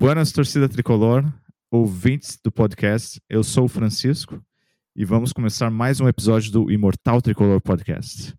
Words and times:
Buenas, 0.00 0.30
torcida 0.30 0.68
tricolor, 0.68 1.24
ouvintes 1.72 2.38
do 2.40 2.52
podcast. 2.52 3.20
Eu 3.28 3.42
sou 3.42 3.64
o 3.64 3.68
Francisco 3.68 4.40
e 4.94 5.04
vamos 5.04 5.32
começar 5.32 5.72
mais 5.72 6.00
um 6.00 6.06
episódio 6.06 6.52
do 6.52 6.70
Imortal 6.70 7.20
Tricolor 7.20 7.60
Podcast. 7.60 8.32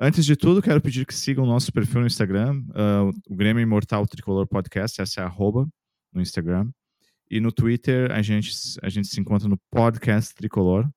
Antes 0.00 0.26
de 0.26 0.34
tudo, 0.34 0.60
quero 0.60 0.80
pedir 0.80 1.06
que 1.06 1.14
sigam 1.14 1.44
o 1.44 1.46
nosso 1.46 1.72
perfil 1.72 2.00
no 2.00 2.08
Instagram, 2.08 2.60
uh, 2.70 3.12
o 3.30 3.36
Grêmio 3.36 3.62
Imortal 3.62 4.04
Tricolor 4.04 4.48
Podcast, 4.48 5.00
essa 5.00 5.20
é 5.20 5.22
a 5.22 5.28
arroba 5.28 5.68
no 6.14 6.22
Instagram. 6.22 6.70
E 7.30 7.40
no 7.40 7.50
Twitter, 7.50 8.10
a 8.12 8.22
gente, 8.22 8.50
a 8.82 8.88
gente 8.88 9.08
se 9.08 9.20
encontra 9.20 9.48
no 9.48 9.58
Podcast 9.70 10.34
Tricolor. 10.34 10.88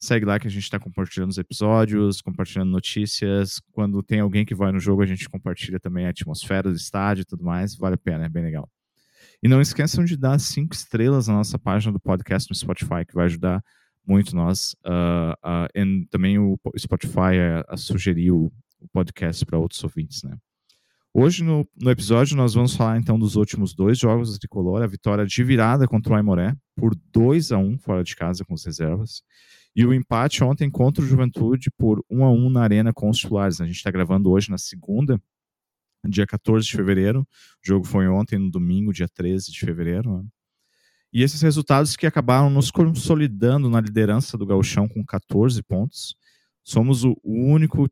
Segue 0.00 0.24
lá 0.24 0.38
que 0.38 0.46
a 0.46 0.50
gente 0.50 0.62
está 0.62 0.78
compartilhando 0.78 1.30
os 1.30 1.38
episódios, 1.38 2.20
compartilhando 2.20 2.70
notícias. 2.70 3.60
Quando 3.72 4.02
tem 4.02 4.20
alguém 4.20 4.44
que 4.44 4.54
vai 4.54 4.70
no 4.70 4.78
jogo, 4.78 5.02
a 5.02 5.06
gente 5.06 5.28
compartilha 5.28 5.80
também 5.80 6.06
a 6.06 6.10
atmosfera 6.10 6.70
do 6.70 6.76
estádio 6.76 7.22
e 7.22 7.24
tudo 7.24 7.44
mais. 7.44 7.74
Vale 7.76 7.94
a 7.94 7.98
pena, 7.98 8.26
é 8.26 8.28
bem 8.28 8.44
legal. 8.44 8.68
E 9.42 9.48
não 9.48 9.60
esqueçam 9.60 10.04
de 10.04 10.16
dar 10.16 10.38
cinco 10.38 10.74
estrelas 10.74 11.28
na 11.28 11.34
nossa 11.34 11.58
página 11.58 11.92
do 11.92 12.00
podcast 12.00 12.50
no 12.50 12.56
Spotify, 12.56 13.04
que 13.06 13.14
vai 13.14 13.26
ajudar 13.26 13.62
muito 14.06 14.34
nós. 14.36 14.74
Uh, 14.84 15.32
uh, 15.44 15.68
e 15.74 16.06
também 16.06 16.38
o 16.38 16.58
Spotify 16.78 17.38
a, 17.68 17.74
a 17.74 17.76
sugerir 17.76 18.30
o, 18.30 18.52
o 18.80 18.88
podcast 18.92 19.44
para 19.44 19.58
outros 19.58 19.82
ouvintes, 19.82 20.22
né? 20.22 20.36
Hoje, 21.16 21.44
no, 21.44 21.64
no, 21.80 21.92
episódio, 21.92 22.36
nós 22.36 22.54
vamos 22.54 22.74
falar 22.74 22.98
então 22.98 23.16
dos 23.16 23.36
últimos 23.36 23.72
dois 23.72 23.96
jogos 23.96 24.32
do 24.32 24.38
Tricolor, 24.40 24.82
a 24.82 24.86
vitória 24.88 25.24
de 25.24 25.44
virada 25.44 25.86
contra 25.86 26.12
o 26.12 26.16
Aimoré, 26.16 26.56
por 26.74 26.92
2 27.12 27.52
a 27.52 27.56
1 27.56 27.78
fora 27.78 28.02
de 28.02 28.16
casa 28.16 28.44
com 28.44 28.52
as 28.52 28.64
reservas, 28.64 29.22
e 29.76 29.86
o 29.86 29.94
empate 29.94 30.42
ontem 30.42 30.68
contra 30.68 31.04
o 31.04 31.06
Juventude 31.06 31.70
por 31.78 32.04
1 32.10 32.24
a 32.24 32.32
1 32.32 32.50
na 32.50 32.62
Arena 32.62 32.92
com 32.92 33.08
os 33.08 33.18
titulares. 33.18 33.60
A 33.60 33.64
gente 33.64 33.76
está 33.76 33.92
gravando 33.92 34.28
hoje 34.28 34.50
na 34.50 34.58
segunda, 34.58 35.22
dia 36.04 36.26
14 36.26 36.66
de 36.66 36.72
fevereiro, 36.72 37.20
o 37.20 37.26
jogo 37.62 37.86
foi 37.86 38.08
ontem, 38.08 38.36
no 38.36 38.50
domingo, 38.50 38.92
dia 38.92 39.06
13 39.08 39.52
de 39.52 39.60
fevereiro, 39.60 40.18
né? 40.18 40.24
E 41.12 41.22
esses 41.22 41.40
resultados 41.40 41.94
que 41.94 42.08
acabaram 42.08 42.50
nos 42.50 42.72
consolidando 42.72 43.70
na 43.70 43.80
liderança 43.80 44.36
do 44.36 44.44
Gauchão 44.44 44.88
com 44.88 45.04
14 45.04 45.62
pontos. 45.62 46.16
Somos 46.64 47.04
o 47.04 47.16
único 47.24 47.88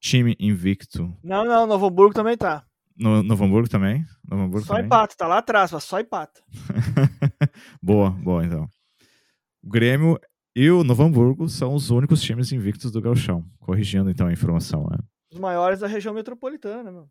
time 0.00 0.36
invicto. 0.38 1.16
Não, 1.22 1.44
não, 1.44 1.66
Novo 1.66 1.86
Hamburgo 1.86 2.14
também 2.14 2.36
tá. 2.36 2.64
No, 2.96 3.22
Novo 3.22 3.44
Hamburgo 3.44 3.68
também? 3.68 4.04
Novo 4.28 4.42
Hamburgo 4.44 4.66
só 4.66 4.74
também? 4.74 4.86
empata, 4.86 5.14
tá 5.16 5.26
lá 5.26 5.38
atrás, 5.38 5.70
mas 5.70 5.84
só 5.84 6.00
empata. 6.00 6.42
boa, 7.82 8.10
boa, 8.10 8.44
então. 8.44 8.68
O 9.62 9.68
Grêmio 9.68 10.18
e 10.54 10.70
o 10.70 10.82
Novo 10.82 11.04
Hamburgo 11.04 11.48
são 11.48 11.74
os 11.74 11.90
únicos 11.90 12.20
times 12.20 12.50
invictos 12.50 12.90
do 12.90 13.00
Gauchão. 13.00 13.44
Corrigindo, 13.60 14.10
então, 14.10 14.26
a 14.26 14.32
informação, 14.32 14.86
né? 14.90 14.98
Os 15.32 15.38
maiores 15.38 15.80
da 15.80 15.86
região 15.86 16.14
metropolitana, 16.14 16.90
meu? 16.90 17.08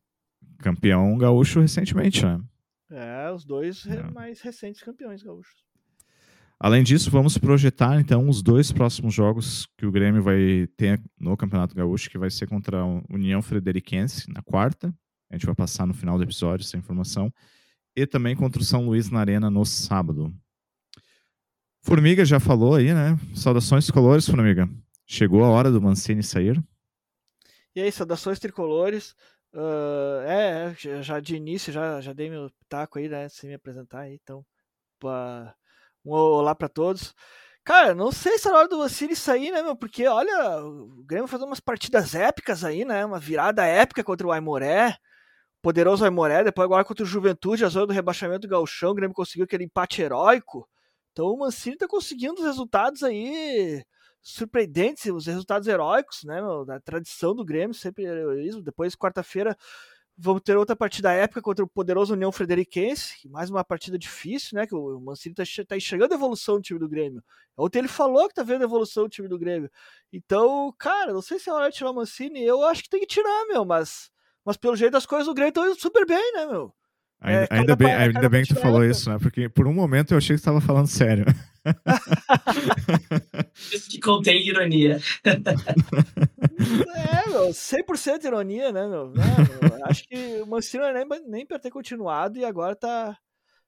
Campeão 0.60 1.18
gaúcho 1.18 1.62
recentemente, 1.62 2.26
né? 2.26 2.42
É, 2.92 3.32
os 3.32 3.46
dois 3.46 3.86
é. 3.86 4.04
mais 4.12 4.42
recentes 4.42 4.82
campeões 4.82 5.22
gaúchos. 5.22 5.67
Além 6.60 6.84
disso, 6.84 7.12
vamos 7.12 7.38
projetar 7.38 8.00
então 8.00 8.28
os 8.28 8.42
dois 8.42 8.72
próximos 8.72 9.14
jogos 9.14 9.68
que 9.78 9.86
o 9.86 9.92
Grêmio 9.92 10.24
vai 10.24 10.68
ter 10.76 11.00
no 11.20 11.38
Campeonato 11.38 11.76
Gaúcho, 11.76 12.10
que 12.10 12.18
vai 12.18 12.32
ser 12.32 12.48
contra 12.48 12.80
a 12.80 12.86
União 13.10 13.42
Frederiquense 13.44 14.32
na 14.32 14.42
quarta. 14.42 14.92
A 15.30 15.36
gente 15.36 15.46
vai 15.46 15.54
passar 15.54 15.86
no 15.86 15.94
final 15.94 16.18
do 16.18 16.24
episódio 16.24 16.64
essa 16.64 16.78
informação. 16.78 17.32
E 17.96 18.08
também 18.08 18.36
contra 18.36 18.62
o 18.62 18.66
São 18.66 18.86
Luís 18.86 19.10
na 19.12 19.20
Arena 19.20 19.52
no 19.52 19.66
sábado. 19.66 20.34
Formiga 21.84 22.26
já 22.26 22.40
falou 22.40 22.76
aí, 22.76 22.94
né? 22.94 23.18
Saudações 23.36 23.86
tricolores, 23.86 24.28
Formiga. 24.28 24.68
Chegou 25.06 25.44
a 25.44 25.50
hora 25.50 25.72
do 25.72 25.82
Mancini 25.82 26.24
sair. 26.24 26.62
E 27.76 27.82
aí, 27.82 27.92
saudações 27.92 28.40
tricolores. 28.40 29.16
Uh, 29.54 30.22
é, 30.26 30.76
já 31.02 31.20
de 31.20 31.36
início, 31.36 31.72
já, 31.72 32.02
já 32.02 32.14
dei 32.14 32.30
meu 32.30 32.52
taco 32.68 33.00
aí, 33.00 33.08
né? 33.08 33.30
Sem 33.30 33.50
me 33.50 33.56
apresentar 33.56 34.02
aí, 34.02 34.20
então. 34.22 34.46
Pra, 35.00 35.56
um 36.12 36.38
olá 36.40 36.56
para 36.56 36.70
todos. 36.70 37.14
Cara, 37.64 37.94
não 37.94 38.12
sei 38.12 38.38
se 38.38 38.48
é 38.48 38.52
hora 38.52 38.68
do 38.68 38.78
Vassili 38.78 39.16
sair, 39.16 39.52
né, 39.52 39.62
meu? 39.62 39.76
Porque, 39.76 40.08
olha, 40.08 40.62
o 40.64 41.04
Grêmio 41.06 41.28
fazendo 41.28 41.48
umas 41.48 41.60
partidas 41.60 42.16
épicas 42.16 42.64
aí, 42.64 42.86
né? 42.86 43.06
Uma 43.06 43.20
virada 43.20 43.66
épica 43.66 44.04
contra 44.04 44.26
o 44.26 44.32
Aimoré. 44.32 44.96
Poderoso 45.62 46.06
Aimoré, 46.06 46.44
depois 46.44 46.66
agora 46.66 46.86
contra 46.86 47.04
o 47.04 47.08
Juventude, 47.08 47.66
a 47.66 47.68
zona 47.68 47.88
do 47.88 47.94
rebaixamento 47.94 48.42
do 48.42 48.48
Galchão, 48.48 48.92
o 48.92 48.94
Grêmio 48.94 49.14
conseguiu 49.14 49.44
aquele 49.44 49.66
empate 49.66 50.02
heróico. 50.02 50.68
Então 51.12 51.26
o 51.28 51.40
Mancini 51.40 51.76
tá 51.76 51.88
conseguindo 51.88 52.36
os 52.36 52.46
resultados 52.46 53.04
aí 53.04 53.84
surpreendentes, 54.22 55.06
os 55.08 55.26
resultados 55.26 55.68
heróicos, 55.68 56.24
né, 56.24 56.42
meu, 56.42 56.64
da 56.64 56.80
tradição 56.80 57.34
do 57.36 57.44
Grêmio, 57.44 57.74
sempre 57.74 58.06
heroísmo. 58.06 58.62
Depois, 58.62 58.96
quarta-feira, 58.96 59.58
vamos 60.18 60.42
ter 60.42 60.58
outra 60.58 60.76
partida 60.76 61.12
épica 61.12 61.42
contra 61.42 61.64
o 61.64 61.68
poderoso 61.68 62.14
União 62.14 62.32
Frederiquense, 62.32 63.30
mais 63.30 63.50
uma 63.50 63.64
partida 63.64 64.00
difícil, 64.00 64.58
né, 64.58 64.66
que 64.66 64.74
o 64.74 65.00
Mancini 65.00 65.36
tá, 65.36 65.44
tá 65.68 65.78
enxergando 65.78 66.14
a 66.14 66.18
evolução 66.18 66.56
do 66.56 66.62
time 66.62 66.80
do 66.80 66.90
Grêmio. 66.90 67.24
Ontem 67.56 67.80
ele 67.80 67.88
falou 67.88 68.28
que 68.28 68.34
tá 68.34 68.44
vendo 68.44 68.62
a 68.62 68.66
evolução 68.66 69.04
do 69.04 69.10
time 69.10 69.28
do 69.28 69.38
Grêmio. 69.38 69.70
Então, 70.12 70.74
cara, 70.78 71.14
não 71.14 71.22
sei 71.22 71.38
se 71.38 71.50
é 71.50 71.54
hora 71.54 71.70
de 71.70 71.78
tirar 71.78 71.92
o 71.92 71.96
Mancini, 71.96 72.44
eu 72.44 72.66
acho 72.66 72.84
que 72.84 72.90
tem 72.90 73.00
que 73.00 73.06
tirar, 73.06 73.46
meu, 73.48 73.64
mas, 73.64 74.10
mas 74.44 74.58
pelo 74.58 74.76
jeito 74.76 74.98
as 74.98 75.06
coisas 75.06 75.28
do 75.28 75.34
Grêmio 75.34 75.50
estão 75.50 75.66
indo 75.66 75.80
super 75.80 76.06
bem, 76.06 76.34
né, 76.34 76.48
meu? 76.48 76.74
Ainda, 77.20 77.44
é, 77.44 77.48
ainda 77.50 77.76
bem, 77.76 77.94
ainda 77.94 78.30
bem 78.30 78.44
que 78.44 78.54
tu 78.54 78.60
falou 78.60 78.84
isso, 78.84 79.10
né? 79.10 79.18
Porque 79.20 79.50
por 79.50 79.68
um 79.68 79.74
momento 79.74 80.14
eu 80.14 80.18
achei 80.18 80.36
que 80.36 80.40
você 80.40 80.50
estava 80.50 80.62
falando 80.62 80.88
sério. 80.88 81.26
Isso 83.74 83.90
que 83.90 84.00
contém 84.00 84.48
ironia. 84.48 85.00
É, 86.96 87.30
meu, 87.30 87.50
100% 87.50 88.26
ironia, 88.26 88.72
né, 88.72 88.88
meu? 88.88 89.10
meu? 89.10 89.86
Acho 89.86 90.08
que 90.08 90.42
o 90.42 90.48
Mancini 90.48 90.84
é 90.84 90.94
nem, 90.94 91.06
nem 91.28 91.46
para 91.46 91.60
ter 91.60 91.70
continuado 91.70 92.40
e 92.40 92.46
agora 92.46 92.76
tá, 92.76 93.18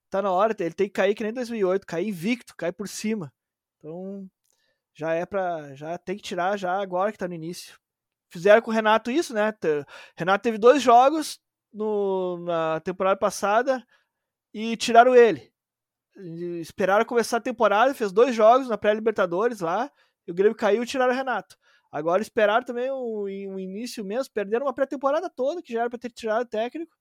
tá 0.09 0.21
na 0.21 0.31
hora. 0.31 0.55
Ele 0.59 0.73
tem 0.73 0.88
que 0.88 0.93
cair 0.93 1.13
que 1.13 1.23
nem 1.23 1.31
2008, 1.31 1.85
cair 1.85 2.07
invicto, 2.07 2.55
cair 2.55 2.73
por 2.73 2.88
cima. 2.88 3.31
Então, 3.77 4.27
já 4.93 5.13
é 5.13 5.25
para 5.25 5.75
já 5.75 5.97
tem 5.97 6.17
que 6.17 6.23
tirar 6.23 6.57
já 6.57 6.81
agora 6.81 7.11
que 7.11 7.17
tá 7.17 7.27
no 7.27 7.33
início. 7.33 7.77
Fizeram 8.29 8.61
com 8.61 8.71
o 8.71 8.73
Renato 8.73 9.11
isso, 9.11 9.33
né? 9.33 9.53
Renato 10.15 10.43
teve 10.43 10.57
dois 10.57 10.81
jogos 10.81 11.39
no, 11.73 12.43
na 12.45 12.79
temporada 12.81 13.17
passada 13.17 13.85
e 14.53 14.75
tiraram 14.77 15.15
ele. 15.15 15.48
Esperaram 16.59 17.06
começar 17.06 17.38
a 17.38 17.41
temporada, 17.41 17.94
fez 17.94 18.12
dois 18.12 18.35
jogos 18.35 18.68
na 18.68 18.78
pré-Libertadores 18.78 19.59
lá, 19.59 19.91
e 20.28 20.31
o 20.31 20.34
Grêmio 20.34 20.56
caiu 20.56 20.84
e 20.84 20.85
tiraram 20.85 21.13
o 21.13 21.16
Renato. 21.16 21.57
Agora 21.91 22.22
esperaram 22.22 22.63
também 22.63 22.90
o, 22.91 23.28
início 23.28 24.06
mesmo, 24.06 24.34
perderam 24.34 24.66
uma 24.66 24.74
pré-temporada 24.74 25.30
toda, 25.30 25.62
que 25.62 25.74
já 25.74 25.81
era 25.81 25.90
para 25.90 25.97
ter 25.97 26.12
tirado 26.12 26.44
o 26.44 26.50
técnico, 26.50 26.96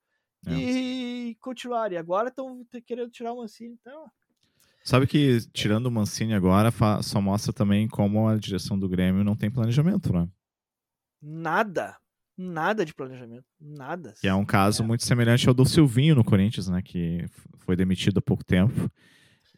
é. 0.46 0.52
e 0.52 1.36
continuaram. 1.40 1.94
E 1.94 1.98
agora 1.98 2.28
estão 2.28 2.64
querendo 2.86 3.10
tirar 3.10 3.32
o 3.32 3.38
Mancini. 3.38 3.76
Então, 3.80 4.10
Sabe 4.84 5.06
que 5.06 5.38
tirando 5.52 5.86
o 5.86 5.90
Mancini 5.90 6.32
agora, 6.32 6.72
só 7.02 7.20
mostra 7.20 7.52
também 7.52 7.86
como 7.86 8.26
a 8.26 8.36
direção 8.36 8.78
do 8.78 8.88
Grêmio 8.88 9.22
não 9.22 9.36
tem 9.36 9.50
planejamento, 9.50 10.10
né? 10.12 10.26
Nada. 11.20 11.98
Nada 12.38 12.84
de 12.84 12.94
planejamento. 12.94 13.44
Nada. 13.60 14.14
Que 14.20 14.28
é 14.28 14.34
um 14.34 14.44
caso 14.44 14.84
é. 14.84 14.86
muito 14.86 15.04
semelhante 15.04 15.48
ao 15.48 15.54
do 15.54 15.64
Silvinho 15.64 16.14
no 16.14 16.22
Corinthians, 16.22 16.68
né? 16.68 16.80
Que 16.80 17.26
foi 17.58 17.74
demitido 17.74 18.18
há 18.18 18.22
pouco 18.22 18.44
tempo. 18.44 18.88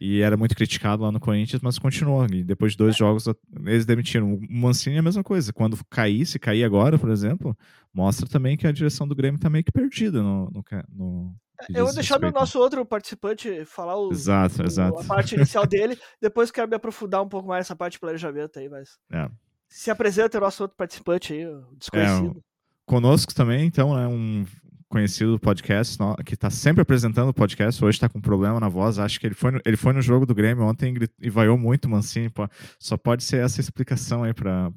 E 0.00 0.22
era 0.22 0.34
muito 0.34 0.56
criticado 0.56 1.02
lá 1.02 1.12
no 1.12 1.20
Corinthians, 1.20 1.60
mas 1.60 1.78
continuou. 1.78 2.24
E 2.32 2.42
depois 2.42 2.72
de 2.72 2.78
dois 2.78 2.94
é. 2.94 2.98
jogos, 2.98 3.26
eles 3.66 3.84
demitiram. 3.84 4.32
O 4.32 4.40
Mancini 4.48 4.96
é 4.96 5.00
a 5.00 5.02
mesma 5.02 5.22
coisa. 5.22 5.52
Quando 5.52 5.78
cair, 5.90 6.24
se 6.24 6.38
cair 6.38 6.64
agora, 6.64 6.98
por 6.98 7.10
exemplo, 7.10 7.54
mostra 7.92 8.26
também 8.26 8.56
que 8.56 8.66
a 8.66 8.72
direção 8.72 9.06
do 9.06 9.14
Grêmio 9.14 9.36
está 9.36 9.50
meio 9.50 9.62
que 9.62 9.70
perdida 9.70 10.22
no, 10.22 10.50
no, 10.50 10.64
no 10.88 11.34
eu 11.68 11.84
vou 11.84 11.94
deixar 11.94 12.24
o 12.24 12.30
nosso 12.30 12.58
outro 12.58 12.86
participante 12.86 13.66
falar 13.66 13.94
o, 13.96 14.10
exato, 14.10 14.62
o, 14.62 14.66
exato. 14.66 14.98
a 14.98 15.04
parte 15.04 15.34
inicial 15.34 15.66
dele. 15.68 15.98
Depois 16.18 16.50
quero 16.50 16.66
me 16.66 16.76
aprofundar 16.76 17.22
um 17.22 17.28
pouco 17.28 17.46
mais 17.46 17.60
nessa 17.60 17.76
parte 17.76 17.92
de 17.92 18.00
planejamento 18.00 18.58
aí, 18.58 18.70
mas. 18.70 18.98
É. 19.12 19.28
Se 19.68 19.90
apresenta 19.90 20.38
o 20.38 20.40
nosso 20.40 20.62
outro 20.62 20.76
participante 20.76 21.34
aí, 21.34 21.46
o 21.46 21.76
desconhecido. 21.76 22.42
Conosco 22.90 23.32
também, 23.32 23.66
então, 23.66 23.96
é 23.96 24.08
um 24.08 24.44
conhecido 24.88 25.30
do 25.30 25.38
podcast, 25.38 25.96
que 26.26 26.34
está 26.34 26.50
sempre 26.50 26.82
apresentando 26.82 27.28
o 27.28 27.32
podcast, 27.32 27.84
hoje 27.84 27.94
está 27.94 28.08
com 28.08 28.20
problema 28.20 28.58
na 28.58 28.68
voz, 28.68 28.98
acho 28.98 29.20
que 29.20 29.28
ele 29.28 29.34
foi 29.36 29.52
no, 29.52 29.60
ele 29.64 29.76
foi 29.76 29.92
no 29.92 30.02
jogo 30.02 30.26
do 30.26 30.34
Grêmio 30.34 30.64
ontem 30.64 30.92
e 31.20 31.30
vaiou 31.30 31.56
muito 31.56 31.88
Mancini, 31.88 32.28
pô. 32.28 32.48
só 32.80 32.96
pode 32.96 33.22
ser 33.22 33.44
essa 33.44 33.60
explicação 33.60 34.24
aí 34.24 34.34
para 34.34 34.72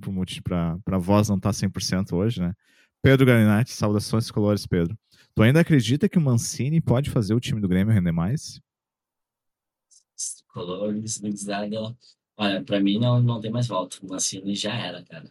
a 0.91 0.97
voz 0.99 1.27
não 1.27 1.37
estar 1.37 1.49
tá 1.49 1.57
100% 1.57 2.13
hoje, 2.13 2.39
né? 2.39 2.53
Pedro 3.01 3.25
Galinatti, 3.25 3.71
saudações 3.71 4.29
colores, 4.29 4.67
Pedro. 4.67 4.95
Tu 5.33 5.41
ainda 5.41 5.61
acredita 5.61 6.07
que 6.07 6.19
o 6.19 6.21
Mancini 6.21 6.79
pode 6.79 7.09
fazer 7.09 7.33
o 7.33 7.39
time 7.39 7.59
do 7.59 7.67
Grêmio 7.67 7.91
render 7.91 8.11
mais? 8.11 8.61
Colores, 10.49 11.19
olha, 12.37 12.63
para 12.63 12.79
mim 12.79 12.99
não, 12.99 13.19
não 13.23 13.41
tem 13.41 13.49
mais 13.49 13.65
volta, 13.65 13.97
o 14.03 14.07
Mancini 14.07 14.53
já 14.53 14.75
era, 14.75 15.01
cara. 15.01 15.25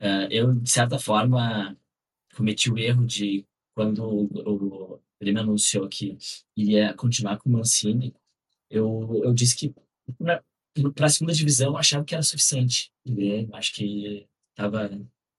Uh, 0.00 0.26
eu, 0.30 0.54
de 0.54 0.70
certa 0.70 1.00
forma, 1.00 1.76
cometi 2.34 2.70
o 2.70 2.78
erro 2.78 3.06
de 3.06 3.46
quando 3.74 4.04
o, 4.04 5.00
Grêmio 5.20 5.40
anunciou 5.40 5.88
que 5.88 6.18
iria 6.56 6.94
continuar 6.94 7.38
com 7.38 7.48
o 7.48 7.52
Mancini, 7.52 8.12
eu, 8.68 9.20
eu 9.22 9.32
disse 9.32 9.54
que 9.54 9.72
para 10.94 11.06
a 11.06 11.08
segunda 11.08 11.32
divisão 11.32 11.68
eu 11.68 11.76
achava 11.76 12.04
que 12.04 12.12
era 12.12 12.22
suficiente. 12.24 12.90
Né? 13.06 13.46
Acho 13.52 13.72
que 13.72 14.26
estava 14.50 14.90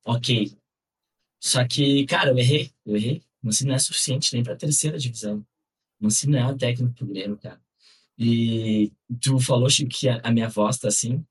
ok. 0.06 0.58
Só 1.42 1.68
que, 1.68 2.06
cara, 2.06 2.30
eu 2.30 2.38
errei, 2.38 2.72
eu 2.86 2.96
errei. 2.96 3.22
O 3.42 3.48
Mancini 3.48 3.70
não 3.70 3.76
é 3.76 3.80
suficiente 3.80 4.34
nem 4.34 4.42
para 4.42 4.54
a 4.54 4.58
terceira 4.58 4.98
divisão. 4.98 5.46
O 6.00 6.06
Mancini 6.06 6.34
não 6.34 6.40
é 6.40 6.48
um 6.48 6.58
técnico 6.58 6.94
pro 6.94 7.08
Grêmio, 7.08 7.38
cara. 7.38 7.62
E 8.18 8.94
tu 9.20 9.40
falou, 9.40 9.70
Chico, 9.70 9.90
que 9.90 10.08
a, 10.08 10.22
a 10.24 10.32
minha 10.32 10.48
voz 10.48 10.78
tá 10.78 10.88
assim, 10.88 11.26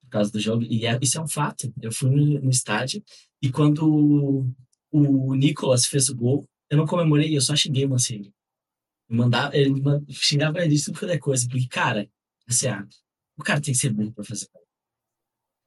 por 0.00 0.08
causa 0.08 0.32
do 0.32 0.40
jogo, 0.40 0.62
e 0.62 0.86
é, 0.86 0.98
isso 1.02 1.18
é 1.18 1.22
um 1.22 1.28
fato. 1.28 1.72
Eu 1.82 1.92
fui 1.92 2.08
no, 2.10 2.40
no 2.40 2.50
estádio 2.50 3.04
e 3.42 3.50
quando 3.50 4.46
o, 4.90 5.34
Nicolas 5.34 5.86
fez 5.86 6.08
o 6.08 6.16
gol, 6.16 6.48
eu 6.70 6.76
não 6.76 6.86
comemorei, 6.86 7.36
eu 7.36 7.40
só 7.40 7.54
xinguei 7.56 7.84
o 7.84 7.90
Mancini. 7.90 8.32
Mandava, 9.08 9.56
ele 9.56 9.72
xingava 10.10 10.62
ele 10.62 10.82
tudo 10.82 10.98
que 10.98 11.04
é 11.06 11.18
coisa, 11.18 11.48
porque, 11.48 11.66
cara, 11.66 12.10
assim, 12.46 12.68
ah, 12.68 12.86
o 13.36 13.42
cara 13.42 13.60
tem 13.60 13.72
que 13.72 13.80
ser 13.80 13.90
burro 13.90 14.12
para 14.12 14.24
fazer. 14.24 14.48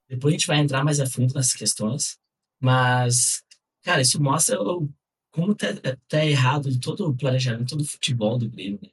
Depois 0.07 0.33
a 0.33 0.37
gente 0.37 0.47
vai 0.47 0.59
entrar 0.59 0.83
mais 0.83 0.99
a 0.99 1.05
fundo 1.05 1.33
nessas 1.33 1.53
questões, 1.53 2.19
mas, 2.59 3.43
cara, 3.83 4.01
isso 4.01 4.21
mostra 4.21 4.57
como 5.31 5.55
tá, 5.55 5.67
tá 6.07 6.25
errado 6.25 6.77
todo 6.79 7.07
o 7.07 7.15
planejamento, 7.15 7.69
todo 7.69 7.81
o 7.81 7.87
futebol 7.87 8.37
do 8.37 8.49
Grêmio, 8.49 8.79
né? 8.83 8.89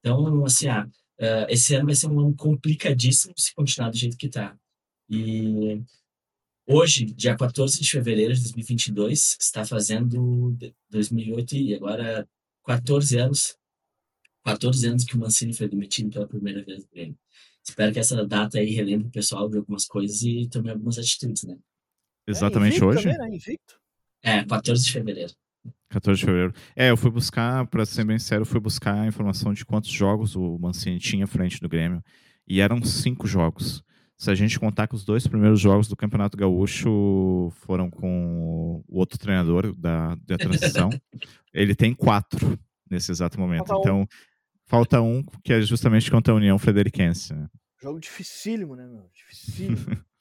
Então, 0.00 0.44
assim, 0.44 0.68
ah, 0.68 0.86
uh, 1.18 1.46
esse 1.48 1.74
ano 1.74 1.86
vai 1.86 1.94
ser 1.94 2.08
um 2.08 2.20
ano 2.20 2.36
complicadíssimo 2.36 3.32
se 3.38 3.54
continuar 3.54 3.90
do 3.90 3.96
jeito 3.96 4.18
que 4.18 4.26
está. 4.26 4.56
E 5.08 5.82
hoje, 6.66 7.04
dia 7.06 7.36
14 7.36 7.80
de 7.80 7.90
fevereiro 7.90 8.34
de 8.34 8.40
2022, 8.42 9.36
está 9.40 9.64
fazendo 9.64 10.56
2008 10.90 11.56
e 11.56 11.74
agora 11.74 12.28
14 12.64 13.18
anos, 13.18 13.56
14 14.44 14.86
anos 14.86 15.04
que 15.04 15.16
o 15.16 15.18
Mancini 15.18 15.54
foi 15.54 15.68
demitido 15.68 16.10
pela 16.10 16.26
primeira 16.26 16.64
vez 16.64 16.84
do 16.84 16.90
Grêmio. 16.90 17.18
Espero 17.66 17.92
que 17.92 17.98
essa 17.98 18.26
data 18.26 18.58
aí 18.58 18.70
relembre 18.74 19.08
o 19.08 19.10
pessoal 19.10 19.48
de 19.48 19.56
algumas 19.56 19.86
coisas 19.86 20.22
e 20.22 20.48
tome 20.48 20.70
algumas 20.70 20.98
atitudes, 20.98 21.44
né? 21.44 21.56
Exatamente 22.26 22.80
é, 22.80 22.84
hoje? 22.84 23.12
Também, 23.12 23.30
né? 23.30 23.56
É, 24.22 24.44
14 24.44 24.84
de 24.84 24.92
fevereiro. 24.92 25.32
14 25.88 26.18
de 26.18 26.26
fevereiro. 26.26 26.54
É, 26.76 26.90
eu 26.90 26.96
fui 26.96 27.10
buscar, 27.10 27.66
para 27.66 27.86
ser 27.86 28.04
bem 28.04 28.18
sério, 28.18 28.42
eu 28.42 28.46
fui 28.46 28.60
buscar 28.60 29.00
a 29.00 29.06
informação 29.06 29.52
de 29.54 29.64
quantos 29.64 29.90
jogos 29.90 30.34
o 30.36 30.58
Mancini 30.58 30.98
tinha 30.98 31.24
à 31.24 31.28
frente 31.28 31.60
do 31.60 31.68
Grêmio. 31.68 32.02
E 32.46 32.60
eram 32.60 32.82
cinco 32.82 33.26
jogos. 33.26 33.82
Se 34.16 34.30
a 34.30 34.34
gente 34.34 34.58
contar 34.60 34.86
que 34.86 34.94
os 34.94 35.04
dois 35.04 35.26
primeiros 35.26 35.60
jogos 35.60 35.88
do 35.88 35.96
Campeonato 35.96 36.36
Gaúcho 36.36 37.50
foram 37.66 37.90
com 37.90 38.82
o 38.86 38.98
outro 38.98 39.18
treinador 39.18 39.74
da, 39.76 40.14
da 40.24 40.36
transição, 40.36 40.88
ele 41.52 41.74
tem 41.74 41.92
quatro 41.92 42.58
nesse 42.88 43.10
exato 43.10 43.38
momento. 43.38 43.66
Falta 43.66 43.88
então, 43.88 44.00
um. 44.02 44.06
falta 44.66 45.00
um, 45.00 45.24
que 45.42 45.52
é 45.52 45.60
justamente 45.60 46.10
contra 46.10 46.32
a 46.32 46.36
União 46.36 46.58
Frederiquense. 46.58 47.34
Né? 47.34 47.48
Jogo 47.82 47.98
dificílimo, 47.98 48.76
né, 48.76 48.86
meu? 48.86 49.10
Dificílimo. 49.12 49.84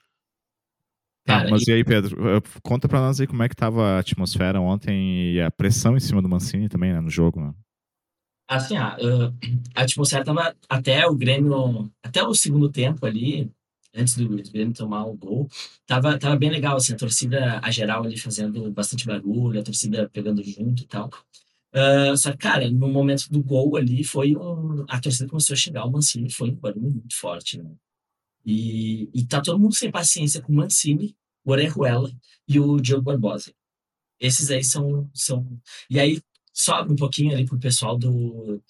Cara, 1.26 1.50
mas 1.50 1.66
e... 1.66 1.72
e 1.72 1.74
aí, 1.74 1.84
Pedro, 1.84 2.36
eh, 2.36 2.42
conta 2.62 2.90
pra 2.90 3.00
nós 3.00 3.22
aí 3.22 3.28
como 3.28 3.44
é 3.44 3.48
que 3.48 3.56
tava 3.56 3.92
a 3.92 4.00
atmosfera 4.00 4.60
ontem 4.60 5.34
e 5.34 5.42
a 5.42 5.50
pressão 5.50 5.96
em 5.96 6.00
cima 6.00 6.22
do 6.22 6.28
Mancini 6.28 6.68
também, 6.68 6.92
né, 6.92 7.00
no 7.00 7.10
jogo, 7.10 7.40
né? 7.40 7.54
Assim, 8.46 8.76
a, 8.76 8.98
a 9.74 9.82
atmosfera 9.82 10.26
tava 10.26 10.54
até 10.68 11.08
o 11.08 11.16
Grêmio, 11.16 11.90
até 12.04 12.22
o 12.22 12.34
segundo 12.34 12.70
tempo 12.70 13.06
ali, 13.06 13.50
antes 13.94 14.16
do, 14.16 14.28
Grêmio 14.28 14.74
tomar 14.74 15.06
o 15.06 15.16
gol, 15.16 15.50
tava, 15.86 16.18
tava 16.18 16.36
bem 16.36 16.50
legal, 16.50 16.78
assim, 16.78 16.94
a 16.94 16.98
torcida, 16.98 17.60
a 17.62 17.72
geral 17.72 18.04
ali 18.04 18.18
fazendo 18.18 18.72
bastante 18.72 19.06
barulho, 19.06 19.60
a 19.60 19.64
torcida 19.64 20.10
pegando 20.10 20.44
junto 20.44 20.84
e 20.84 20.88
tal. 20.88 21.10
Uh, 21.74 22.16
só 22.16 22.32
que, 22.32 22.38
cara, 22.38 22.70
no 22.70 22.88
momento 22.88 23.30
do 23.32 23.42
gol 23.42 23.76
ali, 23.78 24.04
foi 24.04 24.36
um, 24.36 24.86
a 24.88 25.00
torcida 25.00 25.30
começou 25.30 25.54
a 25.56 25.58
xingar 25.58 25.86
o 25.86 25.92
Mancini, 25.92 26.30
foi 26.32 26.52
um 26.52 26.56
barulho 26.56 26.92
muito 26.92 27.16
forte, 27.16 27.58
né? 27.58 27.72
E, 28.46 29.10
e 29.14 29.26
tá 29.26 29.42
todo 29.42 29.60
mundo 29.60 29.74
sem 29.74 29.90
paciência 29.92 30.42
com 30.42 30.52
o 30.54 30.56
Mancini, 30.56 31.16
o 31.44 31.52
Orejuela 31.52 32.12
e 32.48 32.60
o 32.60 32.80
Diogo 32.80 33.04
Barbosa. 33.04 33.54
Esses 34.20 34.52
aí 34.52 34.64
são, 34.64 35.10
são... 35.14 35.60
E 35.90 36.00
aí 36.00 36.22
sobe 36.54 36.94
um 36.94 36.96
pouquinho 36.96 37.34
ali 37.34 37.46
pro 37.46 37.58
pessoal 37.58 37.98
do, 37.98 38.62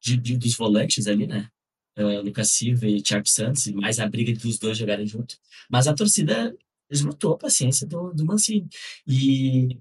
de, 0.00 0.16
de, 0.16 0.36
dos 0.38 0.56
volantes 0.56 1.06
ali, 1.06 1.26
né? 1.26 1.50
Uh, 1.98 2.20
Lucas 2.22 2.50
Silva 2.50 2.86
e 2.86 3.00
Thiago 3.00 3.26
Santos, 3.26 3.66
e 3.66 3.72
mais 3.72 3.98
a 3.98 4.06
briga 4.06 4.32
dos 4.38 4.58
dois 4.58 4.76
jogarem 4.76 5.06
junto. 5.06 5.36
Mas 5.70 5.86
a 5.86 5.94
torcida 5.94 6.54
esgotou 6.90 7.32
a 7.32 7.38
paciência 7.38 7.86
do, 7.86 8.12
do 8.12 8.24
Mancini. 8.24 8.68
E, 9.06 9.78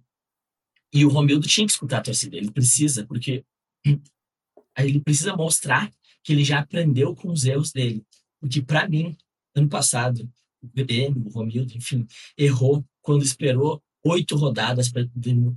e 0.94 1.06
o 1.06 1.09
Romildo 1.09 1.47
tinha 1.47 1.65
que 1.65 1.73
escutar 1.73 1.97
a 1.97 2.03
torcida, 2.03 2.38
ele 2.38 2.51
precisa, 2.51 3.06
porque 3.06 3.44
ele 4.77 5.01
precisa 5.01 5.35
mostrar 5.35 5.91
que 6.23 6.33
ele 6.33 6.44
já 6.44 6.59
aprendeu 6.59 7.13
com 7.15 7.31
os 7.31 7.45
erros 7.45 7.71
dele. 7.71 8.03
Porque, 8.39 8.61
para 8.61 8.88
mim, 8.88 9.15
ano 9.53 9.69
passado, 9.69 10.29
o 10.61 10.68
BBM, 10.68 11.21
o 11.25 11.29
Romildo, 11.29 11.75
enfim, 11.75 12.07
errou 12.38 12.85
quando 13.01 13.23
esperou 13.23 13.81
oito 14.03 14.35
rodadas 14.35 14.89
para 14.89 15.07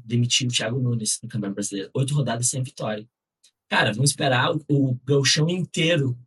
demitir 0.04 0.46
o 0.46 0.50
Thiago 0.50 0.80
Nunes 0.80 1.18
no 1.22 1.28
Campeonato 1.28 1.54
Brasileiro. 1.54 1.90
Oito 1.94 2.14
rodadas 2.14 2.48
sem 2.48 2.62
vitória. 2.62 3.08
Cara, 3.68 3.92
vamos 3.92 4.10
esperar 4.10 4.54
o, 4.54 4.62
o 4.68 5.50
inteiro 5.50 6.18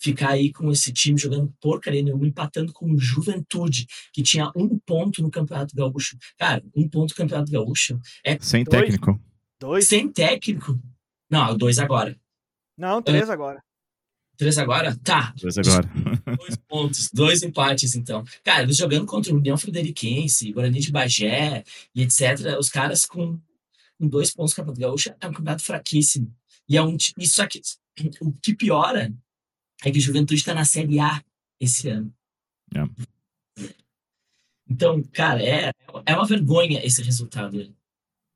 ficar 0.00 0.30
aí 0.30 0.52
com 0.52 0.70
esse 0.70 0.92
time 0.92 1.18
jogando 1.18 1.52
porcaria 1.60 2.02
nenhuma, 2.02 2.26
empatando 2.26 2.72
com 2.72 2.90
o 2.90 2.98
Juventude, 2.98 3.86
que 4.12 4.22
tinha 4.22 4.50
um 4.56 4.78
ponto 4.78 5.22
no 5.22 5.30
Campeonato 5.30 5.76
Gaúcho. 5.76 6.16
Cara, 6.38 6.62
um 6.74 6.88
ponto 6.88 7.10
no 7.10 7.16
Campeonato 7.16 7.52
Gaúcho 7.52 8.00
é... 8.24 8.38
Sem 8.40 8.64
dois, 8.64 8.82
técnico. 8.82 9.20
Dois? 9.60 9.86
Sem 9.86 10.10
técnico. 10.10 10.80
Não, 11.30 11.56
dois 11.56 11.78
agora. 11.78 12.18
Não, 12.76 13.02
três 13.02 13.28
uh, 13.28 13.32
agora. 13.32 13.62
Três 14.36 14.56
agora? 14.56 14.96
Tá. 15.04 15.34
Dois 15.38 15.58
agora. 15.58 15.86
Dois 16.38 16.56
pontos, 16.66 17.10
dois 17.12 17.42
empates, 17.42 17.94
então. 17.94 18.24
Cara, 18.42 18.62
eles 18.62 18.78
jogando 18.78 19.04
contra 19.04 19.34
o 19.34 19.36
União 19.36 19.58
Frederiquense, 19.58 20.50
Guarani 20.50 20.80
de 20.80 20.90
Bagé 20.90 21.62
e 21.94 22.02
etc. 22.02 22.58
Os 22.58 22.70
caras 22.70 23.04
com, 23.04 23.38
com 23.98 24.08
dois 24.08 24.32
pontos 24.32 24.52
no 24.52 24.56
Campeonato 24.56 24.80
Gaúcho 24.80 25.14
é 25.20 25.26
um 25.26 25.32
campeonato 25.32 25.62
fraquíssimo. 25.62 26.34
E 26.66 26.76
é 26.78 26.82
um 26.82 26.96
isso 27.18 27.42
aqui. 27.42 27.60
O 28.22 28.32
que 28.32 28.54
piora 28.54 29.12
é 29.84 29.90
que 29.90 29.98
o 29.98 30.00
Juventude 30.00 30.40
está 30.40 30.54
na 30.54 30.64
Série 30.64 31.00
A 31.00 31.22
esse 31.58 31.88
ano. 31.88 32.12
É. 32.74 32.84
Então, 34.68 35.02
cara, 35.12 35.42
é, 35.42 35.72
é 36.06 36.14
uma 36.14 36.26
vergonha 36.26 36.84
esse 36.84 37.02
resultado. 37.02 37.74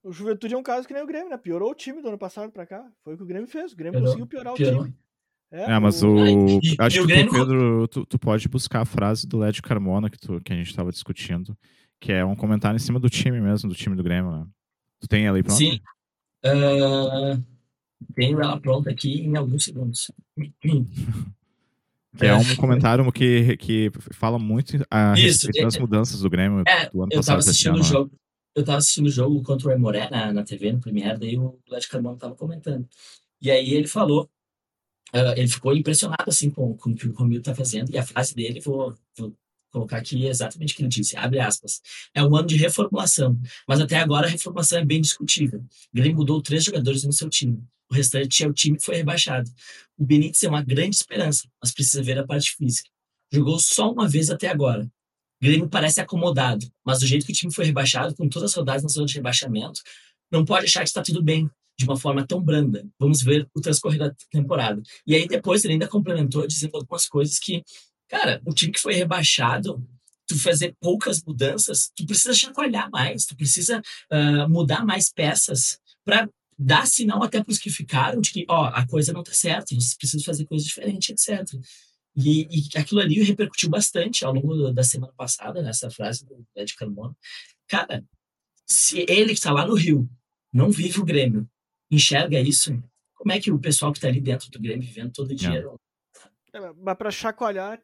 O 0.02 0.12
Juventude 0.12 0.54
é 0.54 0.58
um 0.58 0.62
caso 0.62 0.86
que 0.86 0.92
nem 0.92 1.02
o 1.02 1.06
Grêmio, 1.06 1.30
né? 1.30 1.36
Piorou 1.38 1.70
o 1.70 1.74
time 1.74 2.02
do 2.02 2.08
ano 2.08 2.18
passado 2.18 2.50
pra 2.50 2.66
cá. 2.66 2.84
Foi 3.02 3.14
o 3.14 3.16
que 3.16 3.22
o 3.22 3.26
Grêmio 3.26 3.46
fez. 3.46 3.72
O 3.72 3.76
Grêmio 3.76 3.92
piorou, 3.92 4.06
conseguiu 4.06 4.26
piorar 4.26 4.54
piorou. 4.54 4.80
o 4.80 4.84
time. 4.84 4.96
É, 5.50 5.72
é 5.72 5.78
mas 5.78 6.02
o. 6.02 6.16
E, 6.18 6.76
acho 6.78 7.00
que, 7.00 7.06
Grêmio... 7.06 7.32
Pedro, 7.32 7.88
tu, 7.88 8.04
tu, 8.04 8.18
pode 8.18 8.48
buscar 8.48 8.82
a 8.82 8.84
frase 8.84 9.26
do 9.26 9.38
Led 9.38 9.62
Carmona 9.62 10.10
que, 10.10 10.18
tu, 10.18 10.40
que 10.40 10.52
a 10.52 10.56
gente 10.56 10.68
estava 10.68 10.90
discutindo, 10.90 11.56
que 12.00 12.12
é 12.12 12.24
um 12.24 12.34
comentário 12.34 12.76
em 12.76 12.80
cima 12.80 12.98
do 12.98 13.08
time 13.08 13.40
mesmo, 13.40 13.68
do 13.68 13.74
time 13.74 13.94
do 13.94 14.02
Grêmio, 14.02 14.32
né? 14.32 14.46
Tu 15.00 15.08
tem 15.08 15.26
ela 15.26 15.36
aí 15.36 15.42
pronta? 15.42 15.58
Sim. 15.58 15.80
Uh, 16.44 17.40
tenho 18.14 18.40
ela 18.40 18.60
pronta 18.60 18.90
aqui 18.90 19.22
em 19.22 19.36
alguns 19.36 19.64
segundos. 19.64 20.10
que 20.36 22.26
é 22.26 22.34
um 22.34 22.56
comentário 22.56 23.10
que, 23.12 23.56
que 23.56 23.90
fala 24.12 24.38
muito 24.38 24.84
a 24.90 25.14
Isso, 25.14 25.46
respeito 25.46 25.64
das 25.64 25.76
é, 25.76 25.80
mudanças 25.80 26.20
do 26.20 26.30
Grêmio 26.30 26.62
é, 26.66 26.88
do 26.90 27.02
ano 27.02 27.12
eu 27.12 27.18
passado. 27.18 27.26
Tava 27.26 27.38
assistindo 27.38 27.74
o 27.74 27.78
né? 27.78 27.84
jogo, 27.84 28.12
eu 28.54 28.64
tava 28.64 28.78
assistindo 28.78 29.06
o 29.06 29.10
jogo 29.10 29.42
contra 29.42 29.68
o 29.68 29.72
Emoré 29.72 30.08
na, 30.10 30.32
na 30.32 30.44
TV, 30.44 30.72
no 30.72 30.80
Premiere, 30.80 31.18
daí 31.18 31.36
o 31.36 31.58
Led 31.68 31.88
Carmona 31.88 32.16
tava 32.16 32.34
comentando. 32.34 32.88
E 33.40 33.50
aí 33.50 33.74
ele 33.74 33.88
falou 33.88 34.30
Uh, 35.14 35.30
ele 35.36 35.46
ficou 35.46 35.76
impressionado 35.76 36.24
assim 36.26 36.50
com, 36.50 36.76
com 36.76 36.90
o 36.90 36.94
que 36.94 37.06
o 37.06 37.12
Romildo 37.12 37.38
está 37.38 37.54
fazendo 37.54 37.88
e 37.88 37.96
a 37.96 38.02
frase 38.02 38.34
dele 38.34 38.58
vou, 38.58 38.92
vou 39.16 39.32
colocar 39.70 39.98
aqui 39.98 40.26
exatamente 40.26 40.72
o 40.72 40.76
que 40.76 40.82
ele 40.82 40.88
disse, 40.88 41.16
abre 41.16 41.38
aspas. 41.38 41.80
É 42.12 42.22
um 42.22 42.34
ano 42.34 42.48
de 42.48 42.56
reformulação, 42.56 43.38
mas 43.66 43.80
até 43.80 43.96
agora 43.98 44.26
a 44.26 44.30
reformulação 44.30 44.78
é 44.78 44.84
bem 44.84 45.00
discutível. 45.00 45.60
O 45.60 45.96
Grêmio 45.96 46.16
mudou 46.16 46.42
três 46.42 46.64
jogadores 46.64 47.04
no 47.04 47.12
seu 47.12 47.28
time. 47.28 47.62
Restante 47.94 48.42
é 48.44 48.48
o 48.48 48.52
time 48.52 48.76
que 48.76 48.84
foi 48.84 48.96
rebaixado. 48.96 49.50
O 49.96 50.04
Benítez 50.04 50.42
é 50.42 50.48
uma 50.48 50.62
grande 50.62 50.96
esperança, 50.96 51.48
mas 51.62 51.72
precisa 51.72 52.02
ver 52.02 52.18
a 52.18 52.26
parte 52.26 52.54
física. 52.56 52.90
Jogou 53.32 53.58
só 53.58 53.90
uma 53.90 54.08
vez 54.08 54.30
até 54.30 54.48
agora. 54.48 54.84
O 54.84 55.44
Grêmio 55.44 55.68
parece 55.68 56.00
acomodado, 56.00 56.66
mas 56.84 57.00
do 57.00 57.06
jeito 57.06 57.26
que 57.26 57.32
o 57.32 57.34
time 57.34 57.52
foi 57.52 57.64
rebaixado, 57.64 58.14
com 58.14 58.28
todas 58.28 58.50
as 58.50 58.56
rodadas 58.56 58.82
na 58.82 58.88
zona 58.88 59.06
de 59.06 59.14
rebaixamento, 59.14 59.80
não 60.30 60.44
pode 60.44 60.66
achar 60.66 60.80
que 60.80 60.88
está 60.88 61.02
tudo 61.02 61.22
bem 61.22 61.50
de 61.78 61.84
uma 61.84 61.96
forma 61.96 62.26
tão 62.26 62.40
branda. 62.40 62.86
Vamos 62.98 63.22
ver 63.22 63.48
o 63.54 63.60
transcorrer 63.60 63.98
da 63.98 64.14
temporada. 64.30 64.80
E 65.06 65.14
aí 65.14 65.26
depois 65.26 65.64
ele 65.64 65.74
ainda 65.74 65.88
complementou 65.88 66.46
dizendo 66.46 66.76
algumas 66.76 67.06
coisas 67.06 67.38
que, 67.38 67.62
cara, 68.08 68.40
o 68.46 68.54
time 68.54 68.72
que 68.72 68.80
foi 68.80 68.94
rebaixado, 68.94 69.84
tu 70.26 70.38
fazer 70.38 70.74
poucas 70.80 71.22
mudanças, 71.22 71.90
tu 71.94 72.06
precisa 72.06 72.32
chacoalhar 72.32 72.90
mais, 72.90 73.26
tu 73.26 73.36
precisa 73.36 73.82
uh, 74.12 74.48
mudar 74.48 74.84
mais 74.84 75.12
peças 75.12 75.78
para 76.04 76.28
dar 76.58 76.86
sinal 76.86 77.22
até 77.22 77.42
para 77.42 77.50
os 77.50 77.58
que 77.58 77.70
ficaram 77.70 78.20
de 78.20 78.30
que, 78.30 78.44
ó, 78.48 78.66
a 78.66 78.86
coisa 78.86 79.12
não 79.12 79.22
tá 79.22 79.32
certa, 79.32 79.74
vocês 79.74 79.96
precisam 79.96 80.24
fazer 80.24 80.46
coisas 80.46 80.66
diferentes, 80.66 81.08
etc. 81.10 81.46
E, 82.16 82.46
e, 82.50 82.78
aquilo 82.78 83.00
ali 83.00 83.22
repercutiu 83.22 83.68
bastante 83.68 84.24
ao 84.24 84.32
longo 84.32 84.70
da 84.72 84.84
semana 84.84 85.12
passada, 85.16 85.62
nessa 85.62 85.90
frase 85.90 86.24
do 86.24 86.46
Ed 86.54 86.74
Carmona. 86.76 87.16
Cara, 87.66 88.04
se 88.66 89.04
ele 89.08 89.32
está 89.32 89.52
lá 89.52 89.66
no 89.66 89.74
Rio, 89.74 90.08
não 90.52 90.70
vive 90.70 91.00
o 91.00 91.04
Grêmio, 91.04 91.48
enxerga 91.90 92.40
isso, 92.40 92.72
como 93.14 93.32
é 93.32 93.40
que 93.40 93.50
o 93.50 93.58
pessoal 93.58 93.92
que 93.92 93.98
está 93.98 94.08
ali 94.08 94.20
dentro 94.20 94.50
do 94.50 94.60
Grêmio 94.60 94.86
vivendo 94.86 95.12
todo 95.12 95.34
dia. 95.34 95.64
É, 96.52 96.72
mas 96.76 96.96
para 96.96 97.10
chacoalhar, 97.10 97.82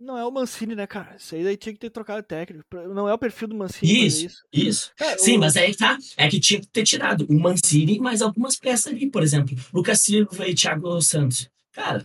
não 0.00 0.16
é 0.16 0.24
o 0.24 0.30
Mancini, 0.30 0.74
né, 0.74 0.86
cara? 0.86 1.16
Isso 1.16 1.34
aí 1.34 1.44
daí 1.44 1.56
tinha 1.56 1.72
que 1.74 1.78
ter 1.78 1.90
trocado 1.90 2.22
técnico. 2.22 2.64
Não 2.88 3.06
é 3.06 3.12
o 3.12 3.18
perfil 3.18 3.48
do 3.48 3.54
Mancini. 3.54 4.06
Isso, 4.06 4.26
isso. 4.26 4.46
isso. 4.50 4.92
Cara, 4.96 5.18
Sim, 5.18 5.36
o... 5.36 5.40
mas 5.40 5.56
aí 5.56 5.76
tá. 5.76 5.98
É 6.16 6.28
que 6.28 6.40
tinha 6.40 6.60
que 6.60 6.66
ter 6.66 6.84
tirado 6.84 7.26
o 7.28 7.38
Mancini 7.38 8.00
mais 8.00 8.22
algumas 8.22 8.56
peças 8.56 8.92
ali, 8.92 9.10
por 9.10 9.22
exemplo, 9.22 9.54
Lucas 9.72 10.00
Silva 10.00 10.48
e 10.48 10.54
Thiago 10.54 11.00
Santos. 11.02 11.50
Cara. 11.72 12.04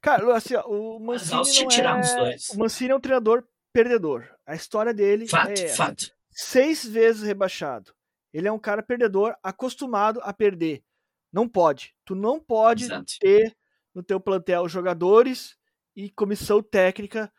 Cara, 0.00 0.36
assim, 0.36 0.54
ó, 0.54 0.62
o 0.66 0.98
Mancini. 0.98 1.66
Não 1.76 2.26
é... 2.26 2.36
O 2.54 2.58
Mancini 2.58 2.90
é 2.90 2.96
um 2.96 3.00
treinador 3.00 3.44
perdedor. 3.72 4.26
A 4.46 4.54
história 4.54 4.94
dele 4.94 5.28
fato, 5.28 5.50
é 5.50 5.68
fato. 5.68 6.10
seis 6.30 6.84
vezes 6.84 7.22
rebaixado. 7.22 7.94
Ele 8.32 8.48
é 8.48 8.52
um 8.52 8.58
cara 8.58 8.82
perdedor, 8.82 9.36
acostumado 9.42 10.20
a 10.22 10.32
perder. 10.32 10.82
Não 11.30 11.46
pode. 11.46 11.94
Tu 12.04 12.14
não 12.14 12.40
pode 12.40 12.84
Exato. 12.84 13.12
ter 13.20 13.54
no 13.94 14.02
teu 14.02 14.18
plantel 14.18 14.66
jogadores 14.68 15.54
e 15.94 16.10
comissão 16.10 16.62
técnica 16.62 17.32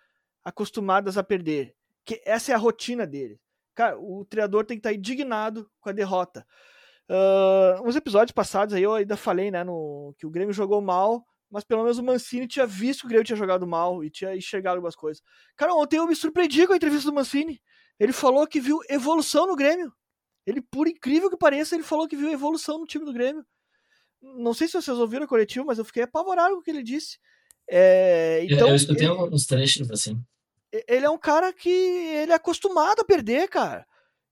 acostumadas 0.43 1.17
a 1.17 1.23
perder. 1.23 1.75
Que 2.05 2.21
essa 2.25 2.51
é 2.51 2.55
a 2.55 2.57
rotina 2.57 3.07
dele. 3.07 3.39
Cara, 3.73 3.97
o 3.99 4.25
treinador 4.25 4.65
tem 4.65 4.77
que 4.77 4.87
estar 4.87 4.93
indignado 4.93 5.69
com 5.79 5.89
a 5.89 5.93
derrota. 5.93 6.45
Uh, 7.09 7.87
uns 7.87 7.95
episódios 7.95 8.31
passados 8.31 8.73
aí 8.73 8.83
eu 8.83 8.93
ainda 8.93 9.17
falei, 9.17 9.51
né, 9.51 9.63
no, 9.63 10.15
que 10.17 10.25
o 10.25 10.29
Grêmio 10.29 10.53
jogou 10.53 10.81
mal, 10.81 11.25
mas 11.49 11.63
pelo 11.63 11.83
menos 11.83 11.97
o 11.97 12.03
Mancini 12.03 12.47
tinha 12.47 12.65
visto 12.65 13.01
que 13.01 13.05
o 13.07 13.09
Grêmio 13.09 13.25
tinha 13.25 13.35
jogado 13.35 13.67
mal 13.67 14.03
e 14.03 14.09
tinha 14.09 14.35
enxergado 14.35 14.77
algumas 14.77 14.95
coisas. 14.95 15.21
Cara, 15.55 15.73
ontem 15.73 15.97
eu 15.97 16.07
me 16.07 16.15
surpreendi 16.15 16.65
com 16.65 16.73
a 16.73 16.75
entrevista 16.75 17.09
do 17.09 17.15
Mancini. 17.15 17.61
Ele 17.99 18.11
falou 18.11 18.47
que 18.47 18.59
viu 18.59 18.79
evolução 18.89 19.45
no 19.45 19.55
Grêmio. 19.55 19.93
Ele, 20.45 20.61
por 20.61 20.87
incrível 20.87 21.29
que 21.29 21.37
pareça, 21.37 21.75
ele 21.75 21.83
falou 21.83 22.07
que 22.07 22.15
viu 22.15 22.31
evolução 22.31 22.79
no 22.79 22.85
time 22.85 23.05
do 23.05 23.13
Grêmio. 23.13 23.45
Não 24.21 24.53
sei 24.53 24.67
se 24.67 24.73
vocês 24.73 24.97
ouviram 24.97 25.25
o 25.25 25.27
coletivo, 25.27 25.65
mas 25.65 25.77
eu 25.77 25.85
fiquei 25.85 26.03
apavorado 26.03 26.55
com 26.55 26.61
o 26.61 26.63
que 26.63 26.71
ele 26.71 26.83
disse. 26.83 27.17
É, 27.69 28.45
então, 28.49 28.69
eu, 28.69 28.75
escutei 28.75 29.07
ele, 29.07 29.13
uns 29.13 29.45
trechos 29.45 29.89
assim. 29.91 30.21
Ele 30.87 31.05
é 31.05 31.09
um 31.09 31.17
cara 31.17 31.53
que 31.53 31.69
ele 31.69 32.31
é 32.31 32.35
acostumado 32.35 33.01
a 33.01 33.05
perder, 33.05 33.47
cara. 33.47 33.85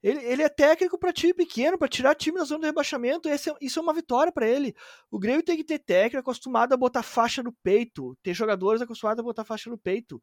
Ele, 0.04 0.20
ele 0.26 0.42
é 0.42 0.50
técnico 0.50 0.98
para 0.98 1.14
time 1.14 1.34
pequeno, 1.34 1.78
para 1.78 1.88
tirar 1.88 2.16
time 2.16 2.40
da 2.40 2.44
zona 2.44 2.62
do 2.62 2.66
rebaixamento. 2.66 3.30
É, 3.30 3.36
isso 3.62 3.80
é 3.80 3.82
uma 3.82 3.94
vitória 3.94 4.32
para 4.32 4.48
ele. 4.48 4.76
O 5.12 5.20
Grêmio 5.20 5.44
tem 5.44 5.56
que 5.56 5.64
ter 5.64 5.78
técnico 5.78 6.20
acostumado 6.20 6.74
a 6.74 6.78
botar 6.78 7.04
faixa 7.04 7.44
no 7.44 7.54
peito, 7.64 8.18
ter 8.24 8.34
jogadores 8.34 8.82
acostumados 8.82 9.20
a 9.20 9.24
botar 9.24 9.44
faixa 9.44 9.70
no 9.70 9.78
peito. 9.78 10.22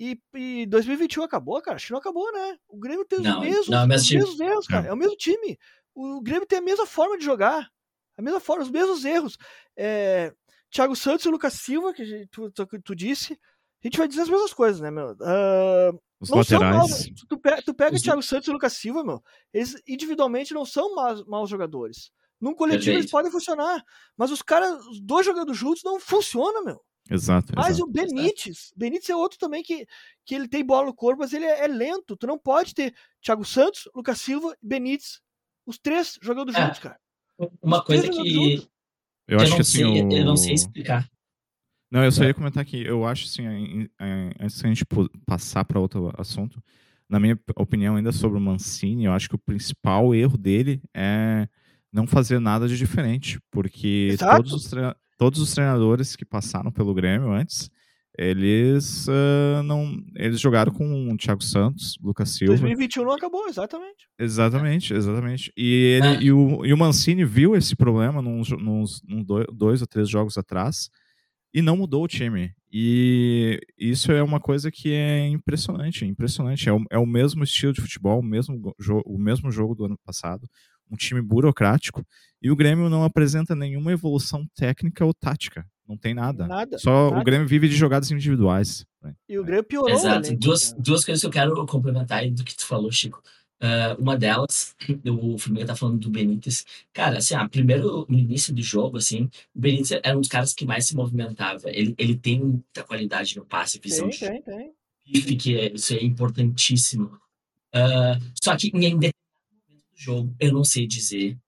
E, 0.00 0.18
e 0.34 0.66
2021 0.66 1.24
acabou, 1.24 1.60
cara. 1.60 1.76
Acho 1.76 1.88
que 1.88 1.92
não 1.92 1.98
acabou, 1.98 2.32
né? 2.32 2.56
O 2.66 2.78
Grêmio 2.78 3.04
tem 3.04 3.20
não, 3.20 3.38
os 3.38 3.46
mesmos, 3.46 3.68
não, 3.68 3.92
é 3.92 3.96
os 3.96 4.10
mesmos 4.10 4.40
erros, 4.40 4.66
cara. 4.66 4.88
É 4.88 4.92
o 4.92 4.96
mesmo 4.96 5.16
time. 5.16 5.58
O 5.94 6.22
Grêmio 6.22 6.46
tem 6.46 6.58
a 6.58 6.62
mesma 6.62 6.86
forma 6.86 7.18
de 7.18 7.24
jogar. 7.24 7.68
A 8.16 8.22
mesma 8.22 8.40
forma, 8.40 8.62
os 8.62 8.70
mesmos 8.70 9.04
erros. 9.04 9.36
É, 9.76 10.32
Thiago 10.72 10.96
Santos 10.96 11.26
e 11.26 11.28
Lucas 11.28 11.52
Silva, 11.52 11.92
que 11.92 12.26
tu, 12.30 12.50
tu, 12.50 12.66
tu, 12.82 12.96
disse, 12.96 13.34
a 13.34 13.86
gente 13.86 13.98
vai 13.98 14.08
dizer 14.08 14.22
as 14.22 14.28
mesmas 14.28 14.54
coisas, 14.54 14.80
né, 14.80 14.90
meu? 14.90 15.10
Uh, 15.12 16.00
Os 16.18 16.30
laterais. 16.30 17.10
tu, 17.28 17.38
pega, 17.38 17.62
tu 17.62 17.74
pega 17.74 17.94
Os... 17.94 18.02
Thiago 18.02 18.22
Santos 18.22 18.48
e 18.48 18.52
Lucas 18.52 18.72
Silva, 18.72 19.04
meu, 19.04 19.22
eles 19.52 19.80
individualmente 19.86 20.54
não 20.54 20.64
são 20.64 20.94
maus, 20.94 21.24
maus 21.26 21.50
jogadores. 21.50 22.10
Num 22.40 22.54
coletivo 22.54 22.86
Perfeito. 22.86 23.00
eles 23.00 23.10
podem 23.10 23.30
funcionar, 23.30 23.84
mas 24.16 24.32
os 24.32 24.40
caras, 24.40 24.84
os 24.86 25.00
dois 25.00 25.26
jogando 25.26 25.54
juntos 25.54 25.84
não 25.84 26.00
funcionam, 26.00 26.64
meu. 26.64 26.82
Exato. 27.10 27.52
Mas 27.54 27.76
exato. 27.76 27.84
o 27.84 27.92
Benítez, 27.92 28.72
Benítez 28.74 29.10
é 29.10 29.16
outro 29.16 29.38
também 29.38 29.62
que, 29.62 29.86
que 30.24 30.34
ele 30.34 30.48
tem 30.48 30.64
bola 30.64 30.86
no 30.86 30.94
corpo, 30.94 31.20
mas 31.20 31.32
ele 31.32 31.44
é, 31.44 31.64
é 31.64 31.66
lento. 31.68 32.16
Tu 32.16 32.26
não 32.26 32.38
pode 32.38 32.74
ter 32.74 32.94
Thiago 33.20 33.44
Santos, 33.44 33.88
Lucas 33.94 34.20
Silva 34.20 34.56
e 34.62 34.66
Benítez, 34.66 35.20
os 35.66 35.78
três 35.78 36.18
jogando 36.22 36.50
é. 36.56 36.60
juntos, 36.60 36.78
cara. 36.78 36.98
Uma 37.60 37.84
coisa 37.84 38.08
que, 38.08 38.68
eu, 39.34 39.40
acho 39.40 39.54
que 39.54 39.60
assim. 39.60 39.78
Sei, 39.78 40.02
o... 40.02 40.12
Eu 40.12 40.24
não 40.24 40.36
sei 40.36 40.54
explicar. 40.54 41.08
Não, 41.90 42.02
eu 42.02 42.10
só 42.10 42.24
ia 42.24 42.32
comentar 42.32 42.64
que 42.64 42.82
eu 42.82 43.04
acho 43.06 43.26
assim, 43.26 43.86
antes 44.40 44.62
da 44.62 44.68
gente 44.68 44.84
passar 45.26 45.62
para 45.64 45.78
outro 45.78 46.10
assunto, 46.16 46.62
na 47.06 47.20
minha 47.20 47.38
opinião, 47.54 47.96
ainda 47.96 48.12
sobre 48.12 48.38
o 48.38 48.40
Mancini, 48.40 49.04
eu 49.04 49.12
acho 49.12 49.28
que 49.28 49.34
o 49.34 49.38
principal 49.38 50.14
erro 50.14 50.38
dele 50.38 50.80
é 50.94 51.46
não 51.92 52.06
fazer 52.06 52.38
nada 52.38 52.66
de 52.66 52.78
diferente, 52.78 53.38
porque 53.50 54.16
todos 54.18 54.52
os, 54.54 54.70
todos 55.18 55.40
os 55.40 55.52
treinadores 55.52 56.16
que 56.16 56.24
passaram 56.24 56.72
pelo 56.72 56.94
Grêmio 56.94 57.30
antes, 57.30 57.70
eles 58.18 59.06
uh, 59.08 59.62
não 59.64 59.96
eles 60.16 60.40
jogaram 60.40 60.72
com 60.72 61.10
o 61.10 61.16
Thiago 61.16 61.42
Santos, 61.42 61.96
Lucas 62.00 62.30
Silva. 62.30 62.52
2021 62.52 63.04
não 63.04 63.12
acabou, 63.12 63.48
exatamente. 63.48 64.06
Exatamente, 64.18 64.94
exatamente. 64.94 65.52
E, 65.56 65.98
ele, 65.98 66.06
é. 66.06 66.22
e, 66.22 66.32
o, 66.32 66.64
e 66.64 66.72
o 66.72 66.78
Mancini 66.78 67.24
viu 67.24 67.56
esse 67.56 67.74
problema 67.74 68.20
nos, 68.20 68.50
nos, 68.50 69.00
nos 69.02 69.24
dois 69.52 69.80
ou 69.80 69.86
três 69.86 70.08
jogos 70.08 70.36
atrás 70.36 70.90
e 71.54 71.62
não 71.62 71.76
mudou 71.76 72.04
o 72.04 72.08
time. 72.08 72.52
E 72.70 73.60
isso 73.78 74.10
é 74.12 74.22
uma 74.22 74.40
coisa 74.40 74.70
que 74.70 74.92
é 74.92 75.26
impressionante, 75.28 76.06
impressionante. 76.06 76.68
É 76.68 76.72
o, 76.72 76.82
é 76.90 76.98
o 76.98 77.06
mesmo 77.06 77.44
estilo 77.44 77.72
de 77.72 77.82
futebol, 77.82 78.20
o 78.20 78.24
mesmo, 78.24 78.74
o 79.04 79.18
mesmo 79.18 79.50
jogo 79.50 79.74
do 79.74 79.84
ano 79.84 79.98
passado, 80.04 80.48
um 80.90 80.96
time 80.96 81.20
burocrático, 81.20 82.04
e 82.40 82.50
o 82.50 82.56
Grêmio 82.56 82.88
não 82.88 83.04
apresenta 83.04 83.54
nenhuma 83.54 83.92
evolução 83.92 84.46
técnica 84.54 85.04
ou 85.04 85.12
tática. 85.12 85.66
Não 85.92 85.98
tem 85.98 86.14
nada. 86.14 86.46
Nada. 86.46 86.78
Só 86.78 87.10
nada. 87.10 87.20
o 87.20 87.24
Grêmio 87.24 87.46
vive 87.46 87.68
de 87.68 87.76
jogadas 87.76 88.10
individuais. 88.10 88.86
Né? 89.02 89.14
E 89.28 89.38
o 89.38 89.44
Grêmio 89.44 89.64
piorou. 89.64 89.90
Exato. 89.90 90.30
Né? 90.30 90.36
Duas, 90.40 90.74
duas 90.78 91.04
coisas 91.04 91.20
que 91.20 91.26
eu 91.26 91.30
quero 91.30 91.66
complementar 91.66 92.20
aí 92.20 92.30
do 92.30 92.42
que 92.42 92.56
tu 92.56 92.64
falou, 92.64 92.90
Chico. 92.90 93.22
Uh, 93.62 94.00
uma 94.00 94.16
delas, 94.16 94.74
o 95.06 95.38
Flamengo 95.38 95.66
tá 95.66 95.76
falando 95.76 95.98
do 95.98 96.10
Benítez. 96.10 96.64
Cara, 96.92 97.18
assim, 97.18 97.34
ah, 97.34 97.48
primeiro, 97.48 98.06
no 98.08 98.18
início 98.18 98.52
do 98.52 98.62
jogo, 98.62 98.96
assim, 98.96 99.28
o 99.54 99.60
Benítez 99.60 100.00
era 100.02 100.16
um 100.16 100.20
dos 100.20 100.28
caras 100.28 100.52
que 100.54 100.64
mais 100.64 100.86
se 100.86 100.96
movimentava. 100.96 101.70
Ele, 101.70 101.94
ele 101.96 102.16
tem 102.16 102.40
muita 102.40 102.82
qualidade 102.82 103.36
no 103.36 103.44
passe, 103.44 103.78
visão 103.78 104.08
tem, 104.08 104.42
tem, 104.42 104.72
tem. 105.12 105.36
Que 105.36 105.58
é, 105.58 105.72
isso 105.74 105.92
é 105.92 106.02
importantíssimo. 106.02 107.20
Uh, 107.74 108.18
só 108.42 108.56
que 108.56 108.68
em 108.68 108.98
determinado 108.98 109.12
momento 109.52 109.92
do 109.92 109.96
jogo, 109.96 110.34
eu 110.40 110.52
não 110.52 110.64
sei 110.64 110.86
dizer 110.86 111.38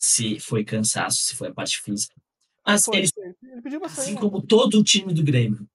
se 0.00 0.40
foi 0.40 0.64
cansaço, 0.64 1.18
se 1.18 1.36
foi 1.36 1.48
a 1.48 1.54
parte 1.54 1.78
física. 1.78 2.14
Mas 2.66 2.84
foi, 2.84 2.98
ele, 2.98 3.09
pediu 3.70 3.84
assim 3.84 4.14
como 4.16 4.42
todo 4.42 4.80
o 4.80 4.84
time 4.84 5.14
do 5.14 5.22
Grêmio, 5.22 5.66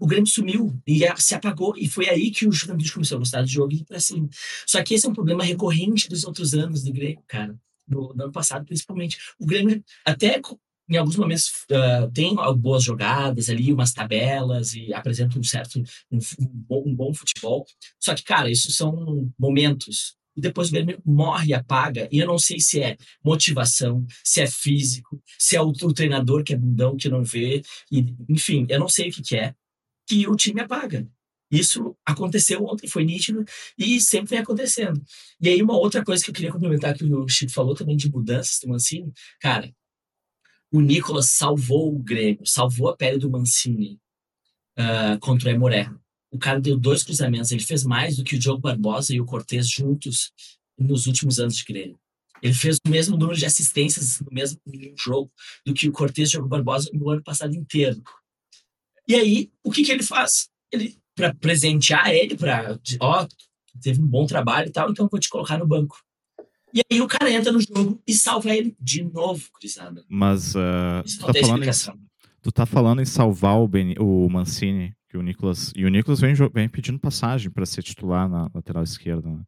o 0.00 0.06
Grêmio 0.06 0.26
sumiu 0.26 0.80
e 0.86 1.00
se 1.16 1.34
apagou, 1.34 1.74
e 1.76 1.88
foi 1.88 2.08
aí 2.08 2.30
que 2.30 2.46
o 2.46 2.52
Juventude 2.52 2.92
começou 2.92 3.16
a 3.16 3.18
gostar 3.18 3.42
do 3.42 3.48
jogo 3.48 3.72
e 3.72 3.78
ir 3.78 3.84
pra 3.84 3.98
cima. 3.98 4.28
Só 4.66 4.82
que 4.82 4.94
esse 4.94 5.06
é 5.06 5.08
um 5.08 5.14
problema 5.14 5.42
recorrente 5.42 6.08
dos 6.08 6.24
outros 6.24 6.54
anos 6.54 6.84
do 6.84 6.92
Grêmio, 6.92 7.22
cara. 7.26 7.58
No, 7.86 8.14
no 8.14 8.22
ano 8.24 8.32
passado, 8.32 8.64
principalmente. 8.64 9.18
O 9.40 9.44
Grêmio, 9.44 9.84
até 10.04 10.40
em 10.88 10.96
alguns 10.96 11.16
momentos, 11.16 11.48
uh, 11.70 12.08
tem 12.12 12.36
boas 12.56 12.84
jogadas 12.84 13.50
ali, 13.50 13.72
umas 13.72 13.92
tabelas, 13.92 14.72
e 14.74 14.94
apresenta 14.94 15.36
um 15.36 15.42
certo, 15.42 15.82
um, 16.10 16.18
um, 16.18 16.46
bom, 16.52 16.84
um 16.86 16.94
bom 16.94 17.12
futebol. 17.12 17.66
Só 17.98 18.14
que, 18.14 18.22
cara, 18.22 18.48
isso 18.50 18.70
são 18.70 19.28
momentos 19.36 20.16
e 20.36 20.40
depois 20.40 20.68
o 20.68 20.72
Grêmio 20.72 21.00
morre 21.04 21.52
apaga. 21.54 22.08
E 22.10 22.18
eu 22.18 22.26
não 22.26 22.38
sei 22.38 22.58
se 22.60 22.80
é 22.80 22.96
motivação, 23.24 24.04
se 24.24 24.40
é 24.40 24.46
físico, 24.46 25.22
se 25.38 25.56
é 25.56 25.62
o, 25.62 25.68
o 25.68 25.92
treinador 25.92 26.42
que 26.42 26.54
é 26.54 26.56
bundão, 26.56 26.96
que 26.96 27.08
não 27.08 27.22
vê. 27.22 27.62
E, 27.90 28.14
enfim, 28.28 28.66
eu 28.68 28.80
não 28.80 28.88
sei 28.88 29.08
o 29.08 29.12
que, 29.12 29.22
que 29.22 29.36
é, 29.36 29.54
que 30.06 30.26
o 30.26 30.36
time 30.36 30.60
apaga. 30.60 31.06
Isso 31.50 31.94
aconteceu 32.06 32.64
ontem, 32.64 32.88
foi 32.88 33.04
nítido 33.04 33.44
e 33.76 34.00
sempre 34.00 34.30
vem 34.30 34.38
acontecendo. 34.38 35.02
E 35.38 35.50
aí, 35.50 35.62
uma 35.62 35.76
outra 35.76 36.02
coisa 36.02 36.24
que 36.24 36.30
eu 36.30 36.34
queria 36.34 36.50
complementar, 36.50 36.96
que 36.96 37.04
o 37.04 37.28
Chico 37.28 37.52
falou 37.52 37.74
também 37.74 37.94
de 37.94 38.10
mudanças 38.10 38.58
do 38.58 38.68
Mancini, 38.68 39.12
cara, 39.38 39.70
o 40.72 40.80
Nicolas 40.80 41.30
salvou 41.32 41.94
o 41.94 42.02
Grêmio, 42.02 42.46
salvou 42.46 42.88
a 42.88 42.96
pele 42.96 43.18
do 43.18 43.30
Mancini 43.30 44.00
uh, 44.78 45.20
contra 45.20 45.50
o 45.50 45.52
Emoré. 45.52 45.90
O 46.32 46.38
cara 46.38 46.60
deu 46.60 46.76
dois 46.78 47.02
cruzamentos, 47.02 47.52
ele 47.52 47.62
fez 47.62 47.84
mais 47.84 48.16
do 48.16 48.24
que 48.24 48.36
o 48.36 48.38
Diogo 48.38 48.60
Barbosa 48.60 49.14
e 49.14 49.20
o 49.20 49.26
Cortez 49.26 49.68
juntos 49.68 50.32
nos 50.78 51.06
últimos 51.06 51.38
anos 51.38 51.56
de 51.56 51.64
Grêmio. 51.64 51.98
Ele 52.42 52.54
fez 52.54 52.78
o 52.84 52.90
mesmo 52.90 53.16
número 53.16 53.38
de 53.38 53.46
assistências 53.46 54.18
no 54.20 54.32
mesmo 54.32 54.58
jogo 54.98 55.30
do 55.64 55.74
que 55.74 55.88
o 55.88 55.92
Cortez 55.92 56.30
e 56.30 56.32
o 56.32 56.32
Diogo 56.38 56.48
Barbosa 56.48 56.90
no 56.92 57.10
ano 57.10 57.22
passado 57.22 57.54
inteiro. 57.54 58.02
E 59.06 59.14
aí, 59.14 59.50
o 59.62 59.70
que, 59.70 59.84
que 59.84 59.92
ele 59.92 60.02
faz? 60.02 60.48
Ele, 60.72 60.96
para 61.14 61.34
presentear 61.34 62.10
ele, 62.10 62.36
para, 62.36 62.80
ó, 63.00 63.26
teve 63.80 64.00
um 64.00 64.06
bom 64.06 64.26
trabalho 64.26 64.68
e 64.68 64.72
tal, 64.72 64.90
então 64.90 65.08
vou 65.10 65.20
te 65.20 65.28
colocar 65.28 65.58
no 65.58 65.66
banco. 65.66 65.96
E 66.74 66.80
aí 66.90 67.02
o 67.02 67.06
cara 67.06 67.30
entra 67.30 67.52
no 67.52 67.60
jogo 67.60 68.00
e 68.06 68.14
salva 68.14 68.54
ele 68.54 68.74
de 68.80 69.04
novo, 69.04 69.46
Crisada. 69.60 70.02
Mas 70.08 70.54
uh, 70.54 71.02
tu, 71.04 71.26
tá 71.26 71.32
falando 71.40 71.64
em, 71.64 71.70
tu 72.40 72.52
tá 72.52 72.66
falando 72.66 73.02
em 73.02 73.04
salvar 73.04 73.58
o, 73.58 73.68
ben, 73.68 73.94
o 73.98 74.28
Mancini, 74.30 74.94
que 75.12 75.18
o 75.18 75.22
Nicolas. 75.22 75.72
E 75.76 75.84
o 75.84 75.90
Nicolas 75.90 76.20
vem, 76.20 76.32
vem 76.54 76.68
pedindo 76.70 76.98
passagem 76.98 77.50
para 77.50 77.66
ser 77.66 77.82
titular 77.82 78.26
na 78.30 78.50
lateral 78.54 78.82
esquerda. 78.82 79.28
Né? 79.28 79.42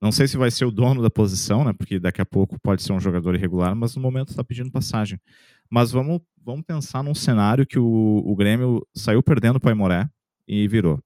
Não 0.00 0.12
sei 0.12 0.28
se 0.28 0.36
vai 0.36 0.52
ser 0.52 0.64
o 0.64 0.70
dono 0.70 1.02
da 1.02 1.10
posição, 1.10 1.64
né? 1.64 1.72
Porque 1.72 1.98
daqui 1.98 2.20
a 2.20 2.24
pouco 2.24 2.56
pode 2.62 2.80
ser 2.82 2.92
um 2.92 3.00
jogador 3.00 3.34
irregular, 3.34 3.74
mas 3.74 3.96
no 3.96 4.00
momento 4.00 4.28
está 4.28 4.44
pedindo 4.44 4.70
passagem. 4.70 5.20
Mas 5.68 5.90
vamos, 5.90 6.20
vamos 6.42 6.64
pensar 6.64 7.02
num 7.02 7.14
cenário 7.14 7.66
que 7.66 7.78
o, 7.78 8.22
o 8.24 8.36
Grêmio 8.36 8.86
saiu 8.94 9.20
perdendo 9.20 9.58
para 9.58 9.68
o 9.68 9.70
Aimoré 9.70 10.08
e 10.46 10.68
virou. 10.68 11.02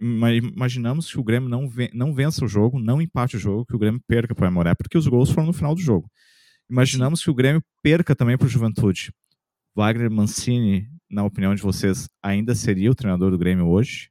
imaginamos 0.00 1.10
que 1.10 1.18
o 1.18 1.24
Grêmio 1.24 1.48
não, 1.48 1.68
ven 1.68 1.90
não 1.92 2.14
vença 2.14 2.44
o 2.44 2.48
jogo, 2.48 2.78
não 2.78 3.02
empate 3.02 3.36
o 3.36 3.40
jogo, 3.40 3.66
que 3.66 3.74
o 3.74 3.78
Grêmio 3.80 4.00
perca 4.06 4.32
para 4.32 4.44
o 4.44 4.46
Aimoré, 4.46 4.76
porque 4.76 4.96
os 4.96 5.08
gols 5.08 5.30
foram 5.30 5.48
no 5.48 5.52
final 5.52 5.74
do 5.74 5.80
jogo. 5.80 6.08
Imaginamos 6.70 7.20
que 7.20 7.30
o 7.30 7.34
Grêmio 7.34 7.60
perca 7.82 8.14
também 8.14 8.38
para 8.38 8.46
o 8.46 8.48
Juventude. 8.48 9.12
Wagner 9.74 10.08
Mancini, 10.08 10.88
na 11.10 11.24
opinião 11.24 11.54
de 11.54 11.62
vocês, 11.62 12.08
ainda 12.22 12.54
seria 12.54 12.90
o 12.90 12.94
treinador 12.94 13.30
do 13.30 13.38
Grêmio 13.38 13.66
hoje? 13.68 14.10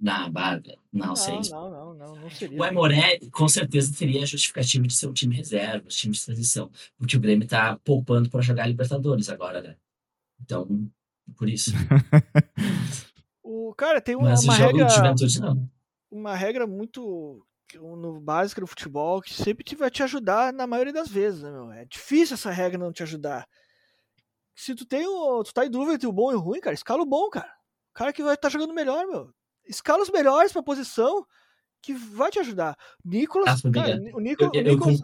Não, 0.00 0.30
não, 0.30 0.62
não 0.90 1.16
sei. 1.16 1.40
Não, 1.50 1.70
não, 1.70 1.94
não, 1.94 2.16
não 2.16 2.30
seria. 2.30 2.58
O 2.58 2.64
Aimoré, 2.64 3.18
com 3.30 3.46
certeza, 3.46 3.94
teria 3.96 4.22
a 4.22 4.26
justificativa 4.26 4.86
de 4.86 4.94
ser 4.94 5.06
um 5.06 5.12
time 5.12 5.36
reserva, 5.36 5.84
um 5.84 5.88
time 5.88 6.14
de 6.14 6.24
transição. 6.24 6.70
Porque 6.96 7.18
o 7.18 7.20
Grêmio 7.20 7.44
está 7.44 7.78
poupando 7.84 8.30
para 8.30 8.40
jogar 8.40 8.66
Libertadores 8.66 9.28
agora, 9.28 9.60
né? 9.60 9.76
Então, 10.40 10.90
por 11.36 11.50
isso. 11.50 11.72
o 13.44 13.74
cara 13.74 14.00
tem 14.00 14.16
uma, 14.16 14.30
Mas 14.30 14.42
uma 14.42 14.54
regra. 14.54 14.88
Juventude, 14.88 15.40
não. 15.40 15.70
Uma 16.10 16.34
regra 16.34 16.66
muito 16.66 17.46
no 17.78 18.20
básico 18.20 18.62
do 18.62 18.66
futebol 18.66 19.20
que 19.20 19.34
sempre 19.34 19.76
vai 19.76 19.90
te 19.90 20.02
ajudar 20.02 20.52
na 20.52 20.66
maioria 20.66 20.92
das 20.92 21.08
vezes, 21.08 21.42
né, 21.42 21.50
meu? 21.50 21.70
É 21.70 21.84
difícil 21.84 22.34
essa 22.34 22.50
regra 22.50 22.78
não 22.78 22.92
te 22.92 23.02
ajudar. 23.02 23.46
Se 24.60 24.74
tu 24.74 24.84
tem 24.84 25.06
o, 25.06 25.42
tu 25.42 25.54
tá 25.54 25.64
em 25.64 25.70
dúvida 25.70 25.94
entre 25.94 26.06
o 26.06 26.12
bom 26.12 26.30
e 26.30 26.34
o 26.34 26.38
ruim, 26.38 26.60
cara, 26.60 26.74
escala 26.74 27.00
o 27.00 27.06
bom, 27.06 27.30
cara. 27.30 27.50
O 27.92 27.94
cara 27.94 28.12
que 28.12 28.22
vai 28.22 28.34
estar 28.34 28.50
tá 28.50 28.52
jogando 28.52 28.74
melhor, 28.74 29.06
meu. 29.06 29.32
Escala 29.66 30.02
os 30.02 30.10
melhores 30.10 30.52
pra 30.52 30.62
posição 30.62 31.26
que 31.80 31.94
vai 31.94 32.30
te 32.30 32.38
ajudar. 32.40 32.76
Nicolas, 33.02 33.64
ah, 33.64 33.72
cara, 33.72 33.98
o, 34.12 34.20
Nicolas, 34.20 34.52
eu, 34.54 34.60
eu, 34.60 34.72
o 34.72 34.76
Nicolas, 34.76 35.00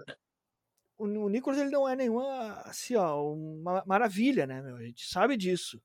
o, 0.98 1.04
o 1.04 1.28
Nicolas 1.30 1.58
ele 1.58 1.70
não 1.70 1.88
é 1.88 1.96
nenhuma 1.96 2.52
assim, 2.66 2.96
ó, 2.96 3.32
uma 3.32 3.82
maravilha, 3.86 4.46
né, 4.46 4.60
meu? 4.60 4.76
A 4.76 4.82
gente 4.82 5.06
sabe 5.06 5.38
disso. 5.38 5.80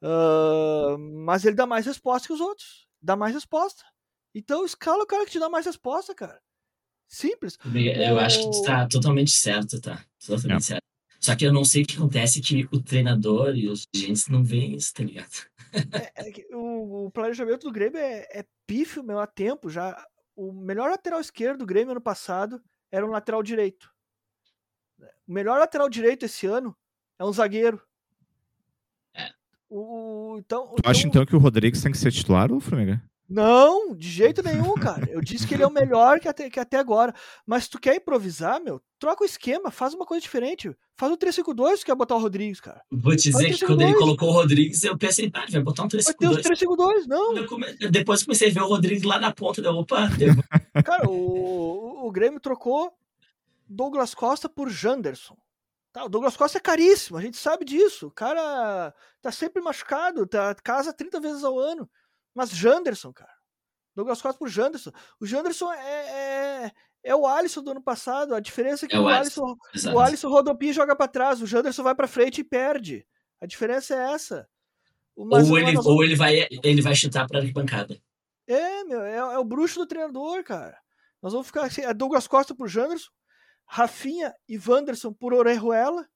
Uh, 0.00 0.96
mas 1.24 1.44
ele 1.44 1.56
dá 1.56 1.66
mais 1.66 1.86
resposta 1.86 2.28
que 2.28 2.32
os 2.32 2.40
outros. 2.40 2.86
Dá 3.02 3.16
mais 3.16 3.34
resposta. 3.34 3.82
Então 4.32 4.64
escala 4.64 5.02
o 5.02 5.06
cara 5.06 5.24
que 5.24 5.32
te 5.32 5.40
dá 5.40 5.48
mais 5.48 5.66
resposta, 5.66 6.14
cara. 6.14 6.40
Simples. 7.08 7.58
Eu 7.74 8.20
acho 8.20 8.38
que 8.38 8.50
tu 8.52 8.62
tá 8.62 8.86
totalmente 8.86 9.32
certo, 9.32 9.80
tá? 9.80 10.00
Totalmente 10.24 10.74
é. 10.74 10.79
Só 11.20 11.36
que 11.36 11.44
eu 11.44 11.52
não 11.52 11.66
sei 11.66 11.82
o 11.82 11.86
que 11.86 11.96
acontece 11.96 12.40
que 12.40 12.66
o 12.72 12.82
treinador 12.82 13.54
e 13.54 13.68
os 13.68 13.86
agentes 13.94 14.26
não 14.28 14.42
veem 14.42 14.74
isso, 14.74 14.94
tá 14.94 15.04
ligado? 15.04 15.30
é, 15.92 16.30
é 16.30 16.56
o, 16.56 17.06
o, 17.06 17.10
planejamento 17.10 17.66
do 17.66 17.72
Grêmio 17.72 17.98
é, 17.98 18.26
é 18.32 18.46
pífio, 18.66 19.04
meu, 19.04 19.18
há 19.20 19.26
tempo 19.26 19.68
já. 19.68 20.02
O 20.34 20.50
melhor 20.50 20.90
lateral 20.90 21.20
esquerdo 21.20 21.58
do 21.58 21.66
Grêmio 21.66 21.92
ano 21.92 22.00
passado 22.00 22.62
era 22.90 23.06
um 23.06 23.10
lateral 23.10 23.42
direito. 23.42 23.92
O 25.28 25.32
melhor 25.32 25.58
lateral 25.58 25.90
direito 25.90 26.24
esse 26.24 26.46
ano 26.46 26.74
é 27.18 27.24
um 27.24 27.32
zagueiro. 27.32 27.80
É. 29.14 29.30
O, 29.68 30.36
então, 30.38 30.68
tu 30.68 30.76
então... 30.78 30.90
acha 30.90 31.06
então 31.06 31.26
que 31.26 31.36
o 31.36 31.38
Rodrigues 31.38 31.82
tem 31.82 31.92
que 31.92 31.98
ser 31.98 32.10
titular 32.10 32.50
ou 32.50 32.60
Flamengo? 32.60 32.98
Não, 33.30 33.94
de 33.94 34.08
jeito 34.08 34.42
nenhum, 34.42 34.74
cara. 34.74 35.08
Eu 35.08 35.20
disse 35.20 35.46
que 35.46 35.54
ele 35.54 35.62
é 35.62 35.66
o 35.66 35.72
melhor 35.72 36.18
que 36.18 36.26
até, 36.26 36.50
que 36.50 36.58
até 36.58 36.78
agora. 36.78 37.14
Mas 37.46 37.64
se 37.64 37.70
tu 37.70 37.78
quer 37.78 37.94
improvisar, 37.94 38.60
meu, 38.60 38.82
troca 38.98 39.22
o 39.22 39.26
esquema, 39.26 39.70
faz 39.70 39.94
uma 39.94 40.04
coisa 40.04 40.20
diferente. 40.20 40.76
Faz 40.96 41.12
o 41.12 41.16
352 41.16 41.78
se 41.78 41.86
quer 41.86 41.94
botar 41.94 42.16
o 42.16 42.18
Rodrigues, 42.18 42.60
cara. 42.60 42.82
Vou 42.90 43.14
te 43.14 43.30
dizer 43.30 43.54
que 43.54 43.64
quando 43.64 43.82
ele 43.82 43.94
colocou 43.94 44.30
o 44.30 44.32
Rodrigues, 44.32 44.82
eu 44.82 44.98
pensei, 44.98 45.30
ah, 45.32 45.46
vai 45.48 45.62
botar 45.62 45.84
um 45.84 45.88
352. 45.88 46.34
Vai 46.34 46.42
ter 46.42 46.52
os 46.52 46.58
352, 46.58 47.06
não. 47.06 47.46
Come... 47.46 47.72
Depois 47.88 48.24
comecei 48.24 48.50
a 48.50 48.52
ver 48.52 48.62
o 48.62 48.66
Rodrigues 48.66 49.04
lá 49.04 49.20
na 49.20 49.32
ponta, 49.32 49.62
deu, 49.62 49.76
opa. 49.76 50.08
Cara, 50.84 51.08
o, 51.08 52.08
o 52.08 52.10
Grêmio 52.10 52.40
trocou 52.40 52.92
Douglas 53.68 54.12
Costa 54.12 54.48
por 54.48 54.68
Janderson. 54.68 55.36
Tá, 55.92 56.04
o 56.04 56.08
Douglas 56.08 56.36
Costa 56.36 56.58
é 56.58 56.60
caríssimo, 56.60 57.16
a 57.16 57.22
gente 57.22 57.36
sabe 57.36 57.64
disso. 57.64 58.08
O 58.08 58.12
cara 58.12 58.92
tá 59.20 59.32
sempre 59.32 59.62
machucado, 59.62 60.26
tá, 60.26 60.54
casa 60.56 60.92
30 60.92 61.20
vezes 61.20 61.44
ao 61.44 61.58
ano. 61.58 61.88
Mas 62.34 62.50
Janderson, 62.50 63.12
cara. 63.12 63.32
Douglas 63.94 64.22
Costa 64.22 64.38
por 64.38 64.48
Janderson. 64.48 64.92
O 65.20 65.26
Janderson 65.26 65.72
é, 65.72 66.64
é, 66.64 66.72
é, 67.04 67.14
o 67.14 67.26
Alisson 67.26 67.62
do 67.62 67.72
ano 67.72 67.82
passado. 67.82 68.34
A 68.34 68.40
diferença 68.40 68.86
é 68.86 68.88
que 68.88 68.96
é 68.96 69.00
o, 69.00 69.08
Alisson, 69.08 69.56
Alisson, 69.72 69.92
o 69.92 69.98
Alisson 69.98 70.28
rodopia 70.28 70.70
e 70.70 70.74
joga 70.74 70.96
para 70.96 71.08
trás. 71.08 71.42
O 71.42 71.46
Janderson 71.46 71.82
vai 71.82 71.94
para 71.94 72.08
frente 72.08 72.40
e 72.40 72.44
perde. 72.44 73.06
A 73.40 73.46
diferença 73.46 73.94
é 73.94 74.12
essa. 74.12 74.48
Mas, 75.16 75.50
ou 75.50 75.58
ele, 75.58 75.76
ou 75.76 76.04
ele 76.04 76.16
vai, 76.16 76.46
ele 76.62 76.80
vai 76.80 76.94
chutar 76.94 77.26
para 77.26 77.40
arquibancada. 77.40 78.00
É, 78.46 78.84
meu, 78.84 79.02
é, 79.02 79.16
é, 79.16 79.38
o 79.38 79.44
bruxo 79.44 79.78
do 79.78 79.86
treinador, 79.86 80.42
cara. 80.42 80.78
Nós 81.22 81.32
vamos 81.32 81.46
ficar 81.46 81.64
assim, 81.64 81.82
é 81.82 81.92
Douglas 81.92 82.26
Costa 82.26 82.54
por 82.54 82.68
Janderson, 82.68 83.10
Rafinha 83.66 84.34
e 84.48 84.58
Wanderson 84.58 85.12
por 85.12 85.34
Orejuela. 85.34 86.08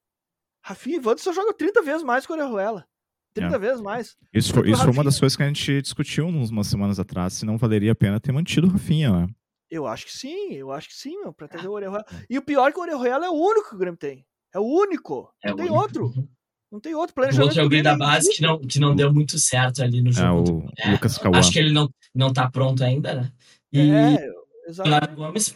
Rafinha 0.61 0.97
e 0.97 0.99
Wanderson 0.99 1.31
jogam 1.31 1.53
30 1.53 1.81
vezes 1.83 2.03
mais 2.03 2.25
que 2.25 2.31
o 2.31 2.35
Orejuela. 2.35 2.87
30 3.35 3.55
é. 3.55 3.59
vezes 3.59 3.81
mais. 3.81 4.15
Isso, 4.33 4.53
foi, 4.53 4.71
isso 4.71 4.81
foi 4.81 4.91
uma 4.91 5.03
das 5.03 5.19
coisas 5.19 5.35
que 5.35 5.43
a 5.43 5.47
gente 5.47 5.81
discutiu 5.81 6.27
umas 6.27 6.67
semanas 6.67 6.99
atrás, 6.99 7.33
se 7.33 7.45
não 7.45 7.57
valeria 7.57 7.91
a 7.91 7.95
pena 7.95 8.19
ter 8.19 8.31
mantido 8.31 8.67
o 8.67 8.69
Rafinha, 8.71 9.11
né? 9.11 9.27
Eu 9.69 9.85
acho 9.85 10.05
que 10.05 10.13
sim, 10.13 10.53
eu 10.53 10.71
acho 10.71 10.87
que 10.87 10.95
sim, 10.95 11.19
meu, 11.19 11.33
pra 11.33 11.47
trazer 11.47 11.67
o 11.67 11.73
Orejuela. 11.73 12.05
E 12.29 12.37
o 12.37 12.41
pior 12.41 12.69
é 12.69 12.71
que 12.71 12.79
o 12.79 12.81
Orejuela 12.81 13.25
é 13.25 13.29
o 13.29 13.33
único 13.33 13.69
que 13.69 13.75
o 13.75 13.77
Grêmio 13.77 13.97
tem. 13.97 14.25
É 14.53 14.59
o 14.59 14.63
único. 14.63 15.29
É 15.43 15.49
não 15.49 15.57
tem 15.57 15.65
único. 15.65 15.81
outro. 15.81 16.13
Não 16.71 16.79
tem 16.79 16.95
outro 16.95 17.13
planejamento. 17.13 17.57
O 17.57 17.61
outro 17.61 17.75
é 17.75 17.79
o 17.79 17.83
da 17.83 17.97
base 17.97 18.33
que 18.33 18.41
não, 18.41 18.59
que 18.59 18.79
não 18.79 18.95
deu 18.95 19.13
muito 19.13 19.37
certo 19.37 19.83
ali 19.83 20.01
no 20.01 20.09
é, 20.09 20.13
jogo. 20.13 20.71
É, 20.77 20.89
o 20.89 20.91
Lucas 20.93 21.17
Cauã. 21.17 21.37
Acho 21.37 21.51
que 21.51 21.59
ele 21.59 21.73
não, 21.73 21.89
não 22.13 22.31
tá 22.31 22.49
pronto 22.49 22.83
ainda, 22.83 23.13
né? 23.15 23.31
E 23.71 23.91
é, 23.91 24.29
exatamente. 24.67 25.15
Gomes 25.15 25.55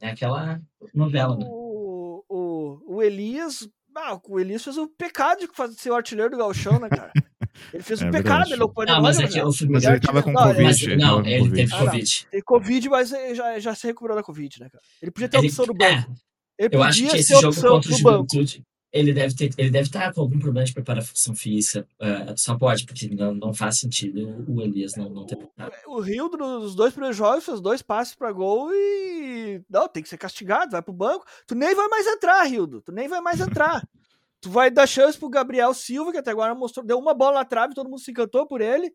é 0.00 0.10
aquela 0.10 0.60
novela, 0.92 1.36
né? 1.36 1.46
O, 1.48 2.24
o, 2.28 2.96
o 2.96 3.02
Elias 3.02 3.68
ah, 3.96 4.20
o 4.28 4.40
Elias 4.40 4.64
fez 4.64 4.76
o 4.76 4.88
pecado 4.88 5.40
de 5.40 5.80
ser 5.80 5.90
o 5.90 5.94
artilheiro 5.94 6.30
do 6.30 6.38
Galchão, 6.38 6.78
né, 6.78 6.88
cara? 6.88 7.12
Ele 7.72 7.82
fez 7.82 8.00
um 8.00 8.08
é 8.08 8.10
pecado, 8.10 8.48
ele 8.48 8.56
não 8.56 8.68
pode 8.68 8.90
Não, 8.90 9.02
mas 9.02 9.20
é 9.20 9.28
que 9.28 9.38
eu 9.38 9.52
fui 9.52 9.68
Mas 9.68 9.84
ele 9.84 10.00
tava 10.00 10.22
com 10.22 10.32
Covid. 10.32 10.96
Não, 10.96 11.24
ele, 11.24 11.50
teve 11.50 11.70
Covid. 11.70 12.24
Ah, 12.24 12.28
teve 12.30 12.42
Covid, 12.42 12.88
mas 12.88 13.10
já, 13.10 13.58
já 13.58 13.74
se 13.74 13.86
recuperou 13.86 14.16
da 14.16 14.22
Covid, 14.22 14.58
né, 14.58 14.68
cara? 14.70 14.82
Ele 15.02 15.10
podia 15.10 15.28
ter 15.28 15.36
ele, 15.36 15.48
opção 15.48 15.66
no 15.66 15.74
banco. 15.74 16.12
É, 16.58 16.64
ele 16.64 16.76
eu 16.76 16.82
acho 16.82 17.06
que 17.06 17.16
esse 17.16 17.40
jogo 17.40 17.54
contra 17.54 17.92
o 17.92 17.98
Juventude, 17.98 18.64
ele 18.92 19.14
deve 19.14 19.34
ter, 19.34 19.50
ele 19.56 19.70
deve 19.70 19.86
estar 19.86 20.12
com 20.12 20.20
algum 20.20 20.38
problema 20.38 20.66
de 20.66 20.74
preparação 20.74 21.34
física. 21.34 21.88
Uh, 21.98 22.36
só 22.36 22.56
pode, 22.58 22.84
porque 22.84 23.08
não, 23.08 23.34
não 23.34 23.54
faz 23.54 23.78
sentido 23.78 24.44
o 24.46 24.60
Elias 24.60 24.94
não, 24.96 25.08
não 25.08 25.24
ter. 25.24 25.38
O, 25.86 25.96
o 25.96 26.00
Rio, 26.00 26.28
nos 26.28 26.74
dois 26.74 26.92
primeiros 26.92 27.16
jogos, 27.16 27.44
fez 27.44 27.60
dois 27.60 27.80
passes 27.80 28.14
para 28.14 28.30
gol 28.30 28.70
e. 28.74 29.62
Não, 29.68 29.88
tem 29.88 30.02
que 30.02 30.08
ser 30.08 30.18
castigado, 30.18 30.72
vai 30.72 30.82
pro 30.82 30.92
banco. 30.92 31.24
Tu 31.46 31.54
nem 31.54 31.74
vai 31.74 31.88
mais 31.88 32.06
entrar, 32.06 32.42
Rildo. 32.44 32.82
Tu 32.82 32.92
nem 32.92 33.08
vai 33.08 33.22
mais 33.22 33.40
entrar. 33.40 33.82
tu 34.42 34.50
vai 34.50 34.70
dar 34.70 34.86
chance 34.86 35.18
pro 35.18 35.30
Gabriel 35.30 35.72
Silva, 35.72 36.12
que 36.12 36.18
até 36.18 36.30
agora 36.30 36.54
mostrou, 36.54 36.84
deu 36.84 36.98
uma 36.98 37.14
bola 37.14 37.38
na 37.38 37.44
trave, 37.46 37.74
todo 37.74 37.88
mundo 37.88 38.00
se 38.00 38.10
encantou 38.10 38.46
por 38.46 38.60
ele. 38.60 38.92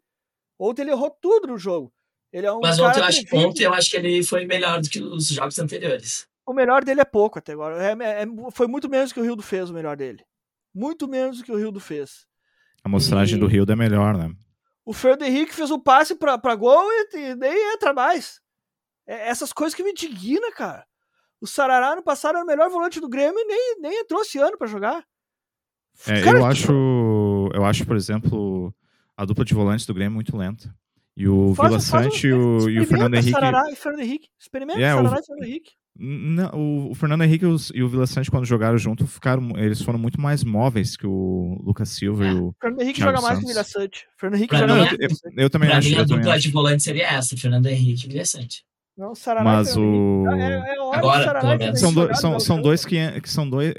Ontem 0.60 0.84
ele 0.84 0.92
errou 0.92 1.10
tudo 1.10 1.48
no 1.48 1.58
jogo. 1.58 1.92
Ele 2.32 2.46
é 2.46 2.52
um 2.52 2.60
Mas 2.60 2.78
ontem 2.80 3.00
eu, 3.00 3.06
acho, 3.06 3.22
ontem 3.34 3.64
eu 3.64 3.74
acho 3.74 3.90
que 3.90 3.98
ele 3.98 4.22
foi 4.22 4.46
melhor 4.46 4.80
do 4.80 4.90
que 4.90 5.02
os 5.02 5.30
jogos 5.30 5.58
anteriores 5.58 6.28
o 6.48 6.54
melhor 6.54 6.84
dele 6.84 7.02
é 7.02 7.06
pouco 7.06 7.38
até 7.38 7.52
agora. 7.52 7.76
É, 7.84 7.92
é, 7.92 8.26
foi 8.52 8.68
muito 8.68 8.90
menos 8.90 9.12
que 9.12 9.20
o 9.20 9.24
Rildo 9.24 9.44
fez 9.44 9.70
o 9.70 9.74
melhor 9.74 9.98
dele. 9.98 10.24
Muito 10.74 11.06
menos 11.06 11.40
do 11.40 11.44
que 11.44 11.52
o 11.52 11.58
Rildo 11.58 11.80
fez. 11.80 12.26
A 12.82 12.88
mostragem 12.88 13.36
e... 13.36 13.40
do 13.40 13.48
Rildo 13.48 13.74
é 13.74 13.76
melhor, 13.76 14.18
né? 14.18 14.34
O 14.86 14.94
Fernando 14.94 15.24
Henrique 15.24 15.54
fez 15.54 15.70
um 15.70 15.80
passe 15.80 16.16
pra, 16.16 16.38
pra 16.38 16.56
gol 16.56 16.90
e, 16.90 17.18
e 17.18 17.36
nem 17.36 17.74
entra 17.74 17.94
mais. 17.94 18.40
É, 19.06 19.28
essas 19.28 19.52
coisas 19.52 19.76
que 19.76 19.84
me 19.84 19.92
indignam, 19.92 20.50
cara. 20.54 20.86
O 21.42 21.46
Sarará 21.46 21.98
no 21.98 22.02
passado 22.02 22.38
era 22.38 22.46
o 22.46 22.48
melhor 22.48 22.70
volante 22.70 23.02
do 23.02 23.10
Grêmio 23.10 23.38
e 23.38 23.46
nem, 23.46 23.76
nem 23.82 24.00
entrou 24.00 24.22
esse 24.22 24.40
ano 24.40 24.58
para 24.58 24.68
jogar. 24.68 25.04
É, 26.08 26.22
cara, 26.22 26.40
eu 26.40 26.46
acho, 26.46 27.50
eu 27.54 27.66
acho, 27.66 27.86
por 27.86 27.98
exemplo, 27.98 28.74
a 29.18 29.26
dupla 29.26 29.44
de 29.44 29.54
volantes 29.54 29.86
do 29.86 29.94
Grêmio 29.94 30.14
muito 30.14 30.38
lenta. 30.38 30.74
E 31.16 31.28
o 31.28 31.54
faz, 31.56 31.70
Vila 31.70 31.82
Sante 31.82 32.28
um, 32.28 32.30
e, 32.30 32.34
o, 32.34 32.70
e 32.70 32.80
o 32.80 32.86
Fernando 32.86 33.16
Henrique. 33.16 33.32
Sarará 33.32 33.72
e 33.72 33.76
Fernando 33.76 34.02
Henrique. 34.02 34.30
Experimenta 34.40 34.80
é, 34.80 34.94
Sarará 34.94 35.18
o, 35.18 35.20
e 35.20 35.26
Fernando 35.26 35.44
Henrique. 35.44 35.72
Não, 36.00 36.90
o, 36.90 36.96
Fernando 36.96 37.24
Henrique 37.24 37.46
e 37.74 37.84
o 37.84 37.90
Vila 37.90 38.06
Sante, 38.06 38.30
quando 38.30 38.46
jogaram 38.46 38.78
junto, 38.78 39.08
ficaram, 39.08 39.52
eles 39.58 39.82
foram 39.82 39.98
muito 39.98 40.22
mais 40.22 40.44
móveis 40.44 40.96
que 40.96 41.08
o 41.08 41.60
Lucas 41.64 41.90
Silva 41.90 42.26
é. 42.26 42.32
e 42.32 42.36
o. 42.36 42.56
Fernando 42.62 42.82
Henrique 42.82 43.00
Thiago 43.00 43.18
joga 43.18 43.28
mais 43.28 43.40
que 43.40 43.46
o 43.46 43.48
Vila 43.48 43.64
Sante. 43.64 44.08
Fernando 44.18 44.36
Henrique 44.38 44.50
pra 44.50 44.60
joga 44.60 44.76
mais. 44.76 44.92
Eu, 44.92 44.98
eu, 45.00 45.44
eu 45.44 45.50
também 45.50 45.70
pra 45.70 45.78
acho. 45.80 45.90
Mim, 45.90 45.96
a 45.96 46.04
dupla 46.04 46.40
de 46.40 46.52
volante 46.52 46.84
seria 46.84 47.08
essa: 47.08 47.36
Fernando 47.36 47.66
Henrique 47.66 48.06
e 48.06 48.10
Vila 48.10 48.26
Sante. 48.26 48.64
Não, 48.98 49.14
Sarará 49.14 49.44
Mas 49.44 49.78
o. 49.78 50.26
É, 50.30 50.54
é 50.54 50.98
Agora, 50.98 51.40
pelo 51.40 51.58
menos. 51.58 51.80
São, 51.80 51.94
do, 51.94 52.16
são, 52.16 52.40
são 52.40 52.62
dois 52.62 52.84
que, 52.84 53.22
que 53.22 53.30
são 53.30 53.50
dois. 53.50 53.74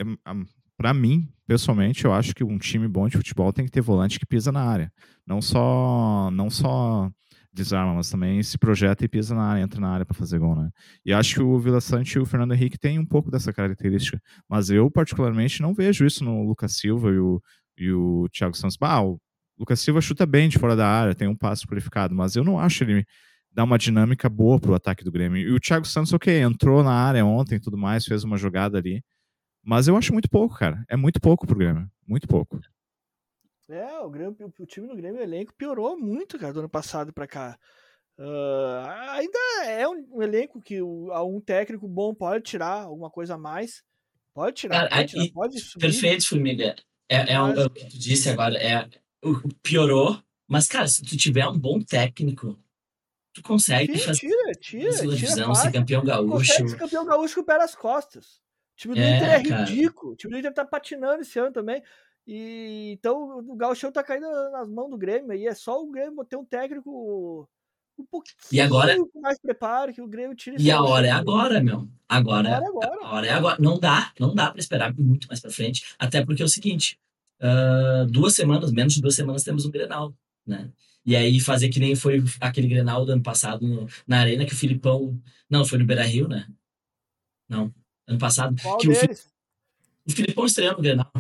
Para 0.77 0.95
mim, 0.95 1.29
pessoalmente, 1.47 2.05
eu 2.05 2.13
acho 2.13 2.35
que 2.35 2.45
um 2.45 2.57
time 2.57 2.87
bom 2.87 3.09
de 3.09 3.17
futebol 3.17 3.53
tem 3.53 3.65
que 3.65 3.71
ter 3.71 3.81
volante 3.81 4.19
que 4.19 4.27
pisa 4.27 4.53
na 4.53 4.63
área. 4.63 4.93
Não 5.27 5.43
só. 5.43 6.31
Não 6.33 6.49
só 6.51 7.11
desarma, 7.59 7.95
mas 7.95 8.11
também 8.11 8.43
se 8.43 8.57
projeta 8.57 9.05
e 9.05 9.09
pisa 9.09 9.35
na 9.35 9.43
área, 9.43 9.63
entra 9.63 9.81
na 9.81 9.91
área 9.91 10.07
para 10.07 10.15
fazer 10.17 10.39
gol, 10.39 10.57
né? 10.57 10.71
E 11.05 11.13
acho 11.13 11.35
que 11.35 11.43
o 11.43 11.59
Vila 11.59 11.81
Sante 11.81 12.15
e 12.15 12.19
o 12.19 12.27
Fernando 12.27 12.55
Henrique 12.55 12.79
têm 12.79 12.99
um 12.99 13.07
pouco 13.07 13.31
dessa 13.31 13.53
característica, 13.53 14.21
mas 14.49 14.71
eu 14.71 14.91
particularmente 14.91 15.61
não 15.61 15.75
vejo 15.75 16.07
isso 16.07 16.25
no 16.25 16.43
Lucas 16.43 16.77
Silva 16.77 17.11
e 17.11 17.19
o, 17.19 17.43
e 17.77 17.93
o 17.93 18.29
Thiago 18.33 18.57
Santos. 18.57 18.77
Ah, 18.81 19.03
o 19.03 19.19
Lucas 19.59 19.81
Silva 19.81 20.01
chuta 20.01 20.25
bem 20.25 20.49
de 20.49 20.59
fora 20.59 20.77
da 20.77 20.87
área, 20.87 21.15
tem 21.15 21.29
um 21.29 21.37
passo 21.37 21.67
qualificado, 21.67 22.15
mas 22.15 22.37
eu 22.37 22.45
não 22.45 22.59
acho 22.59 22.85
ele 22.85 23.05
dar 23.53 23.65
uma 23.65 23.79
dinâmica 23.79 24.29
boa 24.29 24.61
pro 24.61 24.75
ataque 24.75 25.05
do 25.05 25.11
Grêmio. 25.11 25.39
E 25.39 25.53
o 25.53 25.61
Thiago 25.61 25.87
Santos, 25.87 26.13
ok, 26.13 26.41
entrou 26.41 26.83
na 26.83 26.93
área 26.93 27.25
ontem 27.27 27.57
e 27.57 27.61
tudo 27.61 27.77
mais, 27.77 28.05
fez 28.05 28.25
uma 28.25 28.37
jogada 28.37 28.79
ali, 28.79 29.03
mas 29.65 29.89
eu 29.89 29.97
acho 29.97 30.13
muito 30.13 30.31
pouco, 30.31 30.57
cara. 30.57 30.85
É 30.89 30.97
muito 30.97 31.21
pouco 31.21 31.47
pro 31.47 31.59
Grêmio, 31.59 31.89
muito 32.07 32.29
pouco. 32.29 32.61
É, 33.69 33.99
o, 34.01 34.09
Grêmio, 34.09 34.37
o 34.59 34.67
time 34.67 34.89
do 34.89 34.97
Grêmio, 34.97 35.21
o 35.21 35.23
elenco 35.23 35.55
piorou 35.55 35.99
muito, 35.99 36.39
cara, 36.39 36.53
do 36.53 36.61
ano 36.61 36.69
passado 36.69 37.13
pra 37.13 37.27
cá. 37.27 37.59
Uh, 38.19 38.89
ainda 39.11 39.39
é 39.67 39.87
um, 39.87 40.09
um, 40.13 40.23
elenco 40.23 40.61
que 40.61 40.81
o, 40.81 41.11
um 41.25 41.41
técnico 41.41 41.87
bom 41.87 42.15
pode 42.15 42.45
tirar 42.45 42.85
alguma 42.85 43.11
coisa 43.11 43.35
a 43.35 43.39
mais. 43.39 43.83
Pode 44.33 44.57
tirar, 44.57 44.89
pode, 44.89 45.09
tirar, 45.09 45.33
pode 45.33 45.61
subir. 45.61 45.87
Perfeito, 45.87 46.27
Formiga. 46.27 46.75
É, 47.09 47.35
é, 47.35 47.41
o, 47.41 47.49
é 47.49 47.67
o 47.67 47.71
que 47.71 47.85
tu 47.87 47.99
disse 47.99 48.29
agora. 48.29 48.57
É, 48.57 48.89
piorou, 49.63 50.21
mas, 50.49 50.67
cara, 50.67 50.89
se 50.89 51.03
tu 51.03 51.17
tiver 51.17 51.47
um 51.47 51.59
bom 51.59 51.79
técnico, 51.81 52.59
tu 53.35 53.43
consegue 53.43 53.99
Sim, 53.99 54.05
fazer 54.07 54.21
tira, 54.21 54.53
tira, 54.55 54.91
tira 54.93 55.07
divisão, 55.09 55.55
ser 55.55 55.71
campeão 55.71 56.03
gaúcho. 56.03 56.31
Consegue 56.31 56.69
ser 56.71 56.79
campeão 56.79 57.05
gaúcho 57.05 57.35
com 57.35 57.41
o 57.43 57.45
pé 57.45 57.59
nas 57.59 57.75
costas. 57.75 58.41
O 58.73 58.77
time 58.77 58.95
do 58.95 59.01
é, 59.01 59.17
Inter 59.17 59.29
é 59.29 59.39
ridículo. 59.39 60.13
O 60.13 60.17
time 60.17 60.33
do 60.33 60.39
Inter 60.39 60.55
tá 60.55 60.65
patinando 60.65 61.21
esse 61.21 61.39
ano 61.39 61.53
também. 61.53 61.83
E, 62.29 62.91
então 62.93 63.39
o 63.39 63.57
Gauchão 63.57 63.91
tá 63.91 64.05
caindo 64.05 64.29
nas 64.53 64.69
mãos 64.69 64.91
do 64.91 64.99
Grêmio 64.99 65.33
aí. 65.33 65.47
É 65.47 65.55
só 65.55 65.83
o 65.83 65.91
Grêmio 65.91 66.23
ter 66.27 66.37
um 66.37 66.45
técnico 66.45 67.49
um 67.99 68.05
pouquinho 68.05 68.37
e 68.53 68.61
agora, 68.61 68.95
mais 69.15 69.41
preparo 69.41 69.95
que 69.95 70.03
o 70.03 70.07
Grêmio 70.07 70.37
tire. 70.37 70.57
E 70.61 70.71
a 70.71 70.83
hora 70.83 71.07
é 71.07 71.11
agora, 71.11 71.61
meu. 71.63 71.89
Agora, 72.07 72.57
agora, 72.57 72.65
é 72.65 72.69
agora. 72.69 72.99
A 73.03 73.15
hora 73.15 73.27
é 73.27 73.31
agora. 73.31 73.57
Não 73.59 73.79
dá, 73.81 74.13
não 74.21 74.35
dá 74.35 74.51
para 74.51 74.61
esperar 74.61 74.95
muito 74.95 75.27
mais 75.27 75.41
para 75.41 75.51
frente. 75.51 75.95
Até 75.99 76.23
porque 76.23 76.43
é 76.43 76.45
o 76.45 76.49
seguinte: 76.49 77.01
uh, 77.41 78.07
duas 78.07 78.35
semanas, 78.35 78.71
menos 78.71 78.93
de 78.93 79.01
duas 79.01 79.15
semanas, 79.15 79.43
temos 79.43 79.65
um 79.65 79.71
Grenal, 79.71 80.15
né? 80.47 80.71
E 81.07 81.17
aí 81.17 81.41
fazer 81.41 81.71
que 81.71 81.81
nem 81.81 81.97
foi 81.97 82.23
aquele 82.43 82.69
Grenal 82.69 83.07
do 83.07 83.13
ano 83.13 83.23
passado 83.23 83.67
no, 83.67 83.89
na 84.07 84.21
Arena 84.21 84.45
que 84.45 84.53
o 84.53 84.57
Filipão. 84.57 85.19
Não, 85.49 85.65
foi 85.65 85.79
no 85.79 85.87
Beira 85.87 86.03
Rio, 86.03 86.29
né? 86.29 86.47
Não. 87.49 87.73
Ano 88.07 88.19
passado. 88.19 88.55
Qual 88.61 88.77
que 88.77 88.89
deles? 88.89 89.33
O, 90.07 90.13
o 90.13 90.15
Filipão 90.15 90.45
estreou 90.45 90.77
no 90.77 90.83
Grenal. 90.83 91.11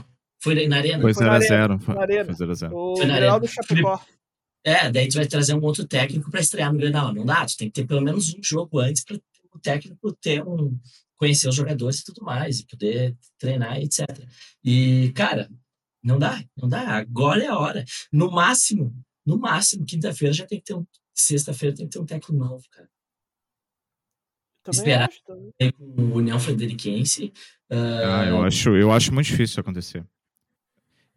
Foi 0.40 0.66
na 0.66 0.76
Arena. 0.76 1.02
Foi 1.02 1.12
0x0. 1.12 1.80
Foi 1.80 1.94
0x0. 1.94 2.72
O 2.72 2.96
foi 2.96 3.06
na 3.06 3.46
Chapecó. 3.46 4.00
É, 4.64 4.90
daí 4.90 5.08
tu 5.08 5.16
vai 5.16 5.26
trazer 5.26 5.54
um 5.54 5.62
outro 5.62 5.86
técnico 5.86 6.30
para 6.30 6.40
estrear 6.40 6.72
no 6.72 6.78
Grenal. 6.78 7.14
Não 7.14 7.24
dá, 7.24 7.46
tu 7.46 7.56
tem 7.56 7.68
que 7.68 7.80
ter 7.80 7.86
pelo 7.86 8.02
menos 8.02 8.34
um 8.34 8.42
jogo 8.42 8.78
antes 8.80 9.04
para 9.04 9.16
o 9.16 9.58
técnico 9.60 10.12
ter 10.20 10.42
um 10.46 10.78
conhecer 11.16 11.48
os 11.48 11.54
jogadores 11.56 11.98
e 11.98 12.04
tudo 12.04 12.24
mais, 12.24 12.60
e 12.60 12.66
poder 12.66 13.16
treinar, 13.38 13.78
etc. 13.78 14.06
E, 14.64 15.10
cara, 15.14 15.50
não 16.02 16.18
dá, 16.18 16.42
não 16.56 16.68
dá. 16.68 16.96
Agora 16.96 17.42
é 17.42 17.48
a 17.48 17.58
hora. 17.58 17.84
No 18.12 18.30
máximo, 18.30 18.94
no 19.26 19.36
máximo, 19.36 19.84
quinta-feira 19.84 20.32
já 20.32 20.46
tem 20.46 20.58
que 20.58 20.64
ter 20.66 20.74
um. 20.74 20.86
Sexta-feira 21.14 21.74
tem 21.74 21.86
que 21.86 21.92
ter 21.92 21.98
um 21.98 22.06
técnico 22.06 22.32
novo, 22.32 22.64
cara. 22.70 22.88
Também 24.62 24.78
Esperar 24.78 25.08
acho, 25.08 25.22
também. 25.24 25.72
com 25.72 25.84
o 25.84 26.16
União 26.16 26.38
Frederiquense. 26.38 27.32
Uh... 27.70 28.04
Ah, 28.04 28.26
eu 28.26 28.42
acho, 28.42 28.76
eu 28.76 28.92
acho 28.92 29.12
muito 29.12 29.26
difícil 29.26 29.44
isso 29.44 29.60
acontecer. 29.60 30.06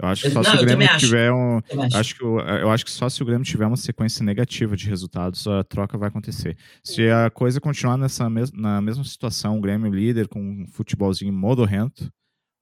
Eu 0.01 0.07
acho 0.07 0.23
que 0.23 0.29
só 0.31 0.41
não, 0.41 0.51
se 0.51 0.57
o 0.57 0.65
Grêmio 0.65 0.97
tiver 0.97 1.31
um. 1.31 1.57
Acho. 1.57 1.97
acho. 1.97 2.15
que 2.15 2.23
eu, 2.23 2.39
eu, 2.39 2.71
acho 2.71 2.83
que 2.83 2.89
só 2.89 3.07
se 3.07 3.21
o 3.21 3.25
Grêmio 3.25 3.45
tiver 3.45 3.67
uma 3.67 3.77
sequência 3.77 4.25
negativa 4.25 4.75
de 4.75 4.89
resultados, 4.89 5.45
a 5.45 5.63
troca 5.63 5.95
vai 5.95 6.09
acontecer. 6.09 6.57
Se 6.83 7.07
a 7.07 7.29
coisa 7.29 7.61
continuar 7.61 7.97
nessa 7.97 8.27
mes 8.27 8.51
na 8.51 8.81
mesma 8.81 9.03
situação, 9.03 9.59
o 9.59 9.61
Grêmio 9.61 9.93
líder 9.93 10.27
com 10.27 10.39
um 10.39 10.65
futebolzinho 10.67 11.31
modorrento, 11.31 12.11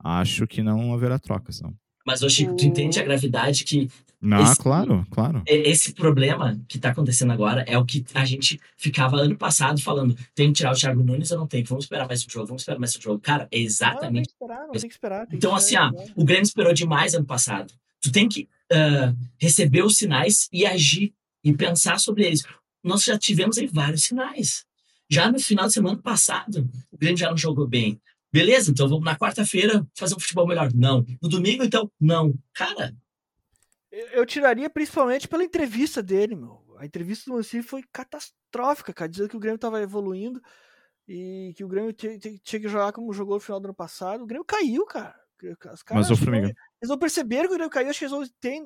acho 0.04 0.46
que 0.48 0.62
não 0.62 0.94
haverá 0.94 1.18
trocas, 1.18 1.62
não. 1.62 1.74
Mas, 2.10 2.24
ô 2.24 2.30
Chico, 2.30 2.56
tu 2.56 2.66
entende 2.66 3.00
a 3.00 3.04
gravidade 3.04 3.64
que. 3.64 3.88
Ah, 4.32 4.42
esse, 4.42 4.58
claro, 4.58 5.06
claro. 5.12 5.44
Esse 5.46 5.94
problema 5.94 6.60
que 6.68 6.80
tá 6.80 6.90
acontecendo 6.90 7.32
agora 7.32 7.64
é 7.68 7.78
o 7.78 7.86
que 7.86 8.04
a 8.16 8.26
gente 8.26 8.60
ficava 8.76 9.18
ano 9.18 9.38
passado 9.38 9.80
falando: 9.80 10.18
tem 10.34 10.48
que 10.48 10.54
tirar 10.54 10.72
o 10.72 10.76
Thiago 10.76 11.04
Nunes 11.04 11.30
ou 11.30 11.38
não 11.38 11.46
tem? 11.46 11.64
Vamos 11.64 11.86
esperar 11.86 12.08
mais 12.08 12.26
um 12.26 12.28
jogo, 12.28 12.48
vamos 12.48 12.64
esperar 12.64 12.80
mais 12.80 12.96
um 12.98 13.00
jogo. 13.00 13.20
Cara, 13.20 13.48
é 13.52 13.60
exatamente. 13.60 14.32
Não, 14.42 14.48
tem 14.48 14.50
que 14.50 14.56
esperar, 14.56 14.66
não 14.66 14.72
tem 14.72 14.82
que 14.82 14.96
esperar. 14.96 15.28
Tem 15.28 15.38
então, 15.38 15.52
que 15.52 15.58
assim, 15.58 15.76
ah, 15.76 15.92
o 16.16 16.26
Grêmio 16.26 16.44
esperou 16.44 16.74
demais 16.74 17.14
ano 17.14 17.26
passado. 17.26 17.72
Tu 18.02 18.12
tem 18.12 18.28
que 18.28 18.50
uh, 18.74 19.16
receber 19.38 19.84
os 19.84 19.96
sinais 19.96 20.50
e 20.52 20.66
agir 20.66 21.14
e 21.44 21.54
pensar 21.54 22.00
sobre 22.00 22.26
eles. 22.26 22.42
Nós 22.84 23.04
já 23.04 23.20
tivemos 23.20 23.60
aí 23.60 23.68
vários 23.68 24.06
sinais. 24.06 24.66
Já 25.08 25.32
no 25.32 25.40
final 25.40 25.68
de 25.68 25.74
semana 25.74 25.98
passado, 25.98 26.68
o 26.92 26.98
Grêmio 26.98 27.18
já 27.18 27.30
não 27.30 27.38
jogou 27.38 27.68
bem. 27.68 28.02
Beleza, 28.32 28.70
então 28.72 28.88
vamos 28.88 29.04
na 29.04 29.18
quarta-feira 29.18 29.86
fazer 29.96 30.16
um 30.16 30.20
futebol 30.20 30.48
melhor. 30.48 30.72
Não. 30.74 31.06
No 31.22 31.30
domingo, 31.30 31.64
então, 31.64 31.92
não. 32.00 32.34
Cara. 32.54 32.96
Eu, 33.92 34.26
tiraria 34.26 34.70
principalmente 34.70 35.28
pela 35.28 35.44
entrevista 35.44 36.02
dele, 36.04 36.36
meu. 36.36 36.64
A 36.78 36.86
entrevista 36.86 37.30
do 37.30 37.36
Mancini 37.36 37.64
foi 37.64 37.84
catastrófica, 37.92 38.94
cara, 38.94 39.10
dizendo 39.10 39.30
que 39.30 39.36
o 39.36 39.40
Grêmio 39.40 39.56
estava 39.56 39.82
evoluindo 39.82 40.40
e 41.08 41.54
que 41.58 41.64
o 41.64 41.68
Grêmio 41.68 41.92
tinha, 41.92 42.18
que 42.20 42.70
jogar 42.70 42.92
como 42.94 43.12
jogou 43.12 43.36
no 43.36 43.42
final 43.42 43.60
do 43.60 43.66
ano 43.66 43.74
passado. 43.74 44.24
O 44.24 44.28
Grêmio 44.28 44.46
caiu, 44.46 44.86
cara. 44.86 45.16
Caras, 45.60 45.84
Mas 45.90 46.12
o 46.12 46.18
Formiga. 46.18 46.48
Eles 46.48 46.90
não 46.90 46.98
perceberam 46.98 47.48
que 47.48 47.54
o 47.54 47.58
Grêmio 47.58 47.72
caiu, 47.72 47.90
acho 47.90 48.00
que 48.00 48.06
eles 48.06 48.12
vão 48.12 48.24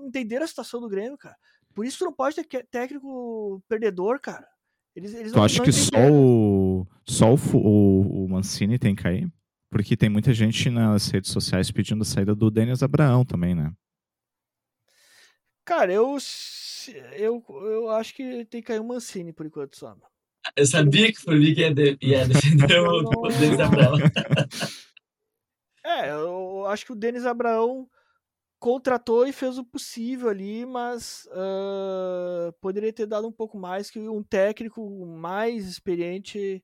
entender 0.08 0.42
a 0.42 0.48
situação 0.48 0.82
do 0.82 0.90
Grêmio, 0.90 1.18
cara. 1.18 1.38
Por 1.74 1.86
isso 1.86 2.00
tu 2.00 2.06
não 2.06 2.14
pode 2.14 2.36
ter 2.36 2.68
técnico 2.68 3.64
perdedor, 3.68 4.20
cara. 4.20 4.48
Eles, 4.96 5.14
eles 5.14 5.32
tu 5.32 5.42
acha 5.42 5.64
que 5.64 5.72
só 5.72 6.12
o, 6.12 6.88
só 7.06 7.34
o, 7.34 7.38
o, 7.58 8.26
o 8.26 8.30
Mancini 8.30 8.78
tem 8.78 8.96
que 8.96 9.04
cair? 9.04 9.32
Porque 9.74 9.98
tem 9.98 10.08
muita 10.08 10.32
gente 10.32 10.70
nas 10.70 11.10
redes 11.10 11.32
sociais 11.32 11.72
pedindo 11.72 12.04
a 12.04 12.06
saída 12.06 12.36
do 12.36 12.52
Denis 12.52 12.84
Abraão 12.84 13.26
também, 13.26 13.56
né? 13.56 13.74
Cara, 15.66 15.92
eu, 15.92 16.16
eu, 17.14 17.44
eu 17.50 17.90
acho 17.90 18.14
que 18.14 18.46
tem 18.46 18.62
que 18.62 18.68
cair 18.68 18.80
o 18.80 18.84
Mancini 18.84 19.34
por 19.34 19.48
enquanto 19.48 19.76
só. 19.76 19.98
Eu 20.56 20.68
sabia 20.68 21.12
que 21.12 21.20
por 21.26 21.34
mim 21.36 21.56
ia, 21.58 21.74
de, 21.74 21.98
ia 22.04 22.28
defender 22.28 22.82
o, 22.82 23.00
o 23.00 23.28
Denis 23.30 23.60
Abraão. 23.60 23.98
é, 25.84 26.12
eu 26.12 26.68
acho 26.68 26.86
que 26.86 26.92
o 26.92 26.96
Denis 26.96 27.26
Abraão 27.26 27.90
contratou 28.60 29.26
e 29.26 29.34
fez 29.34 29.58
o 29.58 29.66
possível 29.66 30.30
ali, 30.30 30.68
mas 30.68 31.28
uh, 31.32 32.54
poderia 32.62 32.94
ter 32.94 33.08
dado 33.08 33.28
um 33.28 33.32
pouco 33.32 33.58
mais 33.58 33.90
que 33.90 33.98
um 33.98 34.22
técnico 34.22 35.04
mais 35.08 35.68
experiente 35.68 36.64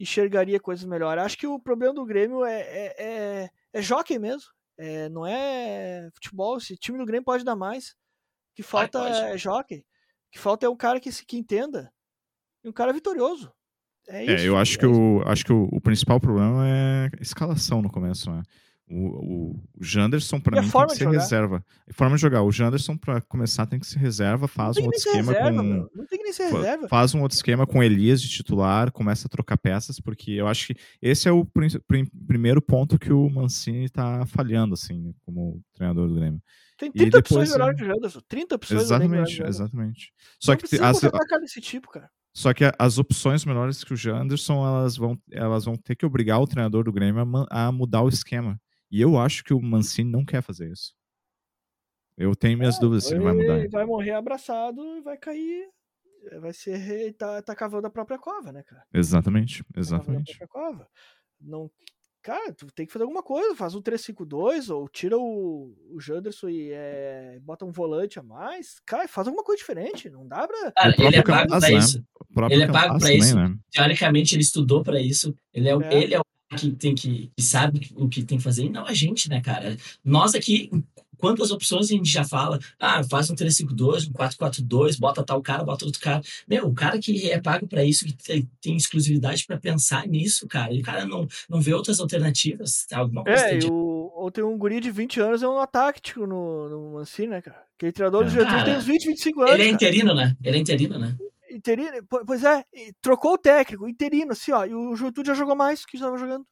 enxergaria 0.00 0.58
coisas 0.58 0.84
melhores. 0.86 1.22
Acho 1.22 1.36
que 1.36 1.46
o 1.46 1.60
problema 1.60 1.92
do 1.92 2.06
Grêmio 2.06 2.42
é, 2.44 2.60
é, 2.60 2.94
é, 2.98 3.50
é 3.74 3.82
jockey 3.82 4.18
mesmo. 4.18 4.50
É, 4.78 5.10
não 5.10 5.26
é 5.26 6.08
futebol. 6.14 6.56
Esse 6.56 6.74
time 6.76 6.96
do 6.96 7.04
Grêmio 7.04 7.24
pode 7.24 7.44
dar 7.44 7.54
mais. 7.54 7.90
O 7.90 8.56
que 8.56 8.62
falta 8.62 9.06
é 9.06 9.36
jockey. 9.36 9.80
O 9.80 9.84
que 10.32 10.38
falta 10.38 10.64
é 10.64 10.68
um 10.70 10.76
cara 10.76 10.98
que, 10.98 11.10
que 11.26 11.36
entenda. 11.36 11.92
E 12.64 12.68
um 12.68 12.72
cara 12.72 12.92
vitorioso. 12.94 13.52
É, 14.08 14.24
é 14.24 14.34
isso. 14.36 14.46
eu 14.46 14.56
acho 14.56 14.78
que, 14.78 14.86
o, 14.86 15.22
acho 15.26 15.44
que 15.44 15.52
o, 15.52 15.68
o, 15.70 15.80
principal 15.80 16.18
problema 16.18 16.66
é 16.66 17.10
escalação 17.20 17.82
no 17.82 17.90
começo. 17.90 18.30
Né? 18.30 18.42
O, 18.92 19.52
o 19.52 19.62
Janderson, 19.80 20.40
para 20.40 20.60
mim, 20.60 20.68
tem 20.68 20.86
que 20.86 20.96
ser 20.96 21.08
reserva. 21.08 21.64
A 21.88 21.94
forma 21.94 22.16
de 22.16 22.22
jogar. 22.22 22.42
O 22.42 22.50
Janderson, 22.50 22.96
para 22.96 23.20
começar, 23.20 23.64
tem 23.64 23.78
que 23.78 23.86
ser 23.86 24.00
reserva. 24.00 24.48
Faz 24.48 24.76
um 24.76 24.82
outro 24.82 24.98
esquema 24.98 25.32
reserva, 25.32 25.62
com. 25.62 25.62
Meu. 25.62 25.90
Não 25.94 26.06
tem 26.06 26.18
que 26.18 26.24
nem 26.24 26.32
ser 26.32 26.50
reserva. 26.50 26.88
Faz 26.88 27.14
um 27.14 27.22
outro 27.22 27.36
esquema 27.36 27.66
com 27.66 27.82
Elias 27.82 28.20
de 28.20 28.28
titular, 28.28 28.90
começa 28.90 29.28
a 29.28 29.30
trocar 29.30 29.56
peças, 29.56 30.00
porque 30.00 30.32
eu 30.32 30.48
acho 30.48 30.66
que 30.66 30.76
esse 31.00 31.28
é 31.28 31.32
o 31.32 31.44
prim 31.44 31.68
primeiro 32.26 32.60
ponto 32.60 32.98
que 32.98 33.12
o 33.12 33.30
Mancini 33.30 33.88
tá 33.88 34.26
falhando, 34.26 34.74
assim, 34.74 35.14
como 35.24 35.62
treinador 35.72 36.08
do 36.08 36.14
Grêmio. 36.16 36.42
Tem 36.76 36.90
30 36.90 37.18
depois, 37.18 37.48
opções 37.48 37.52
melhores 37.52 37.76
que 37.76 37.84
o 37.84 37.86
Janderson. 37.86 38.20
30 38.26 38.54
opções 38.56 38.82
Exatamente, 38.82 39.42
exatamente. 39.42 40.12
Só 40.40 40.52
não 40.52 40.58
que 40.58 40.76
as, 40.80 41.00
desse 41.42 41.60
tipo, 41.60 41.90
cara. 41.90 42.10
Só 42.32 42.54
que 42.54 42.64
as 42.78 42.98
opções 42.98 43.44
melhores 43.44 43.84
que 43.84 43.92
o 43.92 43.96
Janderson, 43.96 44.66
elas 44.66 44.96
vão, 44.96 45.16
elas 45.30 45.64
vão 45.64 45.76
ter 45.76 45.94
que 45.94 46.06
obrigar 46.06 46.40
o 46.40 46.46
treinador 46.46 46.82
do 46.82 46.92
Grêmio 46.92 47.22
a, 47.50 47.66
a 47.66 47.72
mudar 47.72 48.02
o 48.02 48.08
esquema. 48.08 48.58
E 48.90 49.00
eu 49.00 49.18
acho 49.18 49.44
que 49.44 49.54
o 49.54 49.60
Mancini 49.60 50.10
não 50.10 50.24
quer 50.24 50.42
fazer 50.42 50.70
isso. 50.70 50.94
Eu 52.16 52.34
tenho 52.34 52.58
minhas 52.58 52.76
é, 52.76 52.80
dúvidas 52.80 53.04
se 53.04 53.14
ele 53.14 53.24
vai 53.24 53.32
mudar. 53.32 53.58
Ele 53.58 53.68
vai 53.68 53.86
morrer 53.86 54.12
abraçado 54.12 54.82
e 54.98 55.00
vai 55.00 55.16
cair. 55.16 55.68
Vai 56.40 56.52
ser. 56.52 57.14
Tá, 57.14 57.40
tá 57.40 57.54
cavando 57.54 57.86
a 57.86 57.90
própria 57.90 58.18
cova, 58.18 58.52
né, 58.52 58.62
cara? 58.62 58.84
Exatamente, 58.92 59.64
exatamente. 59.74 60.38
Tá 60.38 60.46
cova. 60.46 60.86
Não, 61.40 61.70
cara, 62.20 62.52
tu 62.52 62.66
tem 62.66 62.84
que 62.84 62.92
fazer 62.92 63.04
alguma 63.04 63.22
coisa. 63.22 63.56
Faz 63.56 63.74
um 63.74 63.80
3-5-2 63.80 64.74
ou 64.74 64.86
tira 64.86 65.16
o, 65.16 65.74
o 65.90 65.98
Janderson 65.98 66.50
e 66.50 66.70
é, 66.72 67.38
bota 67.40 67.64
um 67.64 67.72
volante 67.72 68.18
a 68.18 68.22
mais. 68.22 68.80
Cara, 68.84 69.08
faz 69.08 69.26
alguma 69.26 69.44
coisa 69.44 69.58
diferente. 69.58 70.10
Não 70.10 70.28
dá 70.28 70.46
pra. 70.46 70.72
Cara, 70.72 70.94
ele 70.98 71.16
é 71.16 71.22
pago 71.22 71.48
pra 71.48 71.60
né? 71.60 71.72
isso. 71.72 72.04
Ele 72.50 72.62
é 72.62 72.66
pago 72.70 72.98
pra 72.98 73.12
isso. 73.14 73.36
Né? 73.36 73.56
Teoricamente, 73.70 74.34
ele 74.34 74.42
estudou 74.42 74.82
pra 74.82 75.00
isso. 75.00 75.34
Ele 75.54 75.68
é, 75.68 75.72
é. 75.72 76.02
Ele 76.02 76.14
é 76.14 76.20
o 76.20 76.24
que 76.56 76.72
tem 76.72 76.94
que, 76.94 77.30
que 77.36 77.42
sabe 77.42 77.90
o 77.94 78.08
que 78.08 78.22
tem 78.24 78.38
que 78.38 78.44
fazer, 78.44 78.64
e 78.64 78.70
não 78.70 78.86
a 78.86 78.92
gente, 78.92 79.28
né, 79.28 79.40
cara? 79.40 79.76
Nós 80.04 80.34
aqui, 80.34 80.70
quantas 81.16 81.50
opções 81.50 81.86
a 81.90 81.94
gente 81.94 82.10
já 82.10 82.24
fala? 82.24 82.58
Ah, 82.78 83.04
faz 83.04 83.30
um 83.30 83.34
352, 83.34 84.08
um 84.08 84.12
442, 84.12 84.96
bota 84.96 85.22
tal 85.22 85.40
cara, 85.40 85.62
bota 85.62 85.84
outro 85.84 86.00
cara. 86.00 86.20
Meu, 86.48 86.66
o 86.66 86.74
cara 86.74 86.98
que 86.98 87.30
é 87.30 87.40
pago 87.40 87.68
para 87.68 87.84
isso, 87.84 88.04
que 88.04 88.12
tem, 88.12 88.50
tem 88.60 88.76
exclusividade 88.76 89.46
para 89.46 89.58
pensar 89.58 90.06
nisso, 90.08 90.48
cara, 90.48 90.72
e 90.72 90.80
o 90.80 90.82
cara 90.82 91.06
não, 91.06 91.28
não 91.48 91.60
vê 91.60 91.72
outras 91.72 92.00
alternativas, 92.00 92.86
alguma 92.92 93.22
coisa. 93.22 93.42
É, 93.42 93.58
de... 93.58 93.66
o, 93.66 94.12
ou 94.14 94.30
tem 94.30 94.42
um 94.42 94.58
guri 94.58 94.80
de 94.80 94.90
20 94.90 95.20
anos, 95.20 95.42
é 95.42 95.48
um 95.48 95.64
tático 95.66 96.26
no, 96.26 96.68
no 96.68 96.92
Mancini, 96.94 97.28
né, 97.28 97.42
cara? 97.42 97.62
Aquele 97.76 97.92
treinador 97.92 98.24
do 98.24 98.30
Getúlio 98.30 98.64
tem 98.64 98.76
uns 98.76 98.84
20, 98.84 99.06
25 99.06 99.40
anos. 99.40 99.54
Ele 99.54 99.62
é 99.62 99.68
interino, 99.68 100.14
cara. 100.14 100.26
né? 100.26 100.36
Ele 100.44 100.56
é 100.56 100.60
interino, 100.60 100.98
né? 100.98 101.16
Interino, 101.50 102.04
pois 102.26 102.44
é, 102.44 102.64
trocou 103.00 103.34
o 103.34 103.38
técnico, 103.38 103.88
interino, 103.88 104.32
assim, 104.32 104.52
ó, 104.52 104.64
e 104.64 104.74
o 104.74 104.94
Juventude 104.94 105.28
já 105.28 105.34
jogou 105.34 105.56
mais 105.56 105.84
que 105.84 105.96
estava 105.96 106.16
jogando. 106.16 106.46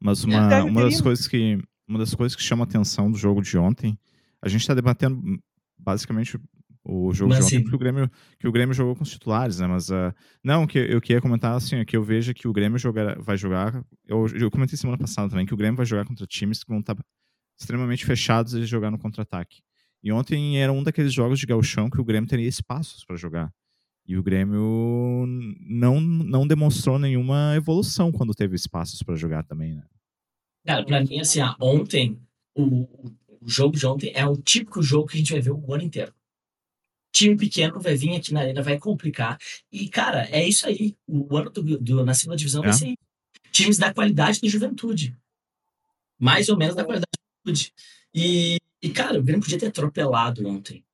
Mas 0.00 0.24
uma, 0.24 0.52
é, 0.52 0.62
uma 0.62 0.82
das 0.82 1.00
coisas 1.00 1.28
que 1.28 1.58
uma 1.86 1.98
das 1.98 2.14
coisas 2.14 2.34
que 2.34 2.42
chama 2.42 2.64
a 2.64 2.66
atenção 2.66 3.10
do 3.10 3.18
jogo 3.18 3.42
de 3.42 3.56
ontem, 3.58 3.98
a 4.40 4.48
gente 4.48 4.62
está 4.62 4.74
debatendo 4.74 5.20
basicamente 5.78 6.38
o, 6.84 7.12
jogo 7.12 7.30
Mas, 7.30 7.38
de 7.38 7.44
ontem 7.44 7.56
assim- 7.58 7.68
que 7.68 7.74
o 7.74 7.78
Grêmio 7.78 8.10
que 8.38 8.48
o 8.48 8.52
Grêmio 8.52 8.74
jogou 8.74 8.96
com 8.96 9.02
os 9.02 9.10
titulares, 9.10 9.58
né? 9.60 9.66
Mas 9.66 9.90
ah, 9.90 10.14
não, 10.42 10.64
o 10.64 10.66
que 10.66 10.78
eu 10.78 11.00
queria 11.00 11.20
comentar 11.20 11.54
assim, 11.54 11.76
é 11.76 11.84
que 11.84 11.96
eu 11.96 12.02
vejo 12.02 12.34
que 12.34 12.48
o 12.48 12.52
Grêmio 12.52 12.78
jogar, 12.78 13.20
vai 13.20 13.36
jogar. 13.36 13.84
Eu, 14.06 14.26
eu 14.28 14.50
comentei 14.50 14.76
semana 14.76 14.98
passada 14.98 15.28
também 15.28 15.46
que 15.46 15.54
o 15.54 15.56
Grêmio 15.56 15.76
vai 15.76 15.86
jogar 15.86 16.04
contra 16.04 16.26
times 16.26 16.64
que 16.64 16.68
vão 16.70 16.80
estar 16.80 16.96
extremamente 17.60 18.04
fechados 18.04 18.54
e 18.54 18.64
jogar 18.64 18.90
no 18.90 18.98
contra-ataque. 18.98 19.62
E 20.02 20.10
ontem 20.10 20.60
era 20.60 20.72
um 20.72 20.82
daqueles 20.82 21.12
jogos 21.12 21.38
de 21.38 21.46
gauchão 21.46 21.88
que 21.88 22.00
o 22.00 22.04
Grêmio 22.04 22.28
teria 22.28 22.48
espaços 22.48 23.04
para 23.04 23.16
jogar. 23.16 23.52
E 24.06 24.16
o 24.16 24.22
Grêmio 24.22 25.24
não, 25.60 26.00
não 26.00 26.46
demonstrou 26.46 26.98
nenhuma 26.98 27.54
evolução 27.56 28.10
quando 28.10 28.34
teve 28.34 28.56
espaços 28.56 29.02
para 29.02 29.14
jogar 29.14 29.44
também, 29.44 29.74
né? 29.74 29.84
Cara, 30.66 30.84
pra 30.84 31.00
mim, 31.02 31.20
assim, 31.20 31.40
ó, 31.40 31.54
ontem, 31.60 32.20
o, 32.56 32.82
o 33.40 33.48
jogo 33.48 33.76
de 33.76 33.86
ontem 33.86 34.12
é 34.14 34.26
o 34.26 34.36
típico 34.36 34.82
jogo 34.82 35.08
que 35.08 35.16
a 35.16 35.18
gente 35.18 35.32
vai 35.32 35.40
ver 35.40 35.50
o 35.52 35.72
ano 35.74 35.84
inteiro. 35.84 36.12
Time 37.14 37.36
pequeno 37.36 37.78
vai 37.80 37.94
vir 37.94 38.16
aqui 38.16 38.32
na 38.32 38.40
arena, 38.40 38.62
vai 38.62 38.78
complicar. 38.78 39.38
E, 39.70 39.88
cara, 39.88 40.28
é 40.30 40.46
isso 40.48 40.66
aí. 40.66 40.96
O 41.06 41.36
ano 41.36 41.50
do, 41.50 41.78
do- 41.78 42.04
na 42.04 42.14
segunda 42.14 42.36
divisão 42.36 42.62
É. 42.62 42.68
vai 42.68 42.72
ser 42.72 42.94
times 43.50 43.78
da 43.78 43.92
qualidade 43.92 44.40
do 44.40 44.48
juventude. 44.48 45.16
Mais 46.18 46.48
ou 46.48 46.56
menos 46.56 46.74
da 46.74 46.84
qualidade 46.84 47.10
do 47.12 47.50
juventude. 47.50 47.72
E, 48.14 48.56
e, 48.82 48.90
cara, 48.90 49.18
o 49.20 49.22
Grêmio 49.22 49.42
podia 49.42 49.58
ter 49.58 49.66
atropelado 49.66 50.46
ontem. 50.46 50.84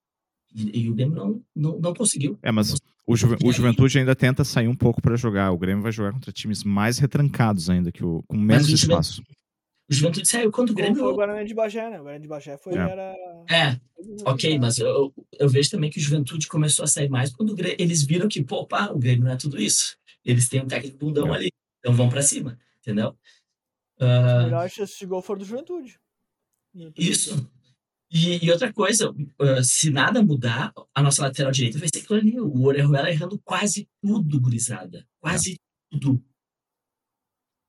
E, 0.55 0.81
e 0.83 0.91
o 0.91 0.95
Grêmio 0.95 1.15
não, 1.15 1.43
não, 1.55 1.79
não 1.79 1.95
conseguiu. 1.95 2.39
É, 2.43 2.51
mas 2.51 2.75
o, 3.07 3.17
Juve- 3.17 3.37
o 3.45 3.53
Juventude 3.53 3.99
ainda 3.99 4.15
tenta 4.17 4.45
sair 4.45 4.69
um 4.69 4.75
pouco 4.77 5.01
para 5.03 5.17
jogar. 5.17 5.51
O 5.53 5.59
Grêmio 5.59 5.83
vai 5.83 5.93
jogar 5.93 6.13
contra 6.13 6.33
times 6.33 6.65
mais 6.65 6.99
retrancados 6.99 7.69
ainda, 7.71 7.93
que 7.93 8.05
o, 8.05 8.23
com 8.27 8.37
menos 8.37 8.69
espaço. 8.69 9.23
O 9.91 9.95
Juventude 9.95 10.29
saiu 10.29 10.51
quando 10.53 10.71
o 10.71 10.75
Como 10.75 10.85
foi 10.85 10.93
o 10.93 10.95
Grêmio. 10.97 11.15
Guarani 11.17 11.49
de 11.49 11.55
Bagé, 11.55 11.89
né? 11.91 11.99
O 11.99 12.03
Guarani 12.03 12.23
de 12.23 12.29
Bagé 12.29 12.59
foi, 12.59 12.75
É. 12.75 12.79
era... 12.79 13.15
É, 13.51 13.81
Ok, 14.27 14.59
mas 14.59 14.79
eu, 14.79 15.13
eu 15.39 15.49
vejo 15.49 15.71
também 15.71 15.91
que 15.91 15.99
o 15.99 16.03
Juventude 16.03 16.47
começou 16.47 16.85
a 16.85 16.87
sair 16.89 17.09
mais 17.09 17.33
quando 17.35 17.51
o 17.51 17.55
Grê- 17.55 17.75
eles 17.79 18.03
viram 18.05 18.29
que, 18.29 18.43
pô, 18.45 18.67
pá, 18.67 18.91
o 18.93 18.99
Grêmio 18.99 19.25
não 19.25 19.33
é 19.33 19.37
tudo 19.37 19.61
isso. 19.61 19.97
Eles 20.25 20.49
têm 20.49 20.61
um 20.63 20.67
técnico 20.67 20.99
bundão 20.99 21.33
É. 21.35 21.37
ali, 21.39 21.49
então 21.79 21.95
vão 21.95 22.09
pra 22.11 22.21
cima, 22.23 22.59
entendeu? 22.81 23.17
Os 23.99 24.07
Ah, 24.07 24.43
melhores 24.45 24.73
chances 24.73 24.99
de 24.99 25.07
gol 25.07 25.23
foram 25.23 25.39
do 25.41 25.45
Juventude. 25.47 25.99
isso. 26.97 27.51
E, 28.11 28.45
e 28.45 28.51
outra 28.51 28.73
coisa, 28.73 29.15
ah, 29.39 29.63
se 29.63 29.91
nada 29.91 30.23
mudar, 30.23 30.73
a 30.95 31.03
nossa 31.03 31.23
lateral 31.23 31.53
direita 31.53 31.79
vai 31.79 31.89
ser 31.93 32.01
aquilo 32.01 32.19
ali. 32.19 32.41
O 32.41 32.65
Orejuela 32.65 33.11
errando 33.11 33.39
quase 33.45 33.89
tudo, 34.03 34.41
gurizada. 34.41 35.07
Quase 35.21 35.59
tudo. 35.91 36.23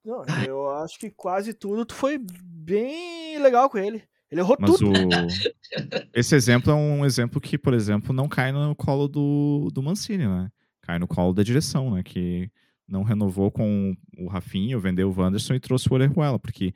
Não, 0.06 0.24
Ah. 0.28 0.46
eu 0.46 0.70
acho 0.78 0.98
que 0.98 1.10
quase 1.12 1.54
tudo 1.54 1.86
tu 1.86 1.94
foi 1.94 2.18
bem 2.18 3.38
legal 3.40 3.70
com 3.70 3.78
ele. 3.78 4.02
Ele 4.32 4.42
errou 4.42 4.56
Mas 4.60 4.72
tudo. 4.78 4.92
o... 4.92 4.94
esse 6.14 6.36
exemplo 6.36 6.72
é 6.72 6.76
um 6.76 7.06
exemplo 7.06 7.42
que, 7.42 7.58
por 7.58 7.74
exemplo, 7.74 8.14
não 8.14 8.30
cai 8.30 8.52
no 8.52 8.76
colo 8.76 9.08
do, 9.08 9.70
do 9.74 9.82
Mancini, 9.82 10.28
né? 10.28 10.50
Cai 10.82 11.00
no 11.00 11.08
colo 11.08 11.34
da 11.34 11.44
direção, 11.44 11.92
né? 11.96 12.04
Que 12.04 12.50
não 12.88 13.04
renovou 13.04 13.52
com 13.52 13.96
o 14.18 14.28
Rafinha, 14.28 14.78
vendeu 14.80 15.10
o 15.10 15.20
Wanderson 15.20 15.54
e 15.56 15.60
trouxe 15.60 15.90
o 15.90 15.94
Orejuela, 15.94 16.40
porque 16.40 16.74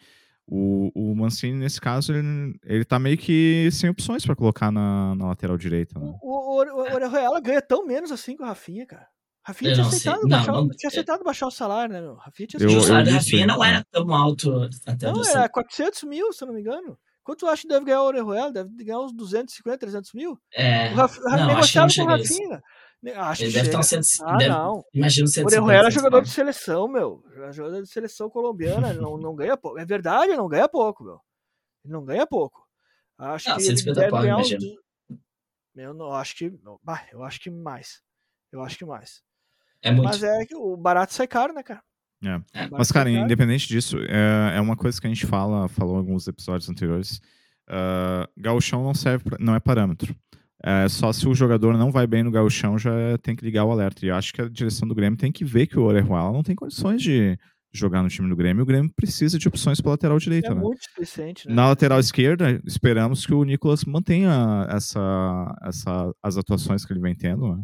o, 0.47 0.91
o 0.93 1.15
Mancini, 1.15 1.57
nesse 1.57 1.79
caso, 1.79 2.13
ele, 2.13 2.57
ele 2.65 2.83
tá 2.85 2.99
meio 2.99 3.17
que 3.17 3.69
sem 3.71 3.89
opções 3.89 4.25
para 4.25 4.35
colocar 4.35 4.71
na, 4.71 5.15
na 5.15 5.27
lateral 5.27 5.57
direita, 5.57 5.99
né? 5.99 6.05
O, 6.21 6.27
o, 6.27 6.61
o, 6.63 6.81
o 6.91 6.93
Orejuela 6.93 7.39
ganha 7.39 7.61
tão 7.61 7.85
menos 7.85 8.11
assim 8.11 8.35
que 8.35 8.43
o 8.43 8.45
Rafinha, 8.45 8.85
cara. 8.85 9.07
Rafinha 9.45 9.71
Eu 9.71 9.75
tinha 9.75 9.87
aceitado, 9.87 10.21
Não, 10.21 10.29
baixar, 10.29 10.51
não- 10.53 10.69
tinha 10.69 10.87
aceitado 10.89 11.23
baixar 11.23 11.47
o 11.47 11.51
salário, 11.51 11.93
né, 11.93 12.01
meu? 12.01 12.15
Rafinha 12.15 12.47
tinha 12.47 12.61
Eu- 12.61 12.69
e 12.69 12.73
o 12.73 12.77
aceitado. 12.77 12.87
salário 12.87 13.13
Rafinha 13.13 13.47
não 13.47 13.63
era 13.63 13.85
tão 13.91 14.13
alto 14.13 14.69
até 14.85 15.05
Não, 15.05 15.15
eu 15.17 15.23
era 15.25 15.41
sei. 15.41 15.49
400 15.49 16.03
mil, 16.03 16.31
se 16.31 16.43
eu 16.43 16.47
não 16.47 16.55
me 16.55 16.61
engano. 16.61 16.97
Quanto 17.23 17.39
tu 17.39 17.47
acha 17.47 17.61
que 17.61 17.67
deve 17.69 17.85
ganhar 17.85 18.01
o 18.01 18.05
Orejuela? 18.05 18.51
Deve 18.51 18.69
ganhar 18.83 18.99
uns 18.99 19.13
250, 19.13 19.77
300 19.79 20.11
mil? 20.13 20.37
É, 20.53 20.91
O 20.91 20.95
Raf, 20.95 21.17
não, 21.19 21.55
com 21.55 21.59
o 21.61 21.63
chega 21.89 22.13
a 22.13 22.17
isso. 22.19 22.33
Ne- 23.03 23.11
Acho 23.11 23.43
Ele 23.43 23.51
que 23.51 23.57
deve 23.57 23.65
chega. 23.65 23.79
estar 23.81 23.97
um 23.97 24.01
cento, 24.01 24.27
Ah, 24.29 24.37
deve, 24.37 24.49
não. 24.49 24.85
imagino 24.93 25.25
O 25.25 25.29
150. 25.29 25.61
Orejuela 25.61 25.87
é 25.87 25.91
jogador 25.91 26.21
de 26.21 26.29
150. 26.29 26.53
seleção, 26.53 26.87
meu. 26.87 27.23
É 27.49 27.51
Jogador 27.51 27.81
de 27.83 27.89
seleção 27.89 28.29
colombiana. 28.29 28.93
não, 28.93 29.17
não 29.17 29.35
ganha 29.35 29.57
pouco. 29.57 29.77
É 29.77 29.85
verdade, 29.85 30.35
não 30.37 30.47
ganha 30.47 30.69
pouco, 30.69 31.03
meu. 31.03 31.19
Ele 31.83 31.93
não 31.93 32.05
ganha 32.05 32.25
pouco. 32.25 32.65
Acho 33.19 33.49
Não, 33.49 33.57
que 33.57 33.61
ele 33.63 33.69
150 33.77 33.99
deve 33.99 34.11
pau, 34.11 34.21
ganhar 34.21 34.33
imagino. 34.35 34.59
du- 34.61 34.83
Eu 35.75 35.93
não 35.93 36.13
acho 36.13 36.35
que. 36.35 36.49
bah, 36.81 37.05
eu 37.11 37.23
acho 37.23 37.39
que 37.41 37.49
mais. 37.49 38.01
Eu 38.51 38.61
acho 38.63 38.77
que 38.77 38.85
mais. 38.85 39.21
É 39.81 39.91
muito. 39.91 40.05
Mas 40.05 40.23
é 40.23 40.45
que 40.45 40.55
o 40.55 40.77
barato 40.77 41.13
sai 41.13 41.27
caro, 41.27 41.51
né, 41.53 41.61
cara? 41.61 41.83
É. 42.23 42.63
É. 42.63 42.65
O 42.67 42.77
Mas, 42.77 42.89
cara, 42.91 43.09
independente 43.09 43.67
disso, 43.67 43.97
é, 44.07 44.55
é 44.55 44.61
uma 44.61 44.77
coisa 44.77 44.99
que 45.01 45.05
a 45.07 45.09
gente 45.09 45.25
fala, 45.27 45.67
falou 45.67 45.95
em 45.95 45.99
alguns 45.99 46.25
episódios 46.27 46.69
anteriores. 46.69 47.19
Uh, 47.69 48.25
gauchão 48.37 48.81
não 48.83 48.93
serve, 48.93 49.23
pra- 49.25 49.37
não 49.39 49.55
é 49.55 49.59
parâmetro. 49.59 50.15
É, 50.65 50.87
só 50.87 51.11
se 51.11 51.27
o 51.27 51.33
jogador 51.35 51.77
não 51.77 51.91
vai 51.91 52.07
bem 52.07 52.23
no 52.23 52.31
gauchão, 52.31 52.77
já 52.77 52.91
tem 53.21 53.35
que 53.35 53.43
ligar 53.43 53.65
o 53.65 53.71
alerta. 53.71 54.05
E 54.05 54.09
eu 54.09 54.15
acho 54.15 54.31
que 54.31 54.41
a 54.41 54.47
direção 54.47 54.87
do 54.87 54.95
Grêmio 54.95 55.17
tem 55.19 55.31
que 55.31 55.43
ver 55.43 55.67
que 55.67 55.77
o 55.77 55.83
Orejuela 55.83 56.31
não 56.31 56.41
tem 56.41 56.55
condições 56.55 57.01
de 57.01 57.37
jogar 57.73 58.01
no 58.01 58.07
time 58.07 58.29
do 58.29 58.35
Grêmio. 58.35 58.63
O 58.63 58.65
Grêmio 58.65 58.89
precisa 58.95 59.37
de 59.37 59.47
opções 59.47 59.81
para 59.81 59.91
lateral 59.91 60.17
direita, 60.19 60.47
É 60.51 60.55
né? 60.55 60.61
muito 60.61 60.81
suficiente, 60.85 61.47
né? 61.49 61.53
Na 61.53 61.67
lateral 61.67 61.99
esquerda, 61.99 62.61
esperamos 62.65 63.25
que 63.25 63.33
o 63.33 63.43
Nicolas 63.43 63.83
mantenha 63.83 64.65
essa, 64.69 65.53
essa, 65.63 66.11
as 66.23 66.37
atuações 66.37 66.85
que 66.85 66.93
ele 66.93 67.01
vem 67.01 67.15
tendo, 67.15 67.55
né? 67.55 67.63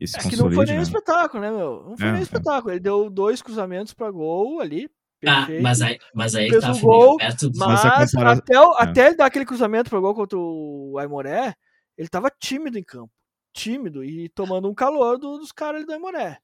E 0.00 0.06
se 0.06 0.16
É 0.16 0.20
que 0.20 0.36
não 0.36 0.52
foi 0.52 0.64
nenhum 0.64 0.76
né? 0.76 0.82
espetáculo, 0.84 1.42
né, 1.42 1.50
meu? 1.50 1.82
Não 1.88 1.96
foi 1.96 2.06
É, 2.06 2.10
nenhum 2.10 2.20
é. 2.20 2.22
espetáculo. 2.22 2.72
Ele 2.72 2.78
deu 2.80 3.10
dois 3.10 3.42
cruzamentos 3.42 3.92
pra 3.94 4.10
gol 4.12 4.60
ali. 4.60 4.88
Ah, 5.26 5.38
Perfeito. 5.38 5.62
mas 5.64 5.80
aí, 5.82 5.98
mas 6.14 6.34
aí 6.36 6.48
Fez 6.48 6.60
tá 6.60 6.68
Felipe, 6.68 6.86
gol, 6.86 7.16
perto 7.16 7.50
do... 7.50 7.58
Mas 7.58 7.84
a 7.84 7.88
Mas 7.98 8.10
compara- 8.12 8.32
até, 8.34 8.60
o- 8.60 8.72
é. 8.78 8.82
até 8.82 9.06
ele 9.08 9.16
dar 9.16 9.26
aquele 9.26 9.44
cruzamento 9.44 9.90
pro 9.90 10.00
gol 10.00 10.14
contra 10.14 10.38
o 10.38 10.96
Aimoré, 11.00 11.54
ele 11.98 12.08
tava 12.08 12.30
tímido 12.30 12.78
em 12.78 12.82
campo. 12.84 13.12
Tímido 13.52 14.02
e 14.04 14.28
tomando 14.30 14.70
um 14.70 14.74
calor 14.74 15.18
do- 15.18 15.38
dos 15.38 15.50
caras 15.52 15.78
ali 15.78 15.86
do 15.86 15.92
Aimoré. 15.92 16.38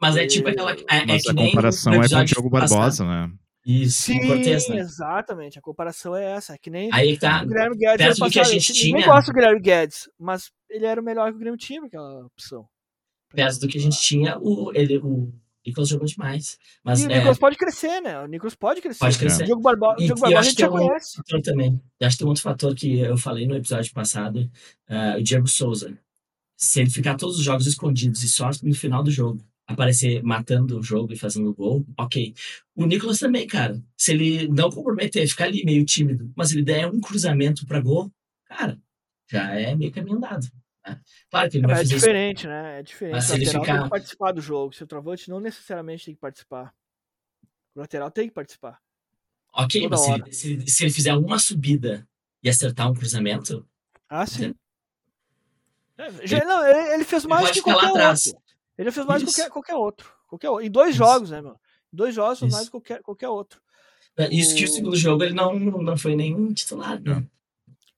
Mas 0.00 0.16
é 0.16 0.26
tipo 0.26 0.48
aquela. 0.48 0.72
É, 0.72 0.76
é 0.90 1.06
Mas 1.06 1.22
que 1.22 1.30
a 1.30 1.34
comparação 1.34 1.92
é 1.94 2.08
com 2.08 2.16
o 2.16 2.24
Diogo. 2.24 2.48
Barbosa, 2.50 3.04
né? 3.04 3.30
Isso, 3.64 4.02
Sim, 4.02 4.26
Cortez, 4.26 4.68
né? 4.68 4.78
exatamente. 4.78 5.58
A 5.58 5.62
comparação 5.62 6.16
é 6.16 6.32
essa. 6.32 6.54
É 6.54 6.58
que 6.58 6.68
nem 6.70 6.90
Aí 6.92 7.16
tá. 7.16 7.42
o 7.42 7.46
Guilherme 7.46 7.76
Guedes. 7.76 8.06
perto 8.06 8.18
do 8.24 8.30
que 8.30 8.40
a 8.40 8.44
gente 8.44 8.72
tinha. 8.72 9.06
gosta 9.06 9.30
do 9.30 9.34
Guilherme 9.34 9.60
Guedes, 9.60 10.08
mas 10.18 10.50
ele 10.68 10.84
era 10.86 11.00
o 11.00 11.04
melhor 11.04 11.30
que 11.30 11.36
o 11.36 11.38
Grêmio 11.38 11.56
tinha 11.58 11.78
pra 11.80 11.86
aquela 11.86 12.26
opção. 12.26 12.66
Perto 13.32 13.60
do 13.60 13.68
que 13.68 13.78
a 13.78 13.80
gente 13.80 14.00
tinha, 14.00 14.36
o, 14.40 14.72
ele, 14.74 14.98
o 14.98 15.32
Nicolas 15.66 15.88
jogou 15.88 16.06
demais. 16.06 16.58
Mas 16.84 17.00
e 17.00 17.06
o 17.06 17.10
é, 17.10 17.16
Nicolas 17.16 17.38
pode 17.38 17.56
crescer, 17.56 18.00
né? 18.00 18.20
O 18.20 18.26
Nicolas 18.26 18.54
pode 18.54 18.80
crescer. 18.80 18.98
pode 18.98 19.18
crescer. 19.18 19.42
O 19.42 19.46
Diogo 19.46 19.62
Barbo- 19.62 19.92
o 19.92 19.96
Diogo 19.96 20.20
Barbosa 20.20 20.36
a 20.36 20.40
acho 20.40 20.48
gente 20.48 20.56
que 20.56 20.62
já 20.62 20.66
é 20.66 20.70
um 20.70 20.72
conhece. 20.72 21.22
também. 21.42 21.80
Eu 22.00 22.06
acho 22.06 22.16
que 22.16 22.18
tem 22.18 22.26
um 22.26 22.28
outro 22.30 22.42
fator 22.42 22.74
que 22.74 22.98
eu 22.98 23.16
falei 23.16 23.46
no 23.46 23.54
episódio 23.56 23.92
passado, 23.92 24.50
ah, 24.88 25.16
o 25.18 25.22
Diego 25.22 25.46
Souza. 25.46 25.96
Se 26.56 26.80
ele 26.80 26.90
ficar 26.90 27.16
todos 27.16 27.38
os 27.38 27.44
jogos 27.44 27.66
escondidos 27.66 28.22
e 28.22 28.28
só 28.28 28.50
no 28.62 28.74
final 28.74 29.02
do 29.02 29.10
jogo 29.10 29.44
aparecer 29.66 30.22
matando 30.22 30.78
o 30.78 30.82
jogo 30.82 31.12
e 31.12 31.16
fazendo 31.16 31.54
gol, 31.54 31.84
ok. 31.96 32.34
O 32.74 32.84
Nicolas 32.84 33.18
também, 33.20 33.46
cara. 33.46 33.80
Se 33.96 34.12
ele 34.12 34.48
não 34.48 34.70
comprometer, 34.70 35.26
ficar 35.28 35.44
ali 35.44 35.64
meio 35.64 35.84
tímido, 35.84 36.30
mas 36.36 36.52
ele 36.52 36.62
der 36.62 36.88
um 36.88 37.00
cruzamento 37.00 37.64
pra 37.66 37.80
gol, 37.80 38.10
cara, 38.46 38.78
já 39.30 39.54
é 39.54 39.74
meio 39.74 39.90
caminho 39.92 40.16
andado. 40.16 40.46
Né? 40.86 41.00
Claro 41.30 41.50
que 41.50 41.56
ele 41.58 41.66
vai 41.66 41.74
É 41.74 41.78
fazer 41.78 41.88
isso. 41.94 41.98
diferente, 42.04 42.46
né? 42.46 42.78
É 42.78 42.82
diferente. 42.82 43.14
Mas 43.14 43.30
o 43.30 43.34
ele 43.34 43.44
lateral 43.46 43.64
tem 43.64 43.74
ficar- 43.74 43.84
que 43.84 43.90
participar 43.90 44.32
do 44.32 44.40
jogo. 44.40 44.72
Seu 44.74 44.86
travante 44.86 45.30
não 45.30 45.40
necessariamente 45.40 46.04
tem 46.06 46.14
que 46.14 46.20
participar. 46.20 46.74
O 47.74 47.80
lateral 47.80 48.10
tem 48.10 48.28
que 48.28 48.34
participar. 48.34 48.80
Ok, 49.54 49.86
mas 49.88 50.00
se 50.00 50.10
ele, 50.12 50.32
se, 50.32 50.66
se 50.66 50.84
ele 50.84 50.92
fizer 50.92 51.14
uma 51.14 51.38
subida 51.38 52.08
e 52.42 52.48
acertar 52.48 52.90
um 52.90 52.94
cruzamento, 52.94 53.66
Ah, 54.08 54.26
sim. 54.26 54.54
Entendeu? 55.98 56.22
É, 56.22 56.26
já- 56.26 56.44
não, 56.44 56.66
ele, 56.66 56.94
ele 56.94 57.04
fez 57.04 57.22
ele 57.24 57.32
mais 57.32 57.46
pode 57.46 57.62
que 57.62 57.70
lá 57.70 57.74
qualquer 57.80 58.08
outro. 58.08 58.42
Ele 58.78 58.90
fez 58.90 59.06
mais 59.06 59.22
que 59.22 59.28
Isso. 59.28 59.38
qualquer, 59.38 59.50
qualquer 59.52 59.74
outro. 59.76 60.12
Qualquer. 60.26 60.66
Em 60.66 60.70
dois 60.70 60.90
Isso. 60.90 60.98
jogos, 60.98 61.30
né, 61.30 61.40
meu? 61.42 61.52
Em 61.92 61.96
dois 61.96 62.14
jogos 62.14 62.38
fez 62.38 62.48
Isso. 62.50 62.56
mais 62.56 62.66
que 62.68 62.72
qualquer, 62.72 63.02
qualquer 63.02 63.28
outro. 63.28 63.60
Isso 64.30 64.54
que 64.54 64.64
o 64.64 64.68
O- 64.68 64.70
segundo 64.72 64.96
jogo 64.96 65.22
ele 65.22 65.34
não, 65.34 65.54
não 65.58 65.96
foi 65.96 66.16
nenhum 66.16 66.52
titular, 66.52 67.00
né? 67.00 67.24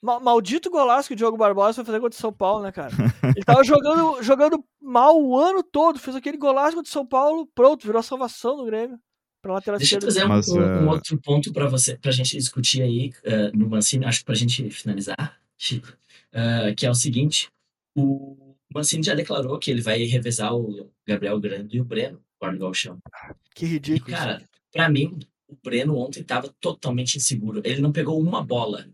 Ma- 0.05 0.21
Maldito 0.21 0.71
golaço 0.71 1.09
que 1.09 1.15
o 1.15 1.17
Diogo 1.17 1.37
Barbosa 1.37 1.77
foi 1.77 1.85
fazer 1.85 2.01
contra 2.01 2.17
o 2.17 2.21
São 2.21 2.33
Paulo, 2.33 2.63
né, 2.63 2.71
cara? 2.71 2.93
Ele 3.35 3.45
tava 3.45 3.65
jogando, 3.65 4.21
jogando 4.23 4.63
mal 4.81 5.19
o 5.21 5.37
ano 5.39 5.63
todo, 5.63 5.99
fez 5.99 6.15
aquele 6.15 6.37
golaço 6.37 6.77
contra 6.77 6.89
o 6.89 6.93
São 6.93 7.07
Paulo, 7.07 7.47
pronto, 7.55 7.87
virou 7.87 8.01
a 8.01 8.03
salvação 8.03 8.57
do 8.57 8.65
Grêmio. 8.67 8.99
Pra 9.43 9.55
lateral 9.55 9.79
Deixa 9.79 9.97
eu 9.97 10.01
trazer 10.01 10.25
um, 10.25 10.29
Mas, 10.29 10.49
um- 10.49 10.59
um 10.59 10.63
eh, 10.63 10.91
outro 10.91 11.19
ponto 11.21 11.53
para 11.53 11.69
você, 11.69 11.97
pra 11.99 12.11
gente 12.13 12.37
discutir 12.37 12.83
aí 12.83 13.13
eh, 13.25 13.51
no 13.55 13.69
Mancini, 13.69 14.05
acho 14.05 14.21
que 14.21 14.25
pra 14.25 14.35
gente 14.35 14.69
finalizar, 14.71 15.39
Chico, 15.59 15.93
eh, 16.33 16.75
que 16.75 16.87
é 16.87 16.91
o 16.91 16.95
seguinte: 16.95 17.49
o 17.97 18.55
Mancini 18.75 19.03
já 19.03 19.15
declarou 19.15 19.59
que 19.59 19.71
ele 19.71 19.81
vai 19.83 20.03
revezar 20.05 20.55
o 20.55 20.91
Gabriel 21.07 21.39
Grande 21.41 21.77
e 21.77 21.81
o 21.81 21.85
Breno, 21.85 22.21
guarda 22.41 22.59
galchão. 22.59 22.99
Que 23.55 23.65
E, 23.67 23.69
ridículo. 23.69 24.11
isso. 24.15 24.19
cara, 24.19 24.43
pra 24.73 24.89
mim, 24.89 25.19
o 25.49 25.57
Breno 25.63 25.97
ontem 25.99 26.23
tava 26.23 26.49
totalmente 26.61 27.17
inseguro. 27.17 27.61
Ele 27.65 27.81
não 27.83 27.93
pegou 27.93 28.19
uma 28.21 28.43
bola, 28.43 28.87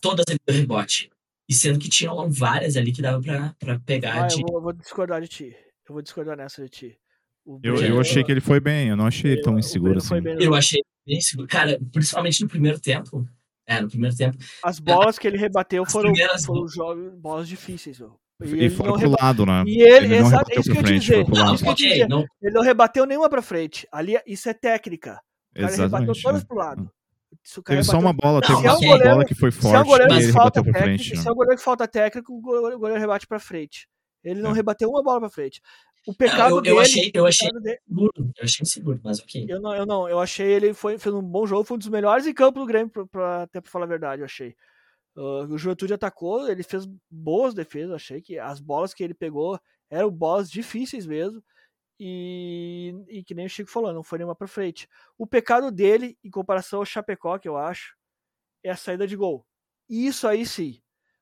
todas 0.00 0.24
ele 0.28 0.38
deu 0.46 0.56
rebote. 0.56 1.10
E 1.48 1.54
sendo 1.54 1.78
que 1.78 1.88
tinham 1.88 2.30
várias 2.30 2.76
ali 2.76 2.92
que 2.92 3.00
dava 3.00 3.22
pra, 3.22 3.54
pra 3.58 3.80
pegar 3.80 4.24
Ah, 4.24 4.26
de. 4.26 4.40
eu 4.40 4.46
vou, 4.46 4.56
eu 4.58 4.62
vou 4.62 4.72
discordar 4.72 5.20
de 5.22 5.28
ti. 5.28 5.56
Eu 5.88 5.94
vou 5.94 6.02
discordar 6.02 6.36
nessa 6.36 6.62
de 6.62 6.68
ti. 6.68 6.98
O 7.46 7.58
Eu, 7.62 7.76
Breno- 7.76 7.94
eu 7.94 8.00
achei 8.00 8.22
que 8.22 8.30
ele 8.30 8.42
foi 8.42 8.60
bem, 8.60 8.88
eu 8.88 8.96
não 8.96 9.06
achei 9.06 9.32
ele 9.32 9.40
tão 9.42 9.58
inseguro 9.58 9.96
assim. 9.98 10.20
bem 10.20 10.36
Eu 10.38 10.54
achei 10.54 10.82
bem 11.06 11.18
seguro. 11.20 11.48
Cara, 11.48 11.80
principalmente 11.90 12.42
no 12.42 12.48
primeiro 12.48 12.78
tempo. 12.78 13.26
É, 13.66 13.80
no 13.80 13.88
primeiro 13.88 14.14
tempo. 14.14 14.36
As 14.62 14.78
bolas 14.78 15.18
que 15.18 15.26
ele 15.26 15.36
rebateu 15.38 15.84
foram, 15.86 16.12
primeiras 16.12 16.44
foram 16.44 16.68
jogos, 16.68 17.14
bolas 17.14 17.48
difíceis, 17.48 17.98
meu. 17.98 18.18
E, 18.44 18.66
e 18.66 18.70
foi 18.70 18.86
pro 18.92 19.14
lado, 19.20 19.44
né? 19.44 19.64
E 19.66 19.82
ele, 19.82 20.06
ele 20.06 20.20
não 20.20 20.28
rebateu 20.28 20.60
isso 20.60 20.72
pra 20.72 20.80
frente, 20.82 21.00
dizer, 21.00 21.14
foi 21.14 21.24
pro 21.24 21.34
lado. 21.36 21.54
Isso 21.54 21.68
okay, 21.70 22.06
não... 22.06 22.24
Ele 22.40 22.54
não 22.54 22.62
rebateu 22.62 23.04
nenhuma 23.06 23.28
pra 23.28 23.42
frente. 23.42 23.86
Ali, 23.90 24.18
isso 24.26 24.48
é 24.48 24.54
técnica. 24.54 25.20
O 25.52 25.60
cara 25.60 25.72
Exatamente, 25.72 26.06
rebateu 26.06 26.22
todas 26.22 26.42
é. 26.42 26.44
pro 26.46 26.56
lado. 26.56 26.90
Teve 27.64 27.82
só 27.82 27.98
uma 27.98 28.12
bola, 28.12 28.40
teve 28.42 28.54
uma 28.54 28.74
goleiro, 28.74 29.10
bola 29.10 29.24
que 29.24 29.34
foi 29.34 29.50
forte 29.50 29.70
se 29.70 29.76
é 29.76 29.80
um 29.80 29.84
goleiro 29.84 30.12
e 30.12 30.16
ele 30.16 30.26
rebateu 30.26 30.62
pra 30.62 30.72
técnico, 30.72 31.04
frente. 31.04 31.16
Se 31.16 31.28
é 31.28 31.32
um 31.32 31.34
goleiro 31.34 31.56
que 31.56 31.64
falta 31.64 31.88
técnico, 31.88 32.32
o 32.34 32.40
goleiro, 32.40 32.76
o 32.76 32.78
goleiro 32.78 33.00
rebate 33.00 33.26
pra 33.26 33.38
frente. 33.38 33.88
Ele 34.22 34.42
não 34.42 34.50
é. 34.50 34.54
rebateu 34.54 34.90
uma 34.90 35.02
bola 35.02 35.20
pra 35.20 35.30
frente. 35.30 35.62
O 36.06 36.14
pecado 36.14 36.56
eu, 36.56 36.60
dele. 36.60 36.76
Eu 36.76 36.80
achei, 36.80 37.10
eu 37.14 37.26
achei 37.26 37.48
dele, 37.60 37.78
seguro, 37.86 38.12
eu 38.16 38.44
achei 38.44 38.66
seguro, 38.66 39.00
mas 39.02 39.20
ok. 39.20 39.46
Eu 39.48 39.60
não, 39.60 39.74
eu 39.74 39.86
não, 39.86 40.08
eu 40.08 40.20
achei 40.20 40.46
ele 40.46 40.74
foi, 40.74 40.98
fez 40.98 41.14
um 41.14 41.22
bom 41.22 41.46
jogo, 41.46 41.64
foi 41.64 41.76
um 41.76 41.78
dos 41.78 41.88
melhores 41.88 42.26
em 42.26 42.34
campo 42.34 42.60
do 42.60 42.66
Grêmio, 42.66 42.90
pra, 42.90 43.06
pra, 43.06 43.42
até 43.42 43.60
pra 43.60 43.70
falar 43.70 43.86
a 43.86 43.88
verdade, 43.88 44.20
eu 44.22 44.26
achei. 44.26 44.54
Uh, 45.16 45.52
o 45.52 45.58
Juventude 45.58 45.94
atacou, 45.94 46.48
ele 46.48 46.62
fez 46.62 46.86
boas 47.10 47.54
defesas, 47.54 47.92
achei 47.92 48.20
que 48.20 48.38
as 48.38 48.60
bolas 48.60 48.94
que 48.94 49.02
ele 49.02 49.14
pegou 49.14 49.58
eram 49.90 50.10
bolas 50.10 50.50
difíceis 50.50 51.06
mesmo. 51.06 51.42
E, 52.00 52.94
e 53.08 53.24
que 53.24 53.34
nem 53.34 53.46
o 53.46 53.48
Chico 53.48 53.70
falou, 53.70 53.92
não 53.92 54.04
foi 54.04 54.18
nenhuma 54.18 54.36
pra 54.36 54.46
frente. 54.46 54.88
O 55.16 55.26
pecado 55.26 55.70
dele, 55.70 56.16
em 56.22 56.30
comparação 56.30 56.78
ao 56.78 56.86
Chapecó, 56.86 57.38
que 57.38 57.48
eu 57.48 57.56
acho, 57.56 57.96
é 58.62 58.70
a 58.70 58.76
saída 58.76 59.06
de 59.06 59.16
gol. 59.16 59.44
E 59.88 60.06
isso 60.06 60.28
aí 60.28 60.46
sim. 60.46 60.80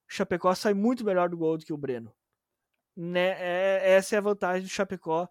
O 0.08 0.14
Chapecó 0.14 0.54
sai 0.54 0.74
muito 0.74 1.04
melhor 1.04 1.28
do 1.28 1.36
gol 1.36 1.56
do 1.56 1.64
que 1.64 1.72
o 1.72 1.78
Breno. 1.78 2.12
Né? 2.96 3.36
É, 3.38 3.94
essa 3.94 4.16
é 4.16 4.18
a 4.18 4.22
vantagem 4.22 4.62
do 4.62 4.68
Chapecó 4.68 5.28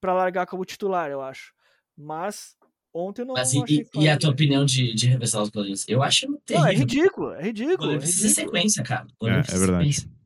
para 0.00 0.14
largar 0.14 0.46
como 0.46 0.64
titular, 0.64 1.10
eu 1.10 1.20
acho. 1.20 1.52
Mas 1.96 2.56
ontem 2.92 3.22
eu 3.22 3.26
não, 3.26 3.34
Mas 3.34 3.52
não 3.52 3.64
e, 3.68 3.86
e, 3.94 4.08
a 4.08 4.16
tua 4.16 4.30
opinião 4.30 4.64
de, 4.64 4.94
de 4.94 5.06
revezar 5.06 5.42
os 5.42 5.50
goleiros? 5.50 5.84
Eu 5.88 6.02
acho 6.02 6.26
terrível. 6.46 6.60
Não, 6.60 6.66
é 6.66 6.74
ridículo, 6.74 7.32
é 7.32 7.42
ridículo. 7.42 7.92
É 7.92 7.98
precisa 7.98 8.28
ridículo. 8.28 8.46
sequência, 8.46 8.82
cara. 8.82 9.06
É, 9.22 9.26
é, 9.26 9.58
verdade. 9.58 10.17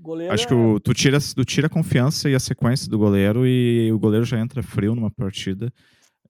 Goleiro 0.00 0.32
Acho 0.32 0.46
que 0.46 0.54
o, 0.54 0.76
é 0.76 0.80
tu, 0.80 0.94
tira, 0.94 1.18
tu 1.20 1.44
tira 1.44 1.66
a 1.66 1.70
confiança 1.70 2.30
e 2.30 2.34
a 2.34 2.40
sequência 2.40 2.88
do 2.88 2.98
goleiro 2.98 3.46
e 3.46 3.90
o 3.92 3.98
goleiro 3.98 4.24
já 4.24 4.38
entra 4.38 4.62
frio 4.62 4.94
numa 4.94 5.10
partida. 5.10 5.72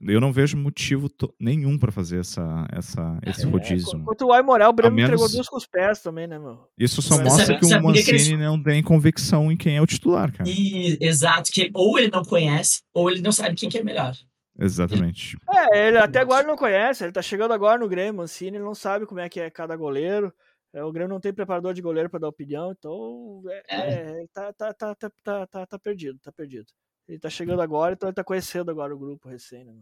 Eu 0.00 0.20
não 0.20 0.32
vejo 0.32 0.56
motivo 0.56 1.10
nenhum 1.40 1.76
para 1.76 1.90
fazer 1.90 2.20
essa, 2.20 2.68
essa, 2.70 3.18
esse 3.26 3.44
é, 3.44 3.48
rodízio. 3.48 3.98
Enquanto 3.98 4.26
o 4.26 4.32
Aimorel, 4.32 4.68
o 4.68 4.72
Breno 4.72 4.94
menos... 4.94 5.10
entregou 5.10 5.28
duas 5.28 5.48
com 5.48 5.56
os 5.56 5.66
pés 5.66 6.00
também, 6.00 6.28
né, 6.28 6.38
meu? 6.38 6.68
Isso 6.78 7.02
só 7.02 7.20
mostra 7.20 7.46
sabe, 7.46 7.58
que 7.58 7.66
o 7.66 7.82
Mancini 7.82 8.04
que 8.04 8.10
eles... 8.10 8.38
não 8.38 8.62
tem 8.62 8.80
convicção 8.80 9.50
em 9.50 9.56
quem 9.56 9.76
é 9.76 9.82
o 9.82 9.86
titular, 9.86 10.32
cara. 10.32 10.48
E, 10.48 10.96
exato, 11.00 11.50
que 11.50 11.68
ou 11.74 11.98
ele 11.98 12.12
não 12.12 12.22
conhece, 12.24 12.82
ou 12.94 13.10
ele 13.10 13.20
não 13.20 13.32
sabe 13.32 13.56
quem 13.56 13.68
que 13.68 13.78
é 13.78 13.82
melhor. 13.82 14.14
Exatamente. 14.56 15.36
É, 15.50 15.88
ele 15.88 15.98
até 15.98 16.20
agora 16.20 16.46
não 16.46 16.56
conhece, 16.56 17.02
ele 17.02 17.12
tá 17.12 17.22
chegando 17.22 17.52
agora 17.52 17.78
no 17.78 17.88
Grêmio, 17.88 18.14
Mancini, 18.14 18.56
ele 18.56 18.64
não 18.64 18.74
sabe 18.76 19.04
como 19.04 19.18
é 19.18 19.28
que 19.28 19.40
é 19.40 19.50
cada 19.50 19.74
goleiro. 19.74 20.32
É, 20.72 20.84
o 20.84 20.92
Grêmio 20.92 21.08
não 21.08 21.20
tem 21.20 21.32
preparador 21.32 21.72
de 21.72 21.80
goleiro 21.80 22.10
para 22.10 22.20
dar 22.20 22.28
opinião, 22.28 22.72
então 22.72 23.42
é, 23.48 23.62
é. 23.68 24.22
é 24.22 24.26
tá, 24.32 24.52
tá, 24.52 24.74
tá, 24.74 24.94
tá, 24.94 25.46
tá, 25.46 25.66
tá, 25.66 25.78
perdido, 25.78 26.18
tá 26.18 26.30
perdido. 26.30 26.66
Ele 27.08 27.18
tá 27.18 27.30
chegando 27.30 27.62
agora, 27.62 27.94
então 27.94 28.08
ele 28.08 28.14
tá 28.14 28.24
conhecendo 28.24 28.70
agora 28.70 28.94
o 28.94 28.98
grupo 28.98 29.28
recém, 29.28 29.64
né, 29.64 29.74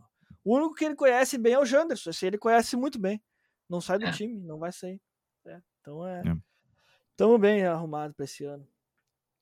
O 0.44 0.56
único 0.56 0.74
que 0.74 0.84
ele 0.84 0.94
conhece 0.94 1.36
bem 1.36 1.54
é 1.54 1.58
o 1.58 1.66
Janderson, 1.66 2.10
esse 2.10 2.26
ele 2.26 2.38
conhece 2.38 2.76
muito 2.76 2.98
bem. 3.00 3.20
Não 3.68 3.80
sai 3.80 3.98
do 3.98 4.10
time, 4.12 4.40
não 4.42 4.58
vai 4.58 4.70
sair. 4.70 5.00
então 5.80 6.06
é. 6.06 6.22
Estamos 7.10 7.40
bem 7.40 7.64
arrumados 7.64 8.14
para 8.14 8.24
esse 8.24 8.44
ano. 8.44 8.66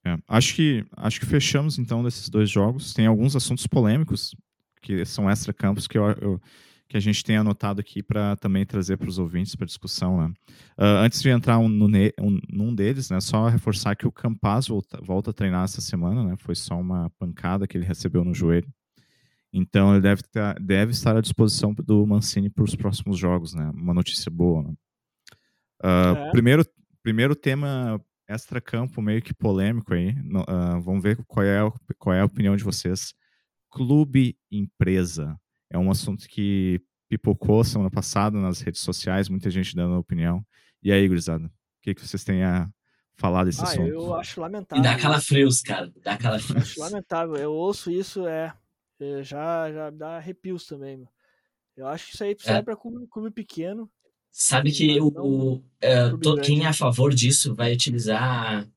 É, 0.05 0.17
acho 0.27 0.55
que 0.55 0.85
acho 0.97 1.19
que 1.19 1.25
fechamos 1.25 1.77
então 1.77 2.03
desses 2.03 2.29
dois 2.29 2.49
jogos. 2.49 2.93
Tem 2.93 3.05
alguns 3.05 3.35
assuntos 3.35 3.67
polêmicos 3.67 4.35
que 4.81 5.03
são 5.05 5.29
extra 5.29 5.51
campos 5.51 5.87
que 5.87 5.97
eu, 5.97 6.09
eu 6.21 6.41
que 6.87 6.97
a 6.97 6.99
gente 6.99 7.23
tem 7.23 7.37
anotado 7.37 7.81
aqui 7.81 8.03
para 8.03 8.35
também 8.35 8.65
trazer 8.65 8.97
para 8.97 9.09
os 9.09 9.17
ouvintes 9.17 9.55
para 9.55 9.65
discussão. 9.65 10.21
Né? 10.21 10.33
Uh, 10.77 11.03
antes 11.03 11.21
de 11.21 11.29
entrar 11.29 11.57
um, 11.57 11.67
no, 11.67 11.87
um, 11.87 12.39
num 12.49 12.75
deles, 12.75 13.09
né, 13.09 13.19
só 13.19 13.47
reforçar 13.47 13.95
que 13.95 14.07
o 14.07 14.11
Campaz 14.11 14.67
volta, 14.67 14.99
volta, 15.01 15.31
a 15.31 15.33
treinar 15.33 15.63
essa 15.63 15.81
semana, 15.81 16.23
né? 16.23 16.35
foi 16.37 16.55
só 16.55 16.79
uma 16.79 17.09
pancada 17.17 17.67
que 17.67 17.77
ele 17.77 17.85
recebeu 17.85 18.23
no 18.23 18.33
joelho. 18.33 18.71
Então 19.51 19.93
ele 19.93 20.01
deve, 20.01 20.21
ter, 20.23 20.59
deve 20.59 20.91
estar 20.91 21.15
à 21.15 21.21
disposição 21.21 21.73
do 21.73 22.05
Mancini 22.05 22.49
para 22.49 22.63
os 22.63 22.75
próximos 22.75 23.17
jogos, 23.17 23.53
né? 23.53 23.71
Uma 23.73 23.93
notícia 23.93 24.29
boa. 24.29 24.61
Né? 24.63 24.73
Uh, 25.81 26.17
é. 26.17 26.31
primeiro, 26.31 26.65
primeiro 27.01 27.35
tema 27.35 28.01
extra-campo, 28.27 29.01
meio 29.01 29.21
que 29.21 29.33
polêmico 29.33 29.93
aí. 29.93 30.09
Uh, 30.09 30.81
vamos 30.81 31.01
ver 31.01 31.23
qual 31.25 31.45
é, 31.45 31.59
qual 31.97 32.13
é 32.13 32.19
a 32.19 32.25
opinião 32.25 32.55
de 32.57 32.65
vocês. 32.65 33.13
Clube 33.71 34.37
empresa 34.51 35.39
é 35.69 35.77
um 35.77 35.89
assunto 35.89 36.27
que 36.27 36.81
pipocou 37.07 37.63
semana 37.63 37.89
passada 37.89 38.39
nas 38.39 38.61
redes 38.61 38.81
sociais, 38.81 39.29
muita 39.29 39.49
gente 39.49 39.75
dando 39.75 39.97
opinião. 39.97 40.45
E 40.81 40.91
aí, 40.91 41.07
gurizada, 41.07 41.45
o 41.45 41.51
que, 41.81 41.93
que 41.93 42.05
vocês 42.05 42.23
têm 42.23 42.43
a 42.43 42.69
falar 43.15 43.43
desse 43.43 43.61
ah, 43.61 43.63
assunto? 43.63 43.87
Eu 43.87 44.15
acho 44.15 44.41
lamentável. 44.41 44.83
E 44.83 44.87
dá 44.87 44.97
calafrios, 44.97 45.61
cara. 45.61 45.91
Dá 46.03 46.17
calafrios. 46.17 46.63
Acho 46.63 46.79
lamentável. 46.79 47.35
Eu 47.35 47.53
ouço 47.53 47.91
isso, 47.91 48.27
é. 48.27 48.53
é 48.99 49.23
já, 49.23 49.71
já 49.71 49.89
dá 49.89 50.17
arrepios 50.17 50.65
também, 50.65 50.97
meu. 50.97 51.09
Eu 51.75 51.87
acho 51.87 52.07
que 52.07 52.15
isso 52.15 52.23
aí 52.23 52.33
precisa 52.33 52.57
é. 52.57 52.61
para 52.61 52.75
clube, 52.75 53.05
clube 53.07 53.31
pequeno. 53.31 53.91
Sabe 54.31 54.71
que 54.71 54.99
o, 54.99 55.07
o 55.07 56.17
to, 56.17 56.41
quem 56.41 56.65
é 56.65 56.67
a 56.67 56.73
favor 56.73 57.13
disso 57.13 57.53
vai 57.55 57.73
utilizar 57.73 58.67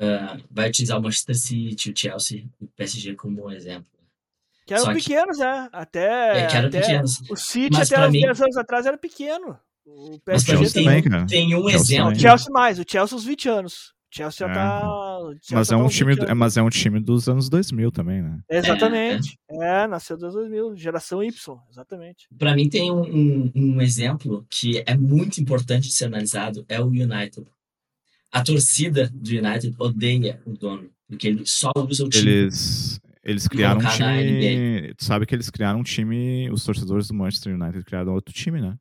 uh, 0.00 0.42
vai 0.50 0.68
utilizar 0.68 0.98
o 0.98 1.02
Manchester 1.02 1.36
City, 1.36 1.90
o 1.90 1.96
Chelsea, 1.96 2.48
o 2.58 2.66
PSG 2.68 3.14
como 3.14 3.50
exemplo. 3.50 3.99
Que 4.70 4.74
eram 4.74 4.84
Só 4.84 4.92
pequenos, 4.94 5.36
que... 5.36 5.42
né? 5.42 5.68
Até, 5.72 6.42
é, 6.42 6.46
que 6.46 6.56
eram 6.56 6.68
até 6.68 6.80
pequenos. 6.80 7.20
O 7.28 7.34
City 7.34 7.76
Mas 7.76 7.90
até 7.90 8.06
uns 8.06 8.12
mim... 8.12 8.20
10 8.20 8.40
anos 8.40 8.56
atrás 8.56 8.86
era 8.86 8.96
pequeno. 8.96 9.58
O 9.84 10.20
PSG 10.20 10.56
Mas 10.56 10.72
também, 10.72 11.02
tem, 11.02 11.26
tem 11.26 11.56
um 11.56 11.68
Chelsea 11.68 11.96
exemplo. 11.96 12.12
O 12.12 12.20
Chelsea 12.20 12.46
mais, 12.52 12.78
o 12.78 12.84
Chelsea 12.88 13.18
uns 13.18 13.24
20 13.24 13.48
anos. 13.48 13.74
O 13.74 14.16
Chelsea 14.16 14.46
já 14.46 14.52
é. 14.52 14.54
tá. 14.54 14.82
Chelsea 15.42 15.56
mas, 15.56 15.72
é 15.72 15.76
um 15.76 15.88
time, 15.88 16.14
é, 16.20 16.34
mas 16.34 16.56
é 16.56 16.62
um 16.62 16.68
time 16.68 17.00
dos 17.00 17.28
anos 17.28 17.48
2000 17.48 17.90
também, 17.90 18.22
né? 18.22 18.38
Exatamente. 18.48 19.36
É, 19.50 19.82
é 19.82 19.86
nasceu 19.88 20.16
dos 20.16 20.34
2000, 20.34 20.76
geração 20.76 21.20
Y, 21.20 21.58
exatamente. 21.68 22.28
Para 22.38 22.54
mim 22.54 22.68
tem 22.68 22.92
um, 22.92 23.02
um, 23.02 23.52
um, 23.56 23.80
exemplo 23.80 24.46
que 24.48 24.84
é 24.86 24.96
muito 24.96 25.40
importante 25.40 25.88
de 25.88 25.94
ser 25.94 26.04
analisado, 26.04 26.64
é 26.68 26.80
o 26.80 26.86
United. 26.86 27.44
A 28.30 28.40
torcida 28.44 29.10
do 29.12 29.30
United 29.30 29.74
odeia 29.80 30.40
o 30.46 30.52
dono, 30.52 30.88
porque 31.08 31.26
ele 31.26 31.42
só 31.44 31.72
usa 31.76 32.04
o 32.04 32.08
time. 32.08 32.30
Eles, 32.30 33.00
eles 33.22 33.46
criaram 33.46 33.80
um 33.80 33.90
time. 33.90 34.94
Tu 34.94 35.04
sabe 35.04 35.26
que 35.26 35.34
eles 35.34 35.50
criaram 35.50 35.80
um 35.80 35.84
time. 35.84 36.50
Os 36.50 36.64
torcedores 36.64 37.08
do 37.08 37.14
Manchester 37.14 37.54
United 37.54 37.84
criaram 37.84 38.14
outro 38.14 38.34
time, 38.34 38.60
né? 38.60 38.76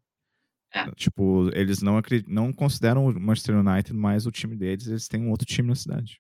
É. 0.74 0.90
Tipo, 0.92 1.50
eles 1.54 1.82
não, 1.82 2.00
não 2.28 2.54
consideram 2.54 3.06
o 3.06 3.20
Manchester 3.20 3.58
United 3.58 3.94
mais 3.94 4.26
o 4.26 4.32
time 4.32 4.56
deles, 4.56 4.88
eles 4.88 5.08
têm 5.08 5.22
um 5.22 5.32
outro 5.32 5.46
time 5.46 5.68
na 5.68 5.76
cidade. 5.76 6.20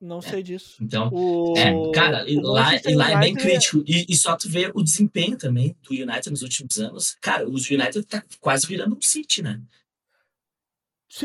Não 0.00 0.20
sei 0.20 0.42
disso. 0.42 0.76
Então, 0.82 1.08
o... 1.12 1.54
é, 1.56 1.72
cara, 1.92 2.28
e 2.28 2.36
lá, 2.40 2.74
e 2.76 2.94
lá 2.94 3.10
é 3.12 3.18
bem 3.18 3.34
crítico. 3.34 3.82
E, 3.86 4.04
e, 4.08 4.16
só 4.16 4.36
tu 4.36 4.48
vê 4.50 4.70
o 4.74 4.82
desempenho 4.82 5.36
também 5.36 5.76
do 5.82 5.94
United 5.94 6.30
nos 6.30 6.42
últimos 6.42 6.76
anos. 6.78 7.16
Cara, 7.22 7.48
os 7.48 7.70
United 7.70 8.02
tá 8.04 8.22
quase 8.40 8.66
virando 8.66 8.96
um 8.96 9.00
City, 9.00 9.42
né? 9.42 9.62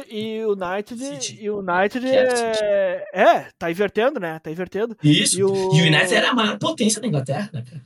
E 0.07 0.43
o 0.45 0.51
United, 0.53 1.41
e 1.41 1.49
o 1.49 1.59
United 1.59 2.05
é, 2.05 3.05
é, 3.11 3.51
tá 3.57 3.71
invertendo, 3.71 4.19
né? 4.19 4.37
Tá 4.37 4.51
invertendo. 4.51 4.95
Isso. 5.03 5.39
E 5.39 5.43
o, 5.43 5.53
e 5.73 5.81
o 5.81 5.85
United 5.85 6.13
era 6.13 6.29
a 6.29 6.33
maior 6.35 6.59
potência 6.59 7.01
da 7.01 7.07
Inglaterra, 7.07 7.49
né, 7.51 7.63
cara? 7.63 7.85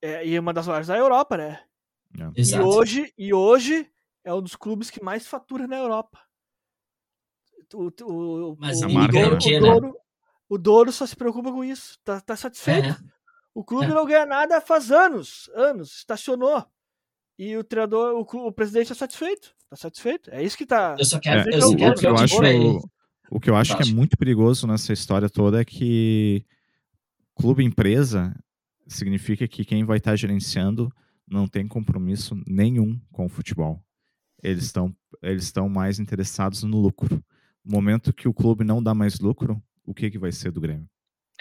É, 0.00 0.26
e 0.26 0.38
uma 0.38 0.52
das 0.52 0.66
maiores 0.66 0.88
da 0.88 0.96
Europa, 0.96 1.36
né? 1.36 1.60
É. 2.18 2.40
Exato. 2.40 2.62
E 2.62 2.66
hoje, 2.66 3.14
e 3.18 3.34
hoje 3.34 3.90
é 4.24 4.32
um 4.32 4.40
dos 4.40 4.56
clubes 4.56 4.90
que 4.90 5.02
mais 5.02 5.26
fatura 5.26 5.66
na 5.66 5.76
Europa. 5.76 6.18
O, 7.74 7.90
o, 8.02 8.56
Mas 8.58 8.80
o, 8.80 8.86
a 8.86 8.88
marca, 8.88 9.18
né? 9.18 9.26
o, 9.26 9.60
Douro, 9.60 9.96
o 10.48 10.58
Douro 10.58 10.92
só 10.92 11.06
se 11.06 11.16
preocupa 11.16 11.50
com 11.52 11.62
isso. 11.64 11.98
Tá, 12.02 12.20
tá 12.20 12.34
satisfeito. 12.34 12.88
É. 12.88 12.96
O 13.54 13.62
clube 13.62 13.86
é. 13.86 13.94
não 13.94 14.06
ganha 14.06 14.26
nada 14.26 14.60
faz 14.60 14.90
anos. 14.90 15.50
Anos. 15.54 15.96
Estacionou. 15.96 16.64
E 17.38 17.56
o 17.56 17.64
treinador, 17.64 18.14
o, 18.14 18.46
o 18.46 18.52
presidente 18.52 18.84
está 18.84 18.94
satisfeito. 18.94 19.54
Está 19.72 19.88
satisfeito. 19.88 20.30
É 20.30 20.42
isso 20.42 20.56
que 20.56 20.64
está. 20.64 20.96
Eu 20.98 21.04
só 21.06 21.18
quero. 21.18 21.50
É, 21.50 21.56
eu 21.56 21.62
só 21.62 21.74
quero 21.74 21.92
o, 21.92 21.94
que 21.94 22.06
eu 22.06 22.16
acho, 22.16 22.36
o 23.30 23.40
que 23.40 23.50
eu 23.50 23.56
acho 23.56 23.76
que 23.78 23.82
é 23.88 23.94
muito 23.94 24.18
perigoso 24.18 24.66
nessa 24.66 24.92
história 24.92 25.30
toda 25.30 25.62
é 25.62 25.64
que 25.64 26.44
clube 27.34 27.64
empresa 27.64 28.38
significa 28.86 29.48
que 29.48 29.64
quem 29.64 29.82
vai 29.82 29.96
estar 29.96 30.10
tá 30.10 30.16
gerenciando 30.16 30.92
não 31.26 31.48
tem 31.48 31.66
compromisso 31.66 32.38
nenhum 32.46 33.00
com 33.10 33.24
o 33.24 33.30
futebol. 33.30 33.82
Eles 34.42 34.64
estão 34.64 34.94
eles 35.22 35.44
estão 35.44 35.70
mais 35.70 35.98
interessados 35.98 36.62
no 36.64 36.78
lucro. 36.78 37.24
No 37.64 37.72
momento 37.72 38.12
que 38.12 38.28
o 38.28 38.34
clube 38.34 38.64
não 38.64 38.82
dá 38.82 38.94
mais 38.94 39.20
lucro, 39.20 39.62
o 39.86 39.94
que 39.94 40.10
que 40.10 40.18
vai 40.18 40.32
ser 40.32 40.52
do 40.52 40.60
Grêmio? 40.60 40.86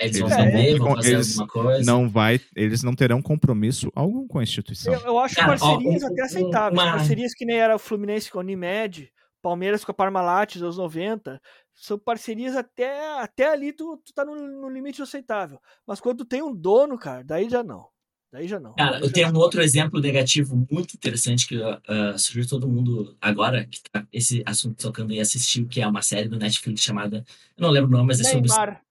Eles, 0.01 0.19
vão 0.19 0.29
vender, 0.29 0.77
vão 0.77 0.95
fazer 0.95 1.13
eles 1.13 1.39
alguma 1.39 1.47
coisa. 1.47 1.91
Não 1.91 2.09
vai, 2.09 2.41
eles 2.55 2.83
não 2.83 2.95
terão 2.95 3.21
compromisso 3.21 3.91
algum 3.95 4.27
com 4.27 4.39
a 4.39 4.43
instituição. 4.43 4.93
Eu, 4.93 5.01
eu 5.01 5.19
acho 5.19 5.35
Cara, 5.35 5.47
parcerias 5.49 6.03
ó, 6.03 6.07
até 6.07 6.21
aceitáveis. 6.23 6.81
Uma... 6.81 6.91
Parcerias 6.91 7.33
que 7.33 7.45
nem 7.45 7.57
era 7.57 7.75
o 7.75 7.79
Fluminense 7.79 8.31
com 8.31 8.39
a 8.39 8.41
Unimed, 8.41 9.11
Palmeiras 9.41 9.83
com 9.83 9.91
a 9.91 9.95
Parmalat 9.95 10.57
dos 10.57 10.77
90. 10.77 11.41
São 11.73 11.97
parcerias 11.97 12.55
até, 12.55 13.19
até 13.19 13.49
ali 13.49 13.73
tu, 13.73 14.01
tu 14.05 14.13
tá 14.13 14.23
no, 14.23 14.35
no 14.35 14.69
limite 14.69 15.01
aceitável. 15.01 15.59
Mas 15.85 15.99
quando 15.99 16.19
tu 16.19 16.25
tem 16.25 16.41
um 16.41 16.55
dono, 16.55 16.97
cara, 16.97 17.23
daí 17.23 17.49
já 17.49 17.63
não. 17.63 17.87
Daí 18.31 18.47
já 18.47 18.59
não. 18.59 18.73
Cara, 18.75 18.99
eu 18.99 19.11
tenho 19.11 19.27
um 19.27 19.37
outro 19.37 19.61
exemplo 19.61 19.99
negativo 19.99 20.55
muito 20.71 20.93
interessante 20.93 21.45
que 21.45 21.57
uh, 21.57 22.17
surgiu 22.17 22.47
todo 22.47 22.69
mundo 22.69 23.17
agora, 23.19 23.65
que 23.65 23.81
tá 23.91 24.07
esse 24.11 24.41
assunto 24.45 24.81
tocando 24.81 25.11
e 25.11 25.19
assistiu, 25.19 25.67
que 25.67 25.81
é 25.81 25.87
uma 25.87 26.01
série 26.01 26.29
do 26.29 26.37
Netflix 26.37 26.81
chamada. 26.81 27.25
Eu 27.57 27.61
não 27.61 27.69
lembro 27.69 27.89
o 27.89 27.91
nome, 27.91 28.07
mas 28.07 28.21
é 28.21 28.33
Neymar. 28.33 28.81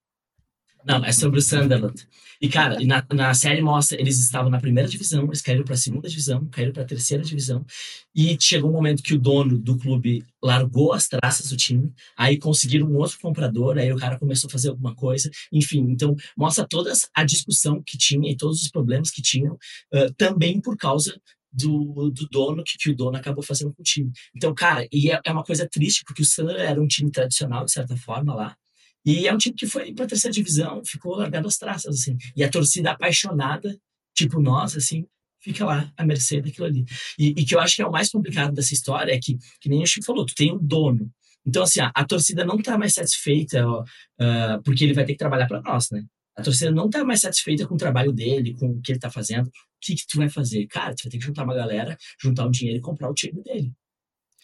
Não, 0.85 1.05
é 1.05 1.13
sobre 1.13 1.39
o 1.39 1.43
Sunderland. 1.43 2.07
E, 2.41 2.49
cara, 2.49 2.79
na, 2.81 3.05
na 3.13 3.35
série 3.35 3.61
mostra, 3.61 4.01
eles 4.01 4.19
estavam 4.19 4.51
na 4.51 4.59
primeira 4.59 4.89
divisão, 4.89 5.25
eles 5.25 5.43
caíram 5.43 5.63
para 5.63 5.75
a 5.75 5.79
segunda 5.79 6.09
divisão, 6.09 6.47
caíram 6.47 6.73
para 6.73 6.83
a 6.83 6.87
terceira 6.87 7.23
divisão, 7.23 7.67
e 8.15 8.35
chegou 8.41 8.71
um 8.71 8.73
momento 8.73 9.03
que 9.03 9.13
o 9.13 9.19
dono 9.19 9.59
do 9.59 9.77
clube 9.77 10.25
largou 10.43 10.95
as 10.95 11.07
traças 11.07 11.51
do 11.51 11.57
time, 11.57 11.93
aí 12.17 12.39
conseguiram 12.39 12.87
um 12.87 12.97
outro 12.97 13.19
comprador, 13.21 13.77
aí 13.77 13.93
o 13.93 13.97
cara 13.97 14.19
começou 14.19 14.49
a 14.49 14.51
fazer 14.51 14.71
alguma 14.71 14.95
coisa, 14.95 15.31
enfim, 15.53 15.81
então 15.91 16.17
mostra 16.35 16.67
toda 16.67 16.91
a 17.15 17.25
discussão 17.25 17.83
que 17.85 17.99
tinha 17.99 18.31
e 18.31 18.37
todos 18.37 18.63
os 18.63 18.71
problemas 18.71 19.11
que 19.11 19.21
tinham, 19.21 19.55
uh, 19.93 20.15
também 20.17 20.63
por 20.63 20.79
causa 20.79 21.21
do, 21.53 22.11
do 22.11 22.27
dono, 22.31 22.63
que, 22.65 22.79
que, 22.79 22.91
o 22.91 22.97
dono 22.97 23.17
acabou 23.17 23.43
fazendo 23.43 23.75
com 23.75 23.83
o 23.83 23.85
time. 23.85 24.11
Então, 24.35 24.55
cara, 24.55 24.87
e 24.93 25.11
é, 25.11 25.21
é 25.25 25.33
uma 25.33 25.45
coisa 25.45 25.69
triste, 25.69 26.05
porque 26.07 26.23
o 26.23 26.25
Sunderland 26.25 26.65
era 26.65 26.81
um 26.81 26.87
time 26.87 27.11
tradicional, 27.11 27.65
de 27.65 27.73
certa 27.73 27.97
forma, 27.97 28.35
lá, 28.35 28.57
e 29.05 29.27
é 29.27 29.35
um 29.35 29.39
time 29.39 29.55
que 29.55 29.67
foi 29.67 29.93
para 29.93 30.05
a 30.05 30.09
terceira 30.09 30.33
divisão, 30.33 30.83
ficou 30.85 31.17
largado 31.17 31.49
as 31.49 31.57
traças, 31.57 32.01
assim. 32.01 32.17
E 32.37 32.45
a 32.45 32.51
torcida 32.51 32.91
apaixonada, 32.91 33.77
tipo 34.15 34.41
nós, 34.41 34.77
assim, 34.77 35.07
fica 35.41 35.65
lá 35.65 35.91
à 35.97 36.05
mercê 36.05 36.41
daquilo 36.41 36.67
ali. 36.67 36.85
E, 37.19 37.29
e 37.29 37.45
que 37.45 37.55
eu 37.55 37.61
acho 37.61 37.77
que 37.77 37.83
é 37.83 37.87
o 37.87 37.91
mais 37.91 38.11
complicado 38.11 38.53
dessa 38.53 38.75
história 38.75 39.13
é 39.13 39.19
que, 39.19 39.39
que 39.61 39.69
nem 39.69 39.83
o 39.83 39.87
Chico 39.87 40.05
falou, 40.05 40.27
tu 40.27 40.35
tem 40.35 40.53
um 40.53 40.59
dono. 40.59 41.11
Então, 41.47 41.63
assim, 41.63 41.81
a, 41.81 41.91
a 41.95 42.05
torcida 42.05 42.45
não 42.45 42.57
está 42.57 42.77
mais 42.77 42.95
satisfeita 42.95 43.67
ó, 43.67 43.83
uh, 43.83 44.63
porque 44.63 44.85
ele 44.85 44.93
vai 44.93 45.05
ter 45.05 45.13
que 45.13 45.19
trabalhar 45.19 45.47
para 45.47 45.63
nós, 45.63 45.91
né? 45.91 46.05
A 46.37 46.43
torcida 46.43 46.71
não 46.71 46.87
está 46.87 47.05
mais 47.05 47.21
satisfeita 47.21 47.67
com 47.67 47.75
o 47.75 47.79
trabalho 47.79 48.13
dele, 48.13 48.55
com 48.55 48.71
o 48.71 48.81
que 48.81 48.93
ele 48.93 48.99
está 48.99 49.11
fazendo. 49.11 49.47
O 49.47 49.53
que, 49.81 49.95
que 49.95 50.07
tu 50.07 50.19
vai 50.19 50.29
fazer? 50.29 50.67
Cara, 50.67 50.95
tu 50.95 51.03
vai 51.05 51.11
ter 51.11 51.19
que 51.19 51.25
juntar 51.25 51.45
uma 51.45 51.55
galera, 51.55 51.97
juntar 52.21 52.47
um 52.47 52.51
dinheiro 52.51 52.79
e 52.79 52.83
comprar 52.83 53.11
o 53.11 53.15
time 53.15 53.43
dele. 53.43 53.73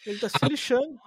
Ele 0.05 0.19
tá 0.19 0.29
se 0.29 0.37
lixando. 0.47 0.97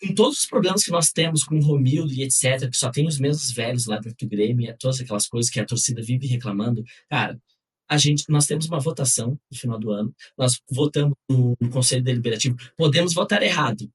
Com 0.00 0.14
todos 0.14 0.40
os 0.40 0.46
problemas 0.46 0.84
que 0.84 0.90
nós 0.90 1.10
temos 1.10 1.44
com 1.44 1.56
o 1.56 1.62
Romildo 1.62 2.12
e 2.12 2.22
etc., 2.22 2.68
que 2.68 2.76
só 2.76 2.90
tem 2.90 3.06
os 3.06 3.18
mesmos 3.18 3.50
velhos 3.50 3.86
lá 3.86 3.98
dentro 3.98 4.26
do 4.26 4.28
Grêmio, 4.28 4.74
todas 4.78 5.00
aquelas 5.00 5.26
coisas 5.26 5.50
que 5.50 5.60
a 5.60 5.64
torcida 5.64 6.02
vive 6.02 6.26
reclamando, 6.26 6.84
cara, 7.08 7.40
a 7.88 7.98
gente, 7.98 8.24
nós 8.28 8.46
temos 8.46 8.66
uma 8.66 8.80
votação 8.80 9.38
no 9.50 9.58
final 9.58 9.78
do 9.78 9.90
ano, 9.90 10.14
nós 10.36 10.60
votamos 10.70 11.14
no, 11.28 11.54
no 11.60 11.70
Conselho 11.70 12.02
Deliberativo, 12.02 12.56
podemos 12.76 13.14
votar 13.14 13.42
errado, 13.42 13.90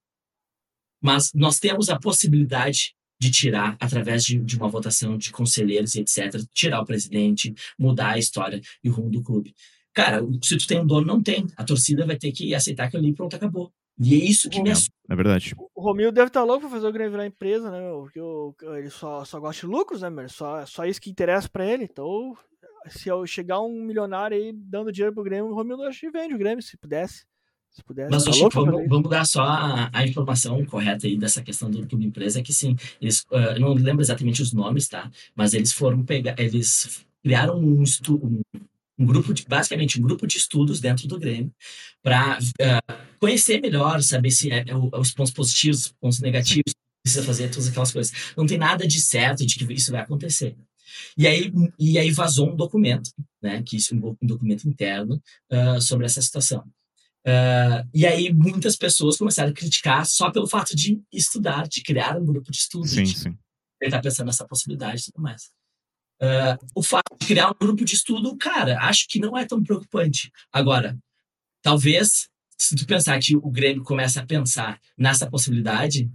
mas 1.01 1.31
nós 1.33 1.59
temos 1.59 1.89
a 1.89 1.99
possibilidade 1.99 2.95
de 3.19 3.31
tirar, 3.31 3.75
através 3.79 4.23
de, 4.23 4.39
de, 4.39 4.55
uma 4.55 4.69
votação 4.69 5.17
de 5.17 5.31
conselheiros 5.31 5.95
e 5.95 6.01
etc., 6.01 6.41
tirar 6.53 6.81
o 6.81 6.85
presidente, 6.85 7.53
mudar 7.77 8.11
a 8.11 8.17
história 8.17 8.61
e 8.83 8.89
o 8.89 8.93
rumo 8.93 9.09
do 9.09 9.21
clube. 9.21 9.53
Cara, 9.93 10.21
se 10.41 10.57
tu 10.57 10.65
tem 10.65 10.79
um 10.79 10.87
dono, 10.87 11.05
não 11.05 11.21
tem. 11.21 11.45
A 11.57 11.63
torcida 11.63 12.05
vai 12.05 12.17
ter 12.17 12.31
que 12.31 12.55
aceitar 12.55 12.89
que 12.89 12.95
ali 12.95 13.13
pronto, 13.13 13.35
acabou. 13.35 13.73
E 13.99 14.13
é 14.13 14.17
isso 14.17 14.49
que 14.49 14.61
me 14.61 14.71
assusta. 14.71 14.93
É 15.09 15.15
verdade. 15.15 15.53
O 15.75 15.81
Romil 15.81 16.11
deve 16.11 16.27
estar 16.27 16.41
tá 16.41 16.45
louco 16.45 16.61
pra 16.61 16.69
fazer 16.69 16.87
o 16.87 16.91
Grêmio 16.91 17.11
virar 17.11 17.25
empresa, 17.25 17.69
né, 17.69 17.81
meu? 17.81 18.01
Porque 18.03 18.21
o, 18.21 18.55
ele 18.77 18.89
só, 18.89 19.25
só 19.25 19.39
gosta 19.39 19.65
de 19.65 19.71
lucros, 19.71 20.01
né, 20.01 20.09
meu? 20.09 20.29
Só, 20.29 20.65
só 20.65 20.85
isso 20.85 21.01
que 21.01 21.09
interessa 21.09 21.49
pra 21.49 21.65
ele. 21.65 21.83
Então, 21.83 22.37
se 22.87 23.09
eu 23.09 23.25
chegar 23.27 23.59
um 23.61 23.83
milionário 23.83 24.37
aí 24.37 24.53
dando 24.53 24.91
dinheiro 24.91 25.13
pro 25.13 25.23
Grêmio, 25.23 25.51
o 25.51 25.55
Romildo 25.55 25.83
acho 25.83 25.99
que 25.99 26.11
vende 26.11 26.33
o 26.33 26.37
Grêmio, 26.37 26.63
se 26.63 26.77
pudesse. 26.77 27.25
Se 27.69 27.83
pudesse. 27.83 28.09
Mas, 28.11 28.23
tá 28.23 28.31
Chico, 28.31 28.49
vamos, 28.49 28.87
vamos, 28.87 29.09
dar 29.09 29.25
só 29.25 29.41
a, 29.41 29.89
a, 29.93 30.07
informação 30.07 30.63
correta 30.65 31.05
aí 31.05 31.17
dessa 31.17 31.41
questão 31.41 31.69
do 31.69 31.85
clube 31.87 32.05
empresa, 32.05 32.41
que 32.41 32.53
sim, 32.53 32.75
eles, 32.99 33.21
uh, 33.31 33.55
eu 33.55 33.59
não 33.59 33.73
lembro 33.73 34.01
exatamente 34.01 34.41
os 34.41 34.53
nomes, 34.53 34.87
tá? 34.87 35.09
Mas 35.35 35.53
eles 35.53 35.71
foram 35.71 36.03
pegar, 36.03 36.39
eles 36.39 37.05
criaram 37.21 37.59
um, 37.59 37.83
estudo, 37.83 38.25
um, 38.25 38.41
um 38.99 39.05
grupo 39.05 39.33
de, 39.33 39.45
basicamente, 39.47 39.97
um 39.97 40.03
grupo 40.03 40.27
de 40.27 40.37
estudos 40.37 40.81
dentro 40.81 41.07
do 41.07 41.17
Grêmio 41.17 41.53
para 42.03 42.37
uh, 42.37 42.41
eh, 42.59 42.79
conhecer 43.17 43.61
melhor, 43.61 44.03
saber 44.03 44.29
se 44.29 44.51
é, 44.51 44.65
é, 44.67 44.75
os 44.75 45.13
pontos 45.13 45.31
positivos, 45.31 45.85
os 45.85 45.91
pontos 45.93 46.19
negativos, 46.19 46.73
precisa 47.01 47.23
fazer 47.25 47.49
todas 47.49 47.69
aquelas 47.69 47.91
coisas. 47.93 48.13
Não 48.35 48.45
tem 48.45 48.57
nada 48.57 48.85
de 48.85 48.99
certo 48.99 49.45
de 49.45 49.55
que 49.55 49.73
isso 49.73 49.91
vai 49.91 50.01
acontecer. 50.01 50.55
E 51.17 51.25
aí, 51.25 51.51
e 51.79 51.97
aí 51.97 52.11
vazou 52.11 52.51
um 52.51 52.55
documento, 52.55 53.09
né, 53.41 53.63
que 53.63 53.77
isso 53.77 53.93
é 53.93 53.97
um 53.97 54.27
documento 54.27 54.67
interno 54.67 55.21
uh, 55.51 55.81
sobre 55.81 56.05
essa 56.05 56.21
situação. 56.21 56.61
Uh, 57.25 57.87
e 57.93 58.05
aí 58.05 58.33
muitas 58.33 58.75
pessoas 58.75 59.17
começaram 59.17 59.51
a 59.51 59.53
criticar 59.53 60.05
só 60.05 60.29
pelo 60.31 60.47
fato 60.47 60.75
de 60.75 61.01
estudar, 61.13 61.67
de 61.67 61.81
criar 61.83 62.17
um 62.17 62.25
grupo 62.25 62.51
de 62.51 62.57
estudos. 62.57 62.91
Sim, 62.91 63.05
sim. 63.05 63.37
Ele 63.81 63.89
está 63.89 64.01
pensando 64.01 64.27
nessa 64.27 64.45
possibilidade 64.45 65.01
e 65.01 65.05
tudo 65.05 65.21
mais. 65.21 65.51
Uh, 66.21 66.65
o 66.75 66.83
fato 66.83 67.15
de 67.17 67.25
criar 67.25 67.49
um 67.49 67.55
grupo 67.57 67.85
de 67.85 67.95
estudo, 67.95 68.35
cara, 68.37 68.77
acho 68.81 69.07
que 69.07 69.19
não 69.19 69.37
é 69.37 69.45
tão 69.45 69.63
preocupante. 69.63 70.31
Agora, 70.51 70.97
talvez, 71.61 72.27
se 72.57 72.75
tu 72.75 72.85
pensar 72.85 73.17
que 73.19 73.37
o 73.37 73.49
Grêmio 73.49 73.83
começa 73.83 74.21
a 74.21 74.25
pensar 74.25 74.79
nessa 74.97 75.29
possibilidade, 75.29 76.11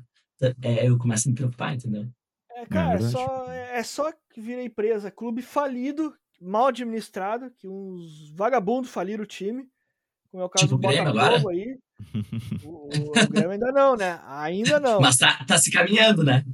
é, 0.63 0.87
eu 0.87 0.99
começo 0.99 1.29
a 1.29 1.31
me 1.31 1.35
preocupar, 1.35 1.75
entendeu? 1.75 2.07
É, 2.51 2.67
cara, 2.67 2.99
é, 2.99 3.09
só, 3.09 3.51
é 3.51 3.83
só 3.83 4.13
que 4.31 4.41
vira 4.41 4.63
empresa, 4.63 5.11
clube 5.11 5.41
falido, 5.41 6.15
mal 6.41 6.67
administrado, 6.67 7.51
que 7.51 7.67
uns 7.67 8.31
vagabundos 8.31 8.91
faliram 8.91 9.25
o 9.25 9.27
time, 9.27 9.67
como 10.31 10.43
é 10.43 10.47
o 10.47 10.51
caso 10.51 10.67
tipo 10.67 10.77
do 10.77 10.83
Botafogo 10.83 11.49
aí. 11.49 11.79
O, 12.65 12.69
o, 12.69 13.11
o 13.11 13.29
Grêmio 13.31 13.53
ainda 13.53 13.73
não, 13.73 13.97
né? 13.97 14.21
Ainda 14.25 14.81
não. 14.81 15.01
Mas 15.01 15.17
tá, 15.17 15.45
tá 15.45 15.57
se 15.57 15.71
caminhando, 15.71 16.25
né? 16.25 16.45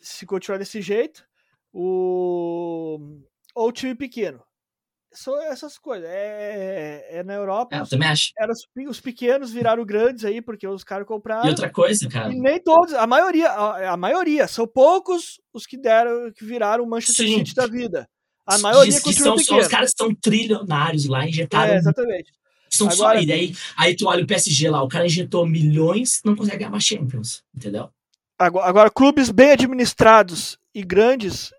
Se 0.00 0.26
continuar 0.26 0.58
desse 0.58 0.82
jeito, 0.82 1.27
o 1.72 2.98
ou 3.54 3.72
time 3.72 3.94
pequeno. 3.94 4.42
São 5.12 5.40
essas 5.42 5.78
coisas. 5.78 6.08
É, 6.08 7.18
é 7.18 7.24
na 7.24 7.34
Europa. 7.34 7.74
É, 7.74 7.80
eu 7.80 7.86
também 7.86 8.08
acho. 8.08 8.30
Era 8.38 8.52
os, 8.52 8.60
os, 8.88 9.00
pequenos 9.00 9.50
viraram 9.50 9.84
grandes 9.84 10.24
aí, 10.24 10.42
porque 10.42 10.68
os 10.68 10.84
caras 10.84 11.06
compraram. 11.06 11.46
E 11.46 11.50
outra 11.50 11.70
coisa, 11.70 12.08
cara. 12.08 12.32
E 12.32 12.38
nem 12.38 12.62
todos, 12.62 12.92
a 12.92 13.06
maioria, 13.06 13.48
a, 13.48 13.92
a 13.92 13.96
maioria, 13.96 14.46
são 14.46 14.66
poucos 14.66 15.40
os 15.52 15.66
que 15.66 15.78
deram, 15.78 16.30
que 16.32 16.44
viraram 16.44 16.84
o 16.84 16.88
Manchester 16.88 17.26
Sim. 17.26 17.38
City 17.38 17.54
da 17.54 17.66
vida. 17.66 18.08
A 18.46 18.58
maioria 18.58 18.92
Diz 18.92 19.02
que 19.02 19.12
são 19.12 19.36
só 19.38 19.58
os 19.58 19.68
caras 19.68 19.92
são 19.96 20.14
trilionários 20.14 21.06
lá, 21.06 21.26
injetaram. 21.26 21.72
É, 21.72 21.76
exatamente. 21.76 22.32
São 22.70 22.88
Agora, 22.88 23.18
só, 23.18 23.22
e 23.22 23.26
daí, 23.26 23.54
aí 23.78 23.96
tu 23.96 24.06
olha 24.06 24.22
o 24.22 24.26
PSG 24.26 24.70
lá, 24.70 24.82
o 24.82 24.88
cara 24.88 25.06
injetou 25.06 25.46
milhões, 25.46 26.20
não 26.24 26.36
consegue 26.36 26.58
ganhar 26.58 26.70
mais 26.70 26.84
Champions, 26.84 27.42
entendeu? 27.54 27.90
Agora, 28.38 28.66
agora, 28.66 28.90
clubes 28.90 29.30
bem 29.30 29.52
administrados 29.52 30.58
e 30.74 30.82
grandes 30.82 31.50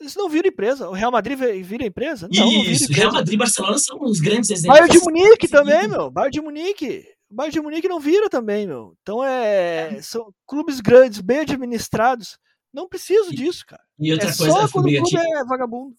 eles 0.00 0.14
não 0.16 0.28
viram 0.28 0.48
empresa. 0.48 0.88
O 0.88 0.92
Real 0.92 1.10
Madrid 1.10 1.38
vira 1.64 1.86
empresa? 1.86 2.28
Não, 2.32 2.48
Isso, 2.48 2.52
não 2.52 2.60
empresa. 2.60 2.92
Real 2.92 3.12
Madrid 3.12 3.34
e 3.34 3.38
Barcelona 3.38 3.78
são 3.78 4.02
os 4.02 4.20
grandes 4.20 4.50
exemplos. 4.50 4.78
Bayern 4.78 4.98
de 4.98 5.04
Munique 5.04 5.48
também, 5.48 5.88
meu. 5.88 6.10
Bayern 6.10 6.32
de 6.32 6.40
Munique. 6.40 7.04
Bayern 7.30 7.52
de 7.52 7.60
Munique 7.60 7.88
não 7.88 8.00
vira 8.00 8.28
também, 8.28 8.66
meu. 8.66 8.96
Então 9.02 9.24
é, 9.24 9.96
é. 9.96 10.02
são 10.02 10.32
clubes 10.46 10.80
grandes, 10.80 11.20
bem 11.20 11.40
administrados. 11.40 12.38
Não 12.72 12.88
preciso 12.88 13.32
e, 13.32 13.36
disso, 13.36 13.64
cara. 13.66 13.82
E 13.98 14.12
outra 14.12 14.28
é 14.28 14.36
coisa, 14.36 14.52
só 14.52 14.68
quando 14.68 14.86
o 14.86 14.90
clube 14.90 15.10
que, 15.10 15.16
é 15.16 15.44
vagabundo. 15.44 15.96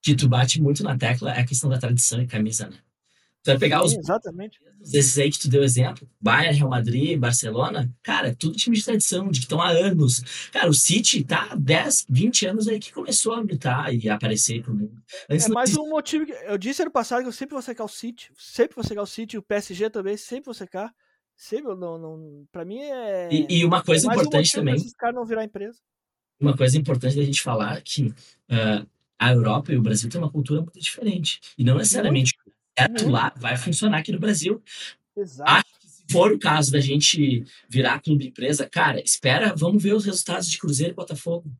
Que 0.00 0.14
tu 0.14 0.28
bate 0.28 0.62
muito 0.62 0.82
na 0.82 0.96
tecla 0.96 1.32
é 1.32 1.40
a 1.40 1.46
questão 1.46 1.68
da 1.68 1.78
tradição 1.78 2.22
e 2.22 2.26
camisa, 2.26 2.68
né? 2.68 2.78
Tu 3.42 3.46
vai 3.46 3.58
pegar 3.58 3.84
os. 3.84 3.92
Exatamente. 3.92 4.60
Desses 4.78 5.18
aí 5.18 5.30
que 5.30 5.38
tu 5.38 5.48
deu 5.48 5.64
exemplo, 5.64 6.08
Bayern, 6.20 6.56
Real 6.56 6.70
Madrid, 6.70 7.18
Barcelona, 7.18 7.92
cara, 8.00 8.28
é 8.28 8.34
tudo 8.34 8.56
time 8.56 8.76
de 8.76 8.84
tradição, 8.84 9.28
de 9.30 9.40
que 9.40 9.46
estão 9.46 9.60
há 9.60 9.70
anos. 9.70 10.48
Cara, 10.52 10.68
o 10.68 10.74
City 10.74 11.24
tá 11.24 11.48
há 11.50 11.56
10, 11.56 12.06
20 12.08 12.46
anos 12.46 12.68
aí 12.68 12.78
que 12.78 12.92
começou 12.92 13.34
a 13.34 13.40
lutar 13.40 13.92
e 13.92 14.08
a 14.08 14.14
aparecer 14.14 14.62
pro 14.62 14.72
mundo. 14.72 15.02
Antes 15.28 15.46
é 15.46 15.48
mais 15.48 15.76
um 15.76 15.88
motivo 15.88 16.24
que. 16.24 16.32
Eu 16.32 16.56
disse 16.56 16.82
ano 16.82 16.90
passado 16.92 17.22
que 17.22 17.28
eu 17.28 17.32
sempre 17.32 17.54
vou 17.54 17.62
secar 17.62 17.84
o 17.84 17.88
City, 17.88 18.30
sempre 18.38 18.76
vou 18.76 18.84
secar 18.84 19.02
o 19.02 19.06
City, 19.06 19.36
o 19.36 19.42
PSG 19.42 19.90
também, 19.90 20.16
sempre 20.16 20.44
vou 20.44 20.54
secar. 20.54 20.94
Sempre, 21.36 21.74
não, 21.74 21.98
não, 21.98 22.46
pra 22.52 22.64
mim 22.64 22.78
é. 22.78 23.28
E, 23.32 23.46
e 23.58 23.64
uma 23.64 23.82
coisa 23.82 24.08
é 24.08 24.14
importante 24.14 24.50
um 24.52 24.60
também. 24.60 24.74
Esses 24.76 24.94
caras 24.94 25.16
não 25.16 25.24
virar 25.24 25.42
empresa. 25.42 25.78
Uma 26.38 26.56
coisa 26.56 26.78
importante 26.78 27.16
da 27.16 27.22
gente 27.24 27.42
falar 27.42 27.78
é 27.78 27.80
que 27.80 28.06
uh, 28.06 28.86
a 29.18 29.32
Europa 29.32 29.72
e 29.72 29.76
o 29.76 29.82
Brasil 29.82 30.08
têm 30.08 30.20
uma 30.20 30.30
cultura 30.30 30.60
muito 30.60 30.78
diferente. 30.78 31.40
E 31.58 31.64
não 31.64 31.76
necessariamente 31.76 32.34
certo 32.78 33.08
lá 33.08 33.32
vai 33.36 33.56
funcionar 33.56 33.98
aqui 33.98 34.12
no 34.12 34.20
Brasil. 34.20 34.62
Exato. 35.16 35.50
Acho 35.50 35.80
que 35.80 35.88
se 35.88 36.04
for 36.10 36.32
o 36.32 36.38
caso 36.38 36.72
da 36.72 36.80
gente 36.80 37.44
virar 37.68 38.00
clube 38.00 38.26
empresa, 38.26 38.68
cara, 38.68 39.00
espera, 39.00 39.54
vamos 39.56 39.82
ver 39.82 39.94
os 39.94 40.04
resultados 40.04 40.50
de 40.50 40.58
Cruzeiro 40.58 40.92
e 40.92 40.96
Botafogo. 40.96 41.50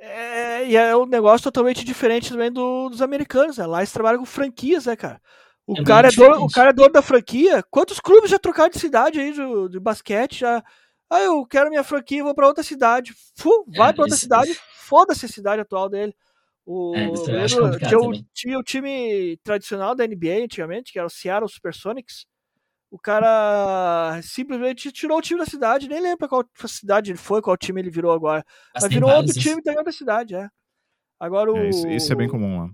É, 0.00 0.66
e 0.66 0.76
é 0.76 0.96
um 0.96 1.06
negócio 1.06 1.44
totalmente 1.44 1.84
diferente 1.84 2.30
também 2.30 2.50
do, 2.50 2.88
dos 2.88 3.00
americanos, 3.00 3.58
né? 3.58 3.66
Lá 3.66 3.78
eles 3.78 3.92
trabalham 3.92 4.18
com 4.18 4.26
franquias, 4.26 4.86
né, 4.86 4.96
cara? 4.96 5.20
O, 5.66 5.80
é 5.80 5.84
cara 5.84 6.08
é 6.08 6.10
dono, 6.10 6.44
o 6.44 6.50
cara 6.50 6.70
é 6.70 6.72
dono 6.72 6.92
da 6.92 7.00
franquia. 7.00 7.62
Quantos 7.70 8.00
clubes 8.00 8.30
já 8.30 8.38
trocaram 8.38 8.70
de 8.70 8.78
cidade 8.78 9.18
aí 9.18 9.32
de, 9.32 9.68
de 9.70 9.80
basquete? 9.80 10.40
Já... 10.40 10.62
Ah, 11.08 11.20
eu 11.20 11.46
quero 11.46 11.70
minha 11.70 11.84
franquia, 11.84 12.22
vou 12.22 12.34
para 12.34 12.46
outra 12.46 12.62
cidade. 12.62 13.14
Fu, 13.36 13.64
vai 13.74 13.90
é, 13.90 13.92
para 13.92 14.02
outra 14.02 14.16
cidade, 14.16 14.58
foda-se 14.74 15.24
a 15.24 15.28
cidade 15.28 15.62
atual 15.62 15.88
dele. 15.88 16.14
O, 16.66 16.94
é, 16.96 17.10
tinha, 17.46 17.98
o, 17.98 18.12
tinha, 18.32 18.58
o, 18.58 18.62
time 18.62 19.36
tradicional 19.44 19.94
da 19.94 20.06
NBA 20.06 20.44
antigamente, 20.44 20.92
que 20.92 20.98
era 20.98 21.06
o 21.06 21.10
Seattle 21.10 21.48
Supersonics. 21.48 22.26
O 22.90 22.98
cara 22.98 24.20
simplesmente 24.22 24.90
tirou 24.92 25.18
o 25.18 25.22
time 25.22 25.40
da 25.40 25.46
cidade, 25.46 25.88
nem 25.88 26.00
lembra 26.00 26.28
qual 26.28 26.44
cidade 26.66 27.10
ele 27.10 27.18
foi, 27.18 27.42
qual 27.42 27.56
time 27.56 27.80
ele 27.80 27.90
virou 27.90 28.12
agora. 28.12 28.44
Mas, 28.72 28.84
Mas 28.84 28.92
virou 28.92 29.10
outro 29.10 29.34
time 29.34 29.60
da 29.62 29.72
outra 29.72 29.92
cidade, 29.92 30.34
é. 30.34 30.48
Agora 31.18 31.52
o. 31.52 31.56
É, 31.56 31.68
isso, 31.68 31.88
isso, 31.88 32.12
é 32.12 32.16
bem 32.16 32.28
comum 32.28 32.60
lá. 32.60 32.70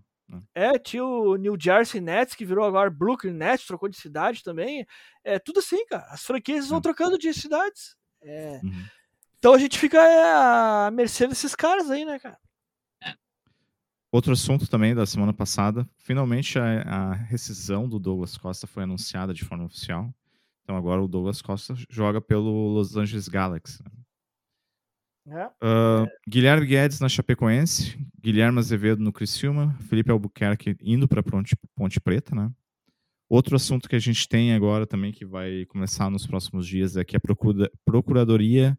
É, 0.54 0.78
tinha 0.78 1.04
o 1.04 1.34
New 1.36 1.56
Jersey 1.58 2.00
Nets, 2.00 2.34
que 2.34 2.44
virou 2.44 2.64
agora 2.64 2.88
Brooklyn 2.88 3.32
Nets, 3.32 3.66
trocou 3.66 3.88
de 3.88 3.96
cidade 3.96 4.44
também. 4.44 4.86
É 5.24 5.38
tudo 5.38 5.58
assim, 5.58 5.84
cara. 5.86 6.06
As 6.10 6.22
franquias 6.22 6.68
vão 6.68 6.78
É. 6.78 6.82
trocando 6.82 7.18
de 7.18 7.32
cidades. 7.34 7.96
É, 8.22 8.60
Uhum. 8.62 8.84
Então 9.38 9.54
a 9.54 9.58
gente 9.58 9.78
fica 9.78 9.98
é, 9.98 10.32
à 10.86 10.90
mercê 10.92 11.26
desses 11.26 11.54
caras 11.54 11.90
aí, 11.90 12.04
né, 12.04 12.18
cara? 12.18 12.38
Outro 14.12 14.32
assunto 14.32 14.68
também 14.68 14.94
da 14.94 15.06
semana 15.06 15.32
passada, 15.32 15.88
finalmente 15.98 16.58
a, 16.58 16.82
a 16.82 17.12
rescisão 17.12 17.88
do 17.88 17.98
Douglas 17.98 18.36
Costa 18.36 18.66
foi 18.66 18.82
anunciada 18.82 19.32
de 19.32 19.44
forma 19.44 19.64
oficial. 19.64 20.12
Então 20.64 20.76
agora 20.76 21.00
o 21.02 21.08
Douglas 21.08 21.40
Costa 21.40 21.74
joga 21.88 22.20
pelo 22.20 22.68
Los 22.74 22.96
Angeles 22.96 23.28
Galaxy. 23.28 23.82
É. 25.28 25.50
Ah, 25.60 26.06
Guilherme 26.28 26.66
Guedes 26.66 26.98
na 26.98 27.08
Chapecoense, 27.08 27.96
Guilherme 28.20 28.58
Azevedo 28.58 29.00
no 29.00 29.12
Criciúma, 29.12 29.76
Felipe 29.88 30.10
Albuquerque 30.10 30.76
indo 30.80 31.06
para 31.06 31.22
Ponte, 31.22 31.56
Ponte 31.76 32.00
Preta, 32.00 32.34
né? 32.34 32.50
Outro 33.28 33.54
assunto 33.54 33.88
que 33.88 33.94
a 33.94 34.00
gente 34.00 34.28
tem 34.28 34.54
agora 34.54 34.88
também 34.88 35.12
que 35.12 35.24
vai 35.24 35.64
começar 35.66 36.10
nos 36.10 36.26
próximos 36.26 36.66
dias 36.66 36.96
é 36.96 37.04
que 37.04 37.16
a 37.16 37.20
procura- 37.20 37.70
Procuradoria 37.84 38.76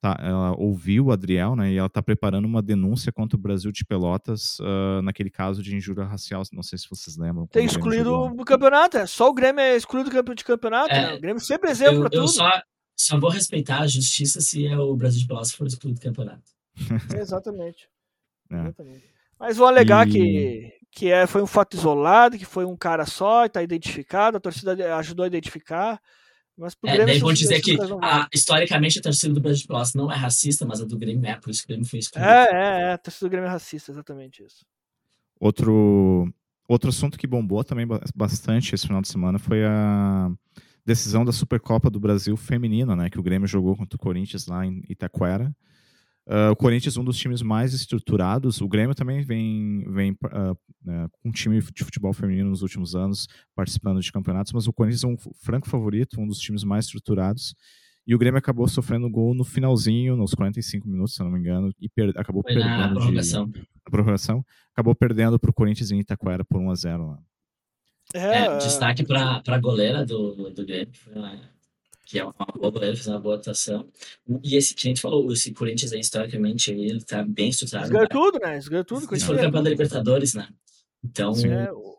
tá, 0.00 0.16
ela 0.20 0.52
ouviu 0.58 1.06
o 1.06 1.12
Adriel, 1.12 1.54
né? 1.54 1.72
E 1.72 1.76
ela 1.76 1.86
está 1.86 2.02
preparando 2.02 2.44
uma 2.46 2.62
denúncia 2.62 3.12
contra 3.12 3.36
o 3.36 3.40
Brasil 3.40 3.70
de 3.70 3.84
Pelotas 3.84 4.56
ah, 4.60 5.00
naquele 5.02 5.30
caso 5.30 5.62
de 5.62 5.76
injúria 5.76 6.04
racial. 6.04 6.42
Não 6.52 6.62
sei 6.62 6.78
se 6.78 6.88
vocês 6.88 7.16
lembram. 7.16 7.46
Tem 7.46 7.64
o 7.64 7.66
excluído 7.66 8.28
do 8.34 8.44
campeonato, 8.44 8.96
é. 8.98 9.06
Só 9.06 9.28
o 9.28 9.34
Grêmio 9.34 9.60
é 9.60 9.76
excluído 9.76 10.10
de 10.34 10.44
campeonato, 10.44 10.92
É, 10.92 11.02
né? 11.08 11.14
O 11.14 11.20
Grêmio 11.20 11.40
sempre 11.40 11.68
é 11.68 11.72
exemplo 11.72 11.96
Eu, 11.96 12.00
pra 12.10 12.18
eu 12.18 12.22
tudo. 12.22 12.32
só, 12.32 12.62
só 12.96 13.18
vou 13.20 13.30
respeitar 13.30 13.80
a 13.80 13.86
justiça 13.86 14.40
se 14.40 14.66
é 14.66 14.76
o 14.78 14.96
Brasil 14.96 15.20
de 15.20 15.26
Pelotas 15.26 15.52
for 15.52 15.66
excluído 15.66 16.00
do 16.00 16.02
campeonato. 16.04 16.42
Exatamente. 17.18 17.88
É. 18.50 18.56
Exatamente. 18.60 19.04
Mas 19.38 19.56
vão 19.56 19.66
alegar 19.68 20.06
E- 20.08 20.10
que, 20.12 20.72
que 20.92 21.10
é, 21.10 21.26
foi 21.26 21.42
um 21.42 21.46
fato 21.46 21.76
isolado, 21.76 22.36
que 22.38 22.44
foi 22.44 22.64
um 22.64 22.76
cara 22.76 23.06
só, 23.06 23.46
está 23.46 23.62
identificado, 23.62 24.36
a 24.36 24.40
torcida 24.40 24.96
ajudou 24.96 25.24
a 25.24 25.26
identificar. 25.28 26.00
Mas 26.60 26.74
pro 26.74 26.88
É, 26.90 26.92
Grêmio 26.92 27.06
daí 27.14 27.18
vão 27.20 27.32
dizer 27.32 27.60
que 27.62 27.76
a- 28.02 28.28
historicamente 28.32 28.98
a 28.98 29.02
torcida 29.02 29.32
do 29.32 29.40
Brasil 29.40 29.62
de 29.62 29.66
Pelotas 29.66 29.94
não 29.94 30.12
é 30.12 30.14
racista, 30.16 30.66
mas 30.66 30.80
a 30.80 30.84
do 30.84 30.98
Grêmio 30.98 31.26
é, 31.26 31.34
por 31.36 31.50
isso 31.50 31.60
que 31.62 31.66
o 31.66 31.68
Grêmio 31.68 31.86
foi 31.88 31.98
excluído. 31.98 32.28
É, 32.28 32.48
é, 32.52 32.80
é, 32.82 32.92
a 32.92 32.98
torcida 32.98 33.26
do 33.26 33.30
Grêmio 33.30 33.48
é 33.48 33.50
racista, 33.50 33.90
exatamente 33.90 34.42
isso. 34.44 34.64
Outro, 35.40 36.32
outro 36.68 36.90
assunto 36.90 37.18
que 37.18 37.26
bombou 37.26 37.64
também 37.64 37.86
ba- 37.86 38.02
bastante 38.14 38.74
esse 38.74 38.86
final 38.86 39.00
de 39.00 39.08
semana 39.08 39.38
foi 39.38 39.64
a 39.64 40.30
decisão 40.84 41.24
da 41.24 41.32
Supercopa 41.32 41.88
do 41.88 41.98
Brasil 41.98 42.36
feminina, 42.36 42.94
né? 42.94 43.08
Que 43.08 43.18
o 43.18 43.22
Grêmio 43.22 43.48
jogou 43.48 43.76
contra 43.76 43.96
o 43.96 43.98
Corinthians 43.98 44.46
lá 44.46 44.66
em 44.66 44.82
Itaquera. 44.88 45.54
Ah, 46.32 46.50
o 46.52 46.56
Corinthians 46.56 46.96
um 46.96 47.02
dos 47.02 47.18
times 47.18 47.42
mais 47.42 47.74
estruturados. 47.74 48.60
O 48.60 48.68
Grêmio 48.68 48.94
também 48.94 49.20
vem, 49.22 49.84
vem 49.90 50.16
ah, 50.26 50.54
né, 50.84 51.08
com 51.10 51.28
um 51.28 51.32
time 51.32 51.60
de 51.60 51.84
futebol 51.84 52.12
feminino 52.12 52.48
nos 52.50 52.62
últimos 52.62 52.94
anos, 52.94 53.26
participando 53.54 54.00
de 54.00 54.12
campeonatos, 54.12 54.52
mas 54.52 54.68
o 54.68 54.72
Corinthians 54.72 55.02
é 55.02 55.06
um 55.08 55.16
franco 55.42 55.68
favorito, 55.68 56.20
um 56.20 56.26
dos 56.28 56.38
times 56.38 56.62
mais 56.62 56.84
estruturados. 56.84 57.54
E 58.06 58.14
o 58.14 58.18
Grêmio 58.18 58.38
acabou 58.38 58.66
sofrendo 58.68 59.10
gol 59.10 59.34
no 59.34 59.44
finalzinho, 59.44 60.16
nos 60.16 60.32
45 60.32 60.88
minutos, 60.88 61.14
se 61.14 61.20
eu 61.20 61.24
não 61.24 61.32
me 61.32 61.38
engano, 61.40 61.72
e 61.80 61.88
per- 61.88 62.12
acabou 62.16 62.42
Foi 62.42 62.54
na 62.54 62.60
perdendo 62.60 62.88
de, 62.88 62.94
prorrogação. 62.94 63.46
na 63.46 63.90
prorrogação, 63.90 64.44
acabou 64.72 64.94
perdendo 64.94 65.38
para 65.38 65.50
o 65.50 65.52
Corinthians 65.52 65.90
em 65.90 65.98
Itaquera 66.00 66.44
por 66.44 66.60
1 66.60 66.70
a 66.70 66.74
0 66.74 67.06
lá. 67.08 67.18
É, 68.14 68.44
É, 68.46 68.56
destaque 68.58 69.04
para 69.04 69.42
a 69.46 69.58
goleira 69.58 70.04
do, 70.04 70.50
do 70.50 70.64
Grêmio, 70.66 70.88
que 70.92 70.98
foi 70.98 71.12
uma- 71.14 71.38
que 72.10 72.18
é 72.18 72.24
uma 72.24 72.34
boa 72.34 72.70
goleira, 72.72 72.96
fez 72.96 73.06
uma 73.06 73.20
boa 73.20 73.36
atuação. 73.36 73.88
E 74.42 74.56
esse 74.56 74.74
que 74.74 74.88
a 74.88 74.90
gente 74.90 75.00
falou, 75.00 75.32
esse 75.32 75.52
Corinthians 75.52 75.92
aí, 75.92 76.00
historicamente, 76.00 76.72
ele 76.72 77.00
tá 77.04 77.22
bem 77.22 77.50
estruturado. 77.50 77.86
Eles 77.86 77.92
ganham 77.92 78.08
tudo, 78.08 78.38
né? 78.44 78.54
Eles 78.54 78.66
ganham 78.68 78.84
tudo. 78.84 79.06
Eles 79.12 79.22
foram 79.22 79.36
ganha 79.38 79.48
campeão 79.48 79.62
da. 79.62 79.70
Libertadores, 79.70 80.34
né? 80.34 80.48
Então. 81.04 81.32
É, 81.46 81.72
o- 81.72 81.96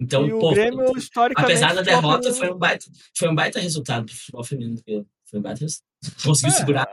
então 0.00 0.26
e 0.26 0.32
o 0.32 0.38
pô, 0.38 0.52
Grêmio, 0.52 0.96
historicamente. 0.96 1.52
apesar 1.52 1.74
da 1.74 1.82
derrota, 1.82 2.32
foi 2.32 2.50
um 2.52 2.56
baita, 2.56 2.86
foi 3.16 3.28
um 3.28 3.34
baita 3.34 3.58
resultado 3.58 4.06
pro 4.06 4.14
futebol 4.14 4.44
feminino 4.44 4.76
do 4.76 4.82
Grêmio. 4.84 5.06
Foi 5.26 5.38
um 5.40 5.42
baita 5.42 5.60
resultado. 5.60 5.86
Conseguiu 6.24 6.54
É, 6.54 6.58
segurar. 6.58 6.88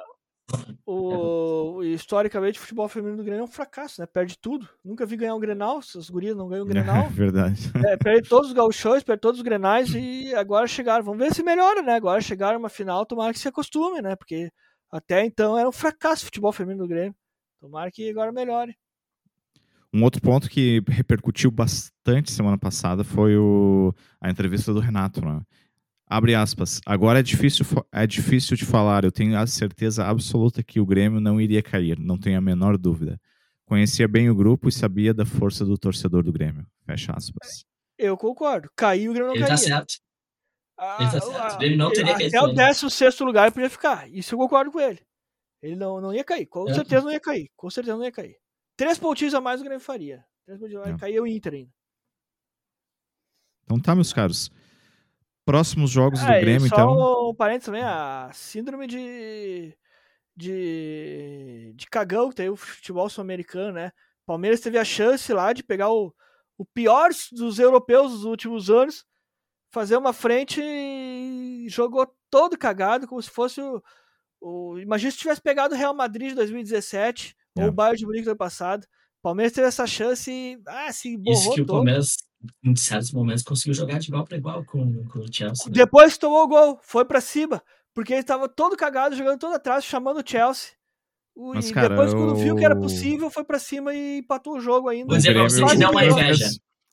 O, 0.86 1.84
historicamente, 1.84 2.58
o 2.58 2.62
futebol 2.62 2.88
feminino 2.88 3.18
do 3.18 3.24
Grêmio 3.24 3.42
é 3.42 3.44
um 3.44 3.52
fracasso, 3.52 4.00
né? 4.00 4.08
Perde 4.08 4.38
tudo. 4.40 4.68
Nunca 4.84 5.06
vi 5.06 5.18
ganhar 5.18 5.36
um 5.36 5.40
Grenal, 5.40 5.80
essas 5.80 6.10
gurias 6.10 6.36
não 6.36 6.48
ganham 6.48 6.64
um 6.64 6.68
Grenal. 6.70 7.06
É 7.06 7.10
verdade. 7.10 7.72
É, 7.86 7.98
perde 7.98 8.30
todos 8.30 8.48
os 8.48 8.54
gauchões, 8.54 9.04
perde 9.04 9.22
todos 9.22 9.40
os 9.40 9.44
Grenais 9.44 9.94
e 9.94 10.34
agora 10.34 10.66
chegaram. 10.66 11.04
Vamos 11.04 11.20
ver 11.20 11.34
se 11.34 11.44
melhora, 11.44 11.82
né? 11.82 11.96
Agora 11.96 12.22
chegaram 12.22 12.60
uma 12.60 12.70
final, 12.70 13.06
tomara 13.06 13.34
que 13.34 13.40
se 13.40 13.48
acostume, 13.48 14.02
né? 14.02 14.16
Porque 14.16 14.50
até 14.90 15.26
então 15.26 15.58
era 15.58 15.68
um 15.68 15.74
fracasso 15.74 16.24
o 16.24 16.26
futebol 16.26 16.54
feminino 16.54 16.84
do 16.84 16.90
Grêmio. 16.90 17.16
Tomara 17.60 17.92
que 17.92 18.10
agora 18.10 18.32
melhore. 18.32 18.78
Um 19.94 20.04
outro 20.04 20.22
ponto 20.22 20.50
que 20.50 20.82
repercutiu 20.88 21.50
bastante 21.50 22.32
semana 22.32 22.58
passada 22.58 23.04
foi 23.04 23.36
o, 23.38 23.94
a 24.22 24.30
entrevista 24.30 24.74
do 24.74 24.80
Renato. 24.80 25.26
Né? 25.26 25.42
Abre 26.10 26.34
aspas. 26.36 26.80
Agora 26.86 27.20
é 27.20 27.24
difícil, 27.24 27.66
é 27.92 28.08
difícil 28.08 28.56
de 28.56 28.66
falar. 28.66 29.04
Eu 29.04 29.12
tenho 29.12 29.38
a 29.38 29.46
certeza 29.46 30.06
absoluta 30.06 30.64
que 30.64 30.80
o 30.80 30.86
Grêmio 30.86 31.20
não 31.20 31.40
iria 31.42 31.62
cair. 31.62 32.00
Não 32.00 32.18
tenho 32.18 32.38
a 32.38 32.42
menor 32.42 32.78
dúvida. 32.78 33.20
Conhecia 33.66 34.08
bem 34.08 34.30
o 34.30 34.36
grupo 34.36 34.70
e 34.70 34.72
sabia 34.72 35.14
da 35.14 35.26
força 35.26 35.66
do 35.66 35.78
torcedor 35.78 36.24
do 36.24 36.32
Grêmio. 36.32 36.66
Fecha 36.86 37.12
aspas. 37.14 37.66
Eu 37.98 38.16
concordo. 38.16 38.70
Caiu 38.76 39.12
o 39.12 39.14
Grêmio 39.14 39.28
não 39.30 39.36
Ele 39.36 39.44
tá 39.44 39.48
caía. 39.50 39.58
certo. 39.58 39.96
Ah, 40.78 40.98
Ele 41.02 41.12
tá 41.12 41.20
certo. 41.20 41.36
ah, 41.42 41.56
O 41.56 41.58
Grêmio 41.58 41.78
não 41.78 41.92
teria 41.92 42.14
caído 42.14 42.28
Até 42.28 42.38
o 42.40 42.44
com 42.44 42.48
ele. 42.50 42.56
16 42.56 43.20
lugar 43.20 43.44
ele 43.44 43.52
podia 43.52 43.70
ficar. 43.70 44.10
Isso 44.10 44.34
eu 44.34 44.40
concordo 44.40 44.72
com 44.72 44.80
ele. 44.80 45.02
Ele 45.62 45.76
não, 45.76 46.00
não 46.00 46.14
ia 46.14 46.24
cair. 46.24 46.46
Com 46.46 46.70
É. 46.70 46.74
certeza 46.74 47.04
não 47.04 47.12
ia 47.12 47.20
cair. 47.20 47.50
Com 47.58 47.70
certeza 47.70 47.98
não 47.98 48.06
ia 48.06 48.12
cair. 48.14 48.38
Três 48.78 48.98
pontinhos 48.98 49.34
a 49.34 49.42
mais 49.42 49.60
o 49.60 49.64
Grêmio 49.66 49.82
faria. 49.84 50.24
Três 50.46 50.58
pontinhos 50.58 50.82
a 50.84 50.86
mais. 50.86 50.96
É. 50.96 51.00
Caía 51.00 51.22
o 51.22 51.28
Inter 51.28 51.54
ainda. 51.54 51.72
Então 53.64 53.80
tá, 53.80 53.94
meus 53.94 54.14
caros. 54.14 54.50
Próximos 55.48 55.90
jogos 55.92 56.20
do 56.20 56.26
Ah, 56.28 56.38
e 56.38 56.42
Grêmio, 56.42 56.68
só 56.68 56.76
então. 56.76 57.30
um 57.30 57.34
parênteses 57.34 57.66
também, 57.68 57.82
a 57.82 58.30
síndrome 58.34 58.86
de, 58.86 59.74
de, 60.36 61.74
de 61.74 61.88
cagão 61.88 62.30
que 62.30 62.36
tem 62.36 62.50
o 62.50 62.56
futebol 62.58 63.10
sul-americano, 63.10 63.72
né? 63.74 63.92
Palmeiras 64.26 64.60
teve 64.60 64.78
a 64.78 64.84
chance 64.84 65.32
lá 65.32 65.54
de 65.54 65.64
pegar 65.64 65.90
o, 65.90 66.14
o 66.58 66.66
pior 66.66 67.12
dos 67.32 67.60
europeus 67.60 68.12
dos 68.12 68.26
últimos 68.26 68.70
anos, 68.70 69.06
fazer 69.72 69.96
uma 69.96 70.12
frente 70.12 70.62
e 70.62 71.66
jogou 71.70 72.06
todo 72.30 72.58
cagado, 72.58 73.08
como 73.08 73.22
se 73.22 73.30
fosse 73.30 73.62
o. 73.62 73.82
o 74.42 74.78
imagina 74.80 75.12
se 75.12 75.18
tivesse 75.18 75.42
pegado 75.42 75.74
o 75.74 75.78
Real 75.78 75.96
Madrid 75.96 76.30
de 76.30 76.36
2017 76.36 77.36
ou 77.58 77.64
É. 77.64 77.68
o 77.68 77.72
Bayern 77.72 77.98
de 77.98 78.06
Munique 78.06 78.26
do 78.26 78.32
ano 78.32 78.38
passado. 78.38 78.86
Palmeiras 79.28 79.52
teve 79.54 79.68
essa 79.68 79.86
chance 79.86 80.32
e 80.32 80.58
ah, 80.68 80.92
se 80.94 81.10
Isso 81.10 81.18
borrou 81.22 81.54
que 81.56 81.62
o 81.62 81.66
todo. 81.66 81.76
Palmeiras, 81.78 82.16
em 82.64 82.76
certos 82.76 83.12
momentos, 83.12 83.44
conseguiu 83.44 83.74
jogar 83.74 84.00
de 84.00 84.08
igual 84.08 84.24
para 84.26 84.38
igual 84.38 84.64
com, 84.66 85.04
com 85.06 85.20
o 85.20 85.26
Chelsea. 85.32 85.66
né? 85.68 85.72
Depois 85.74 86.14
que 86.14 86.20
tomou 86.20 86.44
o 86.44 86.48
gol, 86.48 86.80
foi 86.82 87.04
pra 87.04 87.20
cima. 87.20 87.62
Porque 87.94 88.14
ele 88.14 88.24
tava 88.24 88.48
todo 88.48 88.78
cagado, 88.78 89.16
jogando 89.16 89.40
todo 89.40 89.54
atrás, 89.56 89.84
chamando 89.84 90.22
o 90.22 90.24
Chelsea. 90.26 90.70
O- 91.36 91.54
Mas, 91.56 91.70
e 91.70 91.74
cara, 91.74 91.90
depois, 91.90 92.14
quando 92.14 92.36
viu 92.36 92.56
que 92.56 92.64
era 92.64 92.76
eu- 92.76 92.80
possível, 92.80 93.30
foi 93.30 93.44
pra 93.44 93.60
cima 93.60 93.94
e 93.94 94.20
empatou 94.20 94.56
o 94.56 94.60
jogo 94.60 94.88
ainda. 94.88 95.08
Pra 95.08 95.20
você 95.20 95.60
Quase 95.62 95.76
que 95.76 95.82
dá 95.82 95.90
uma 95.92 96.06
inveja. 96.06 96.48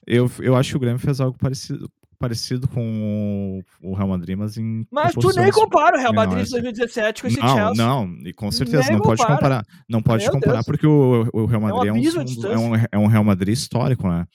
eu, 0.07 0.31
eu 0.41 0.57
acho 0.57 0.71
que 0.71 0.77
o 0.77 0.81
Grêmio 0.81 0.99
fez 0.99 1.21
algo 1.21 1.37
parecido, 1.39 1.89
parecido 2.25 2.67
com 2.69 3.63
o, 3.83 3.95
Real 3.95 4.09
Madrid, 4.09 4.37
mas 4.37 4.57
em. 4.57 4.87
Mas 4.91 5.13
tu 5.15 5.29
nem 5.35 5.51
compara 5.53 5.97
o 5.97 6.01
Real 6.01 6.13
Madrid 6.15 6.45
de 6.45 6.51
2017 6.51 7.23
com 7.23 7.29
esse 7.29 7.39
não, 7.41 7.55
Chelsea. 7.57 7.75
não, 7.87 8.17
e 8.25 8.33
com 8.33 8.51
certeza 8.51 8.83
Nem 8.85 8.93
não 8.93 9.01
pode 9.01 9.21
compara. 9.21 9.37
comparar. 9.37 9.67
Não 9.89 10.03
pode 10.03 10.23
Meu 10.25 10.33
comparar 10.33 10.53
Deus. 10.55 10.67
porque 10.67 10.87
o, 10.87 11.29
o 11.33 11.47
Real 11.47 11.61
Madrid 11.61 11.89
é 11.89 11.93
um, 11.93 11.97
a 11.97 12.53
é 12.53 12.59
um, 12.59 12.87
é 12.93 12.99
um 12.99 13.07
Real 13.07 13.25
Madrid 13.25 13.53
histórico, 13.53 14.09
né? 14.09 14.27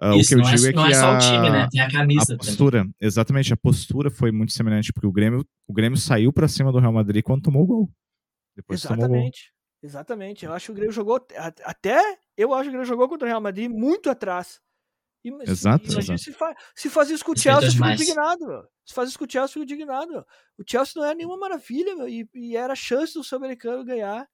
Ah, 0.00 0.14
Isso, 0.16 0.34
o 0.34 0.36
que 0.36 0.42
eu 0.42 0.46
não, 0.46 0.54
digo 0.54 0.66
é, 0.66 0.70
é, 0.70 0.72
não 0.72 0.84
que 0.86 0.90
é 0.92 0.94
só 0.94 1.06
a, 1.06 1.14
o 1.14 1.18
time, 1.18 1.50
né? 1.50 1.68
Tem 1.70 1.80
a 1.80 1.86
a 1.86 1.90
camisa 1.90 2.26
também. 2.26 2.38
postura, 2.38 2.86
exatamente, 3.00 3.52
a 3.52 3.56
postura 3.56 4.10
foi 4.10 4.30
muito 4.30 4.52
semelhante, 4.52 4.92
porque 4.92 5.06
o 5.06 5.12
Grêmio, 5.12 5.44
o 5.66 5.72
Grêmio 5.72 5.98
saiu 5.98 6.32
pra 6.32 6.46
cima 6.46 6.70
do 6.70 6.78
Real 6.78 6.92
Madrid 6.92 7.22
quando 7.24 7.42
tomou 7.42 7.62
o 7.62 7.66
gol. 7.66 7.90
Depois 8.56 8.80
tomou 8.82 8.96
o 9.04 9.08
gol. 9.08 9.16
Exatamente. 9.16 9.52
Exatamente. 9.82 10.44
Eu 10.44 10.52
acho 10.52 10.66
que 10.66 10.72
o 10.72 10.74
Grêmio 10.74 10.92
jogou. 10.92 11.16
a- 11.36 11.52
Até 11.64 12.00
eu 12.36 12.52
acho 12.54 12.64
que 12.64 12.68
o 12.68 12.72
Grêmio 12.72 12.86
jogou 12.86 13.08
contra 13.08 13.26
o 13.26 13.28
Real 13.28 13.40
Madrid 13.40 13.70
muito 13.70 14.10
atrás. 14.10 14.60
E- 15.24 15.50
Exato, 15.50 15.84
Imagina 15.90 16.14
exato. 16.14 16.18
se, 16.20 16.32
fa 16.32 16.54
se 16.74 16.88
fazia 16.88 17.14
isso 17.14 17.24
com 17.24 17.32
o 17.32 17.36
Chelsea, 17.36 17.68
eu 17.68 17.72
fico 17.72 17.84
indignado. 17.88 18.46
Meu. 18.46 18.62
Se 18.86 18.94
fazia 18.94 19.08
isso 19.10 19.18
com 19.18 19.24
o 19.24 19.30
Chelsea, 19.30 19.44
eu 19.50 19.62
fico 19.62 19.64
indignado. 19.64 20.10
meu. 20.12 20.20
O 20.58 20.64
Chelsea 20.66 20.92
não 20.96 21.04
era 21.04 21.14
nenhuma 21.14 21.36
maravilha, 21.36 21.94
meu, 21.96 22.08
e, 22.08 22.28
e 22.34 22.56
era 22.56 22.72
a 22.72 22.76
chance 22.76 23.14
do 23.14 23.22
Sul-Americano 23.24 23.84
ganhar. 23.84 24.26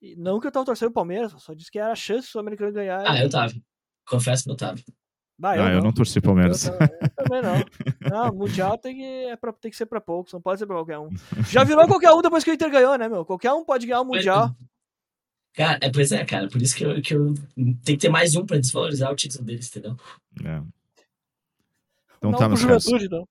E 0.00 0.14
não 0.16 0.38
que 0.38 0.46
eu 0.46 0.52
tava 0.52 0.64
torcendo 0.66 0.90
o 0.90 0.92
Palmeiras, 0.94 1.32
só 1.42 1.52
disse 1.54 1.70
que 1.70 1.78
era 1.78 1.92
a 1.92 1.96
chance 1.96 2.28
do 2.28 2.30
Sul-Americano 2.30 2.72
ganhar. 2.72 3.02
Ah, 3.06 3.20
eu 3.20 3.28
tava. 3.28 3.52
Confesso 4.06 4.44
que 4.44 4.50
eu 4.50 4.56
tava. 4.56 4.78
Bah, 5.40 5.52
Ah, 5.52 5.72
eu 5.72 5.80
não 5.82 5.92
torci 5.92 6.20
Palmeiras. 6.20 6.66
Eu, 6.66 6.74
eu 6.74 7.10
também 7.24 7.42
não. 7.42 7.64
Não, 8.10 8.34
Mundial 8.34 8.76
tem 8.78 8.96
que, 8.96 9.02
é 9.30 9.36
pra, 9.36 9.52
tem 9.52 9.70
que 9.70 9.76
ser 9.76 9.86
pra 9.86 10.00
poucos, 10.00 10.32
não 10.32 10.40
pode 10.40 10.58
ser 10.58 10.66
pra 10.66 10.76
qualquer 10.76 10.98
um. 10.98 11.08
Já 11.48 11.62
virou 11.64 11.86
qualquer 11.86 12.10
um 12.12 12.20
depois 12.22 12.42
que 12.44 12.50
o 12.50 12.54
Inter 12.54 12.70
ganhou, 12.70 12.96
né, 12.98 13.08
meu? 13.08 13.24
Qualquer 13.24 13.52
um 13.52 13.64
pode 13.64 13.86
ganhar 13.86 14.00
o 14.00 14.04
Mundial. 14.04 14.50
Cara, 15.54 15.78
é, 15.82 15.90
pois 15.90 16.12
é, 16.12 16.24
cara. 16.24 16.48
Por 16.48 16.62
isso 16.62 16.76
que 16.76 16.84
eu, 16.84 17.02
que 17.02 17.14
eu 17.14 17.34
tem 17.84 17.96
que 17.96 17.98
ter 17.98 18.08
mais 18.08 18.34
um 18.36 18.46
pra 18.46 18.58
desvalorizar 18.58 19.10
o 19.12 19.16
título 19.16 19.44
deles, 19.44 19.68
entendeu? 19.68 19.96
É. 20.44 20.62
Então 22.16 22.30
não 22.32 22.38
tá, 22.38 22.48
meus 22.48 22.64
caros. 22.64 22.84
Juventude, 22.84 23.08
não. 23.10 23.28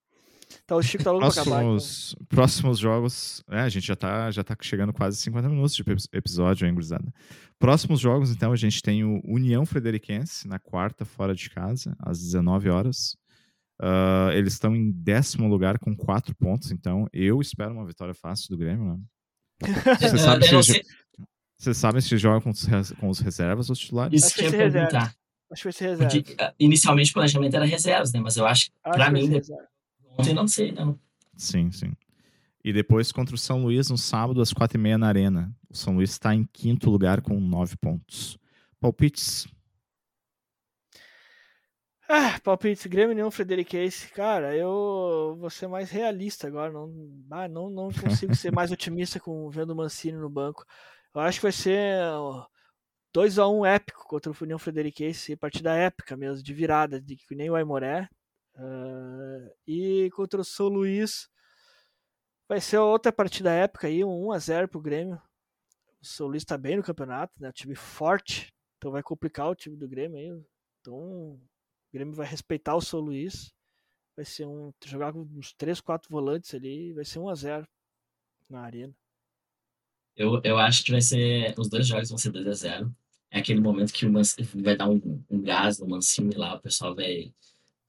Tá, 0.65 0.75
o 0.75 0.81
Chico 0.81 1.03
tá 1.03 1.11
louco 1.11 1.25
pra 1.31 1.41
acabar. 1.41 1.59
Próximos, 1.61 2.15
próximos 2.29 2.79
jogos. 2.79 3.43
É, 3.49 3.59
a 3.61 3.69
gente 3.69 3.85
já 3.87 3.95
tá, 3.95 4.29
já 4.31 4.43
tá 4.43 4.55
chegando 4.61 4.91
quase 4.93 5.17
50 5.17 5.47
minutos 5.49 5.75
de 5.75 5.81
ep- 5.81 5.97
episódio, 6.13 6.65
hein, 6.67 6.73
gurizada? 6.73 7.13
Próximos 7.59 7.99
jogos, 7.99 8.31
então, 8.31 8.51
a 8.51 8.55
gente 8.55 8.81
tem 8.81 9.03
o 9.03 9.21
União 9.25 9.65
Frederiquense 9.65 10.47
na 10.47 10.59
quarta, 10.59 11.05
fora 11.05 11.33
de 11.33 11.49
casa, 11.49 11.95
às 11.99 12.19
19 12.19 12.69
horas. 12.69 13.15
Ah, 13.79 14.29
eles 14.33 14.53
estão 14.53 14.75
em 14.75 14.91
décimo 14.91 15.47
lugar 15.47 15.79
com 15.79 15.95
quatro 15.95 16.35
pontos, 16.35 16.71
então 16.71 17.07
eu 17.13 17.39
espero 17.41 17.73
uma 17.73 17.85
vitória 17.85 18.13
fácil 18.13 18.49
do 18.49 18.57
Grêmio, 18.57 18.85
né? 18.85 18.99
Você 19.99 20.15
Eu- 20.15 20.17
sabe 20.19 20.47
eu 20.47 20.51
não 20.53 20.63
se 20.63 20.73
sei- 20.73 20.83
Vocês 21.57 21.75
sabem 21.77 22.01
se 22.01 22.17
joga 22.17 22.39
com 22.41 22.51
os, 22.51 22.63
res- 22.63 22.91
com 22.93 23.09
os 23.09 23.19
reservas 23.19 23.69
ou 23.69 23.73
os 23.73 23.79
titulares? 23.79 24.13
Isso 24.13 24.25
Acho 24.27 24.35
que 24.35 24.41
eu 24.41 24.51
ia 24.51 24.71
perguntar. 24.71 25.15
Acho 25.51 25.61
que 25.61 25.63
vai 25.63 25.73
ser 25.73 25.87
reserva. 25.89 26.13
Porque 26.23 26.35
ah, 26.43 26.53
inicialmente 26.59 27.09
o 27.11 27.13
planejamento 27.13 27.55
era 27.55 27.65
reservas, 27.65 28.13
né? 28.13 28.19
Mas 28.19 28.37
eu 28.37 28.45
acho 28.45 28.65
que 28.65 28.71
Acho 28.83 28.95
pra 28.95 29.09
mim, 29.11 29.41
ontem 30.17 30.33
não 30.33 30.47
sei, 30.47 30.71
não. 30.71 30.99
Sim, 31.35 31.71
sim. 31.71 31.93
E 32.63 32.73
depois 32.73 33.11
contra 33.11 33.33
o 33.33 33.37
São 33.37 33.63
Luís 33.63 33.89
no 33.89 33.97
sábado 33.97 34.41
às 34.41 34.51
quatro 34.53 34.77
e 34.77 34.81
meia 34.81 34.97
na 34.97 35.07
Arena. 35.07 35.55
O 35.69 35.75
São 35.75 35.95
Luís 35.95 36.11
está 36.11 36.35
em 36.35 36.43
quinto 36.43 36.89
lugar 36.89 37.21
com 37.21 37.39
nove 37.39 37.75
pontos. 37.77 38.37
Palpites? 38.79 39.47
Ah, 42.09 42.39
palpite, 42.41 42.87
Grêmio 42.87 43.11
União 43.11 43.29
Frederiquense. 43.29 44.09
Cara, 44.13 44.55
eu 44.55 45.35
vou 45.39 45.49
ser 45.49 45.67
mais 45.67 45.89
realista 45.91 46.47
agora. 46.47 46.71
Não, 46.71 46.89
ah, 47.31 47.47
não, 47.49 47.69
não 47.69 47.89
consigo 47.91 48.33
ser 48.35 48.51
mais 48.51 48.71
otimista 48.71 49.19
com 49.19 49.49
vendo 49.49 49.71
o 49.71 49.75
Mancini 49.75 50.17
no 50.17 50.29
banco. 50.29 50.65
Eu 51.17 51.21
acho 51.21 51.39
que 51.39 51.45
vai 51.45 51.51
ser 51.51 51.99
2x1 53.11 53.65
épico 53.67 54.07
contra 54.07 54.31
o 54.31 54.35
União 54.39 54.59
Frederiquense. 54.59 55.35
Partida 55.35 55.73
épica 55.73 56.15
mesmo, 56.15 56.43
de 56.43 56.53
virada, 56.53 57.01
de 57.01 57.15
que 57.17 57.33
nem 57.33 57.49
o 57.49 57.55
Aimoré. 57.55 58.07
Ah, 58.55 59.51
e 59.67 60.11
contra 60.15 60.41
o 60.41 60.45
São 60.45 60.67
Luís 60.67 61.27
vai 62.47 62.61
ser 62.61 62.77
outra 62.77 63.11
partida 63.11 63.51
épica 63.51 63.87
aí, 63.87 64.03
um 64.03 64.27
1x0 64.27 64.67
pro 64.67 64.79
Grêmio. 64.79 65.19
O 65.99 66.05
São 66.05 66.27
Luís 66.27 66.45
tá 66.45 66.55
bem 66.55 66.77
no 66.77 66.83
campeonato, 66.83 67.33
né? 67.41 67.49
Um 67.49 67.51
time 67.51 67.75
forte. 67.75 68.53
Então 68.77 68.91
vai 68.91 69.01
complicar 69.01 69.49
o 69.49 69.55
time 69.55 69.75
do 69.75 69.87
Grêmio 69.87 70.17
aí. 70.19 70.45
Então 70.81 70.93
o 70.93 71.41
Grêmio 71.91 72.13
vai 72.13 72.27
respeitar 72.27 72.75
o 72.75 72.81
São 72.81 72.99
Luís. 72.99 73.51
Vai 74.15 74.25
ser 74.25 74.45
um. 74.45 74.71
Jogar 74.85 75.13
com 75.13 75.21
uns 75.21 75.51
3, 75.53 75.81
4 75.81 76.09
volantes 76.11 76.53
ali. 76.53 76.93
Vai 76.93 77.05
ser 77.05 77.17
1x0 77.17 77.67
na 78.47 78.61
arena. 78.61 78.93
Eu, 80.17 80.41
eu 80.43 80.57
acho 80.57 80.83
que 80.83 80.91
vai 80.91 81.01
ser. 81.01 81.53
Os 81.57 81.69
dois 81.69 81.87
jogos 81.87 82.09
vão 82.09 82.17
ser 82.17 82.31
2 82.31 82.47
a 82.47 82.53
0 82.53 82.95
É 83.31 83.39
aquele 83.39 83.61
momento 83.61 83.93
que 83.93 84.05
o 84.05 84.11
Mancini 84.11 84.47
vai 84.55 84.75
dar 84.75 84.89
um, 84.89 84.99
um 85.29 85.41
gás 85.41 85.79
no 85.79 85.87
Mancini 85.87 86.35
lá, 86.35 86.55
o 86.55 86.59
pessoal 86.59 86.95
vai, 86.95 87.31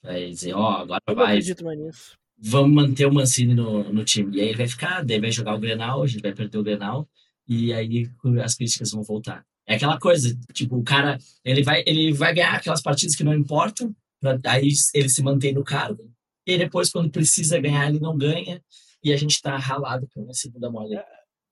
vai 0.03 0.29
dizer, 0.29 0.53
ó, 0.53 0.83
agora 0.83 1.01
Eu 1.07 1.15
não 1.15 1.23
vai. 1.23 1.33
acredito 1.33 1.65
mais 1.65 1.79
nisso. 1.79 2.19
Vamos 2.41 2.71
manter 2.73 3.07
o 3.07 3.13
Mancini 3.13 3.55
no, 3.55 3.91
no 3.93 4.05
time. 4.05 4.37
E 4.37 4.41
aí 4.41 4.49
ele 4.49 4.59
vai 4.59 4.69
ficar, 4.69 5.03
daí 5.05 5.19
vai 5.19 5.33
jogar 5.33 5.55
o 5.55 5.59
Grenal, 5.59 6.03
a 6.03 6.07
gente 6.07 6.23
vai 6.23 6.33
perder 6.35 6.59
o 6.59 6.63
Grenal, 6.63 7.09
e 7.49 7.73
aí 7.73 8.09
as 8.45 8.55
críticas 8.55 8.93
vão 8.93 9.03
voltar. 9.03 9.45
É 9.67 9.75
aquela 9.75 9.99
coisa, 9.99 10.39
tipo, 10.53 10.77
o 10.77 10.85
cara, 10.85 11.19
ele 11.45 11.63
vai, 11.63 11.83
ele 11.87 12.13
vai 12.13 12.33
ganhar 12.35 12.55
aquelas 12.55 12.81
partidas 12.83 13.17
que 13.17 13.25
não 13.25 13.35
importam, 13.35 13.95
pra, 14.21 14.39
aí 14.47 14.69
ele 14.95 15.09
se 15.09 15.23
mantém 15.23 15.53
no 15.53 15.65
cargo, 15.65 16.11
e 16.47 16.57
depois, 16.57 16.91
quando 16.91 17.11
precisa 17.11 17.61
ganhar, 17.61 17.89
ele 17.89 18.01
não 18.01 18.17
ganha, 18.17 18.63
e 19.03 19.13
a 19.13 19.17
gente 19.17 19.41
tá 19.43 19.57
ralado 19.57 20.09
com 20.15 20.29
a 20.31 20.35
segunda 20.35 20.71
mole. 20.71 20.97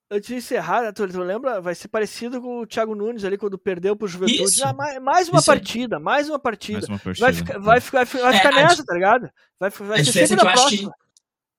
Antes 0.08 0.28
de 0.28 0.34
encerrar, 0.36 0.82
né, 0.82 0.92
tu, 0.92 1.06
tu 1.08 1.18
lembra? 1.20 1.60
Vai 1.60 1.74
ser 1.74 1.88
parecido 1.88 2.40
com 2.40 2.60
o 2.60 2.66
Thiago 2.66 2.94
Nunes 2.94 3.24
ali 3.24 3.36
quando 3.36 3.58
perdeu 3.58 3.96
pro 3.96 4.06
Juventude. 4.06 4.42
Isso. 4.44 4.64
Ah, 4.64 4.72
mais, 4.72 5.02
mais 5.02 5.28
uma 5.28 5.42
partida, 5.42 5.98
mais 5.98 6.28
uma 6.28 6.38
partida. 6.38 6.78
Mais 6.78 6.88
uma 6.88 6.98
partida. 6.98 7.24
Vai 7.26 7.32
ficar, 7.32 7.58
vai 7.58 7.80
ficar, 7.80 8.04
vai 8.22 8.34
É, 8.34 8.36
ficar 8.36 8.48
a 8.52 8.56
nessa, 8.62 8.84
tá 8.84 8.94
ligado? 8.94 9.30
Vai, 9.58 9.70
vai 9.70 10.00
a 10.00 10.04
ser 10.04 10.20
é 10.20 10.26
sempre 10.28 10.44
na 10.44 10.52
acho 10.52 10.60
próxima. 10.62 10.90
que 10.92 10.96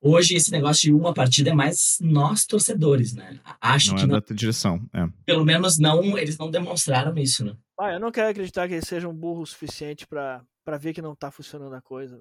hoje 0.09 0.35
esse 0.35 0.49
negócio 0.51 0.81
de 0.83 0.93
uma 0.93 1.13
partida 1.13 1.49
é 1.49 1.53
mais 1.53 1.97
nós 1.99 2.45
torcedores, 2.45 3.13
né? 3.13 3.37
Acho 3.59 3.89
Não 3.89 3.97
que 3.97 4.03
é 4.03 4.07
não- 4.07 4.19
da 4.21 4.25
direção. 4.33 4.81
É. 4.93 5.05
pelo 5.25 5.43
menos 5.43 5.77
não, 5.77 6.17
eles 6.17 6.37
não 6.37 6.49
demonstraram 6.49 7.17
isso, 7.17 7.43
né? 7.43 7.53
Ah, 7.77 7.91
eu 7.91 7.99
não 7.99 8.11
quero 8.11 8.29
acreditar 8.29 8.65
que 8.69 8.75
eles 8.75 8.87
sejam 8.87 9.13
burro 9.13 9.41
o 9.41 9.45
suficiente 9.45 10.07
pra, 10.07 10.41
pra 10.63 10.77
ver 10.77 10.93
que 10.93 11.01
não 11.01 11.13
tá 11.13 11.29
funcionando 11.31 11.75
a 11.75 11.81
coisa. 11.81 12.17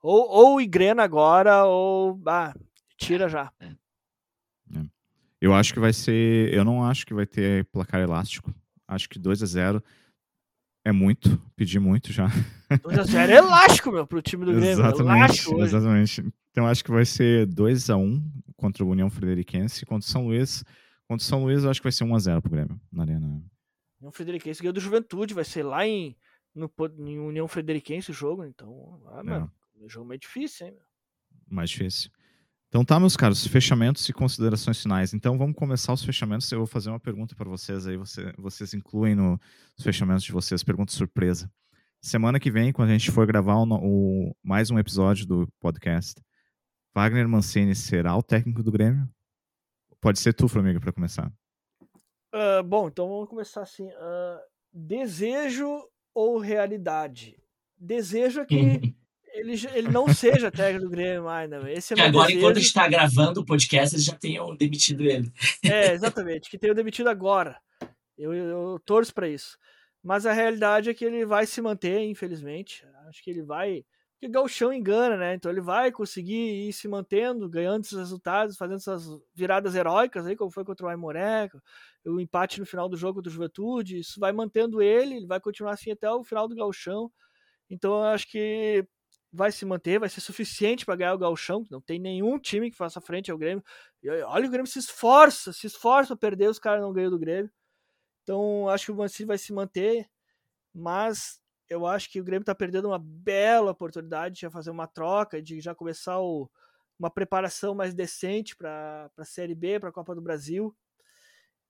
Ou, 0.00 0.28
ou 0.30 0.60
engrena 0.60 1.02
agora, 1.02 1.64
ou. 1.64 2.16
Ah, 2.28 2.54
tira 2.96 3.28
já. 3.28 3.50
Eu 5.40 5.54
acho 5.54 5.72
que 5.72 5.80
vai 5.80 5.92
ser. 5.92 6.52
Eu 6.52 6.64
não 6.64 6.82
acho 6.84 7.06
que 7.06 7.14
vai 7.14 7.26
ter 7.26 7.64
placar 7.66 8.00
elástico. 8.00 8.52
Acho 8.86 9.08
que 9.08 9.18
2 9.18 9.42
a 9.42 9.46
0 9.46 9.84
é 10.84 10.92
muito. 10.92 11.36
Pedir 11.54 11.78
muito 11.78 12.12
já. 12.12 12.28
2x0 12.70 13.28
é 13.28 13.36
elástico, 13.36 13.92
meu, 13.92 14.06
pro 14.06 14.20
time 14.22 14.44
do 14.44 14.52
Grêmio. 14.52 14.70
exatamente. 14.70 15.16
Elástico 15.18 15.54
hoje. 15.54 15.64
exatamente. 15.64 16.24
Então 16.50 16.66
acho 16.66 16.82
que 16.84 16.90
vai 16.90 17.04
ser 17.04 17.46
2 17.46 17.90
a 17.90 17.96
1 17.96 18.22
contra 18.56 18.84
o 18.84 18.88
União 18.90 19.08
Frederiquense. 19.10 19.84
Contra 19.86 20.06
o 20.06 20.10
São 20.10 20.26
Luís. 20.26 20.64
Contra 21.06 21.22
o 21.22 21.26
São 21.26 21.42
Luís, 21.44 21.62
eu 21.64 21.70
acho 21.70 21.80
que 21.80 21.84
vai 21.84 21.92
ser 21.92 22.04
1 22.04 22.14
a 22.14 22.18
0 22.18 22.42
pro 22.42 22.50
Grêmio 22.50 22.80
na 22.92 23.02
Arena. 23.04 23.26
União 24.00 24.12
Frederiquense 24.12 24.60
ganhou 24.60 24.72
do 24.72 24.80
Juventude, 24.80 25.34
vai 25.34 25.44
ser 25.44 25.62
lá 25.62 25.86
em, 25.86 26.16
no, 26.54 26.70
em 26.98 27.18
União 27.18 27.48
Frederiquense 27.48 28.10
o 28.10 28.14
jogo, 28.14 28.44
então. 28.44 29.00
Ah, 29.08 29.20
É. 29.20 29.22
mano, 29.22 29.52
o 29.80 29.88
jogo 29.88 30.06
meio 30.06 30.20
difícil, 30.20 30.66
hein, 30.66 30.72
meu. 30.74 30.82
mais 31.50 31.70
difícil. 31.70 32.10
Então 32.68 32.84
tá, 32.84 33.00
meus 33.00 33.16
caros, 33.16 33.46
fechamentos 33.46 34.06
e 34.08 34.12
considerações 34.12 34.80
finais. 34.82 35.14
Então 35.14 35.38
vamos 35.38 35.56
começar 35.56 35.92
os 35.92 36.04
fechamentos. 36.04 36.50
Eu 36.52 36.58
vou 36.58 36.66
fazer 36.66 36.90
uma 36.90 37.00
pergunta 37.00 37.34
para 37.34 37.48
vocês 37.48 37.86
aí, 37.86 37.96
você- 37.96 38.32
vocês 38.36 38.74
incluem 38.74 39.14
nos 39.14 39.38
fechamentos 39.82 40.22
de 40.22 40.32
vocês, 40.32 40.62
pergunta 40.62 40.92
surpresa. 40.92 41.50
Semana 42.02 42.38
que 42.38 42.50
vem, 42.50 42.72
quando 42.72 42.90
a 42.90 42.92
gente 42.92 43.10
for 43.10 43.26
gravar 43.26 43.56
o 43.56 43.64
o- 43.72 44.36
mais 44.42 44.70
um 44.70 44.78
episódio 44.78 45.26
do 45.26 45.48
podcast, 45.58 46.20
Wagner 46.94 47.26
Mancini 47.28 47.74
será 47.74 48.14
o 48.16 48.22
técnico 48.22 48.62
do 48.62 48.70
Grêmio? 48.70 49.08
Pode 50.00 50.18
ser 50.20 50.32
tu, 50.34 50.46
Flamengo, 50.46 50.78
para 50.80 50.92
começar. 50.92 51.32
Ah, 52.32 52.62
bom, 52.62 52.88
então 52.88 53.08
vamos 53.08 53.28
começar 53.28 53.62
assim. 53.62 53.88
ah, 53.96 54.40
desejo 54.72 55.66
ou 56.14 56.38
realidade? 56.38 57.34
Desejo 57.78 58.40
é 58.40 58.44
que 58.46 58.54
ele, 59.38 59.54
ele 59.74 59.88
não 59.88 60.12
seja 60.12 60.50
técnico 60.50 60.86
do 60.86 60.90
Grêmio 60.90 61.24
mais, 61.24 61.48
né? 61.48 61.72
Esse 61.72 61.92
é 61.92 61.96
Que 61.96 62.02
agora, 62.02 62.26
desejo. 62.26 62.38
enquanto 62.38 62.56
a 62.56 62.60
gente 62.60 62.72
tá 62.72 62.88
gravando 62.88 63.40
o 63.40 63.44
podcast, 63.44 63.94
eles 63.94 64.04
já 64.04 64.14
tenham 64.14 64.54
demitido 64.56 65.04
ele. 65.04 65.32
É, 65.64 65.92
exatamente, 65.92 66.50
que 66.50 66.58
tenha 66.58 66.74
demitido 66.74 67.08
agora. 67.08 67.58
Eu, 68.16 68.34
eu, 68.34 68.80
torço 68.84 69.14
pra 69.14 69.28
isso. 69.28 69.56
Mas 70.02 70.26
a 70.26 70.32
realidade 70.32 70.90
é 70.90 70.94
que 70.94 71.04
ele 71.04 71.24
vai 71.24 71.46
se 71.46 71.60
manter, 71.60 72.00
infelizmente. 72.02 72.84
Acho 73.08 73.22
que 73.22 73.30
ele 73.30 73.42
vai. 73.42 73.84
Porque 74.14 74.32
Galchão 74.32 74.72
engana, 74.72 75.16
né? 75.16 75.34
Então 75.34 75.50
ele 75.50 75.60
vai 75.60 75.92
conseguir 75.92 76.68
ir 76.68 76.72
se 76.72 76.88
mantendo, 76.88 77.48
ganhando 77.48 77.84
esses 77.84 77.96
resultados, 77.96 78.56
fazendo 78.56 78.78
essas 78.78 79.06
viradas 79.32 79.76
heróicas 79.76 80.26
aí, 80.26 80.34
como 80.34 80.50
foi 80.50 80.64
contra 80.64 80.86
o 80.86 80.88
Aimoré, 80.88 81.48
o 82.04 82.18
empate 82.18 82.58
no 82.58 82.66
final 82.66 82.88
do 82.88 82.96
jogo 82.96 83.22
do 83.22 83.30
Juventude. 83.30 84.00
Isso 84.00 84.18
vai 84.18 84.32
mantendo 84.32 84.82
ele, 84.82 85.16
ele 85.16 85.26
vai 85.26 85.38
continuar 85.38 85.72
assim 85.72 85.92
até 85.92 86.10
o 86.10 86.24
final 86.24 86.48
do 86.48 86.56
Galchão. 86.56 87.12
Então 87.70 87.92
eu 87.98 88.04
acho 88.06 88.28
que 88.28 88.84
vai 89.32 89.52
se 89.52 89.64
manter, 89.64 89.98
vai 89.98 90.08
ser 90.08 90.20
suficiente 90.20 90.86
para 90.86 90.96
ganhar 90.96 91.14
o 91.14 91.18
Galchão. 91.18 91.64
Não 91.70 91.80
tem 91.80 91.98
nenhum 91.98 92.38
time 92.38 92.70
que 92.70 92.76
faça 92.76 93.00
frente 93.00 93.30
ao 93.30 93.38
Grêmio. 93.38 93.62
E 94.02 94.08
olha, 94.08 94.46
o 94.46 94.50
Grêmio 94.50 94.70
se 94.70 94.78
esforça, 94.78 95.52
se 95.52 95.66
esforça 95.66 96.16
para 96.16 96.30
perder, 96.30 96.48
os 96.48 96.58
caras 96.58 96.82
não 96.82 96.92
ganham 96.92 97.10
do 97.10 97.18
Grêmio. 97.18 97.50
Então, 98.22 98.68
acho 98.68 98.86
que 98.86 98.92
o 98.92 98.96
Mancini 98.96 99.26
vai 99.26 99.38
se 99.38 99.52
manter, 99.52 100.08
mas 100.74 101.40
eu 101.68 101.86
acho 101.86 102.10
que 102.10 102.20
o 102.20 102.24
Grêmio 102.24 102.42
está 102.42 102.54
perdendo 102.54 102.88
uma 102.88 102.98
bela 102.98 103.70
oportunidade 103.70 104.36
de 104.36 104.40
já 104.42 104.50
fazer 104.50 104.70
uma 104.70 104.86
troca, 104.86 105.42
de 105.42 105.60
já 105.60 105.74
começar 105.74 106.20
o, 106.20 106.50
uma 106.98 107.10
preparação 107.10 107.74
mais 107.74 107.94
decente 107.94 108.56
para 108.56 109.10
a 109.16 109.24
Série 109.24 109.54
B, 109.54 109.78
para 109.78 109.90
a 109.90 109.92
Copa 109.92 110.14
do 110.14 110.22
Brasil. 110.22 110.74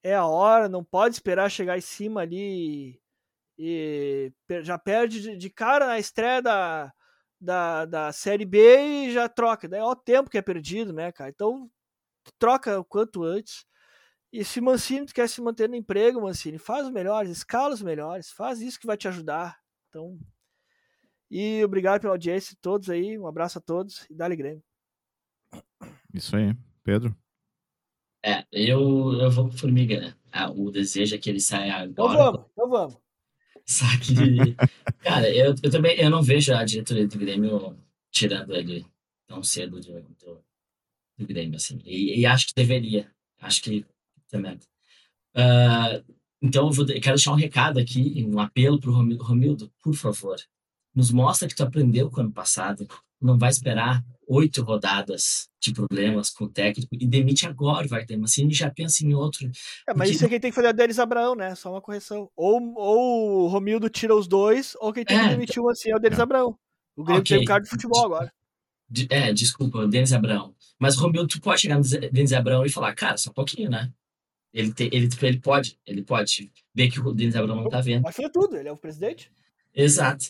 É 0.03 0.15
a 0.15 0.27
hora, 0.27 0.69
não 0.69 0.85
pode 0.85 1.17
esperar 1.17 1.51
chegar 1.51 1.77
em 1.77 1.81
cima 1.81 2.21
ali 2.23 3.01
e, 3.59 4.33
e 4.49 4.63
já 4.63 4.79
perde 4.79 5.21
de, 5.21 5.37
de 5.37 5.51
cara 5.51 5.87
na 5.87 5.99
estreia 5.99 6.41
da, 6.41 6.93
da, 7.41 7.85
da 7.85 8.13
Série 8.13 8.45
B 8.45 9.07
e 9.07 9.13
já 9.13 9.29
troca. 9.29 9.69
Daí 9.69 9.81
é 9.81 9.85
o 9.85 9.95
tempo 9.97 10.31
que 10.31 10.39
é 10.39 10.43
perdido, 10.43 10.93
né, 10.93 11.13
cara? 11.13 11.31
Então, 11.31 11.71
troca 12.39 12.79
o 12.79 12.85
quanto 12.85 13.23
antes. 13.23 13.65
E 14.33 14.45
se 14.45 14.61
Mancini 14.61 15.07
tu 15.07 15.15
quer 15.15 15.29
se 15.29 15.41
manter 15.41 15.69
no 15.69 15.77
emprego, 15.77 16.21
Mancini, 16.21 16.59
faz 16.59 16.87
os 16.87 16.93
melhores, 16.93 17.31
escala 17.31 17.73
os 17.73 17.81
melhores, 17.83 18.31
faz 18.31 18.61
isso 18.61 18.79
que 18.79 18.87
vai 18.87 18.97
te 18.97 19.09
ajudar. 19.09 19.59
Então, 19.89 20.19
e 21.31 21.63
obrigado 21.65 22.01
pela 22.01 22.13
audiência 22.15 22.55
de 22.55 22.61
todos 22.61 22.91
aí, 22.91 23.19
um 23.19 23.27
abraço 23.27 23.59
a 23.59 23.61
todos 23.61 24.07
e 24.11 24.15
dá-lhe 24.15 24.37
Grêmio. 24.37 24.63
Isso 26.13 26.37
aí. 26.37 26.55
Pedro? 26.83 27.17
É, 28.25 28.45
eu, 28.51 29.13
eu 29.21 29.31
vou 29.31 29.45
com 29.47 29.57
Formiga, 29.57 30.01
né? 30.01 30.15
Ah, 30.33 30.51
o 30.51 30.71
desejo 30.71 31.15
é 31.15 31.19
que 31.19 31.31
ele 31.31 31.41
saia 31.41 31.85
Então 31.85 32.07
agora. 32.07 32.33
vamos, 32.33 32.47
então 32.51 32.69
vamos. 32.69 32.99
Só 33.69 33.85
que, 33.99 34.15
cara, 35.05 35.29
eu, 35.31 35.55
eu 35.63 35.71
também 35.71 35.99
eu 35.99 36.09
não 36.09 36.23
vejo 36.23 36.55
a 36.55 36.65
diretoria 36.65 37.07
do 37.07 37.19
Grêmio 37.19 37.79
tirando 38.11 38.55
ele 38.55 38.87
tão 39.27 39.43
cedo 39.43 39.79
do, 39.79 40.01
do, 40.01 40.45
do 41.19 41.27
Grêmio, 41.27 41.57
assim. 41.57 41.79
E, 41.85 42.19
e 42.19 42.27
acho 42.27 42.47
que 42.47 42.55
deveria. 42.55 43.13
Acho 43.41 43.63
que 43.63 43.85
também. 44.31 44.59
Ah, 45.35 46.03
então, 46.41 46.67
eu, 46.67 46.73
vou, 46.73 46.87
eu 46.87 47.01
quero 47.01 47.17
deixar 47.17 47.33
um 47.33 47.37
recado 47.37 47.79
aqui, 47.79 48.25
um 48.27 48.41
apelo 48.41 48.81
pro 48.81 48.93
Romildo. 48.93 49.23
Romildo, 49.23 49.73
por 49.83 49.95
favor, 49.95 50.37
nos 50.95 51.11
mostra 51.11 51.47
que 51.47 51.55
tu 51.55 51.63
aprendeu 51.63 52.11
com 52.11 52.19
o 52.19 52.21
ano 52.21 52.33
passado. 52.33 52.89
Não 53.21 53.37
vai 53.37 53.51
esperar 53.51 54.03
oito 54.29 54.63
rodadas 54.63 55.49
de 55.61 55.73
problemas 55.73 56.31
com 56.31 56.45
o 56.45 56.49
técnico 56.49 56.89
e 56.95 57.07
demite 57.07 57.47
agora 57.47 57.87
o 57.87 57.89
Wagner 57.89 58.19
Mancini 58.21 58.53
já 58.53 58.71
pensa 58.71 59.05
em 59.05 59.15
outro. 59.15 59.51
É, 59.89 59.95
mas 59.95 60.11
isso 60.11 60.25
é 60.25 60.29
quem 60.29 60.39
tem 60.39 60.51
que 60.51 60.55
fazer 60.55 60.69
é 60.69 60.71
o 60.71 60.75
Denis 60.75 60.99
Abraão, 60.99 61.35
né? 61.35 61.55
Só 61.55 61.71
uma 61.73 61.81
correção. 61.81 62.31
Ou, 62.37 62.61
ou 62.77 63.45
o 63.45 63.49
Romildo 63.49 63.89
tira 63.89 64.15
os 64.15 64.29
dois, 64.29 64.77
ou 64.81 64.93
quem 64.93 65.05
tem 65.05 65.19
que 65.19 65.25
É, 65.25 65.29
demitir 65.31 65.63
o 65.63 65.69
assim 65.71 65.91
é 65.91 65.97
o 65.97 65.99
Denis 65.99 66.19
é. 66.19 66.23
Abraão. 66.23 66.57
O 66.97 67.03
Grêmio 67.03 67.21
Ok. 67.23 67.37
tem 67.37 67.45
um 67.45 67.49
cara 67.49 67.63
de 67.63 67.71
futebol 67.71 68.05
agora. 68.05 68.33
De- 68.91 69.07
É, 69.11 69.33
desculpa, 69.33 69.79
o 69.79 69.89
Denis 69.89 70.13
Abrão. 70.13 70.55
Mas 70.79 70.97
o 70.97 71.01
Romildo, 71.01 71.29
tu 71.29 71.41
pode 71.41 71.61
chegar 71.61 71.77
no 71.79 71.83
Denis 71.85 72.33
Abrão 72.33 72.65
e 72.65 72.71
falar, 72.71 72.95
cara, 72.95 73.17
só 73.17 73.31
um 73.31 73.35
pouquinho, 73.35 73.71
né? 73.71 73.91
Ele, 74.53 74.73
te, 74.73 74.85
ele, 74.93 75.09
ele 75.23 75.41
pode, 75.41 75.79
ele 75.87 76.03
pode 76.03 76.51
ver 76.75 76.91
que 76.91 76.99
o 77.01 77.13
Denis 77.13 77.37
Abrão 77.37 77.57
não 77.57 77.69
tá 77.69 77.81
vendo. 77.81 78.03
Pode 78.03 78.17
fazer 78.17 78.31
tudo, 78.31 78.57
ele 78.57 78.69
é 78.69 78.73
o 78.73 78.77
presidente. 78.77 79.31
Exato. 79.75 80.27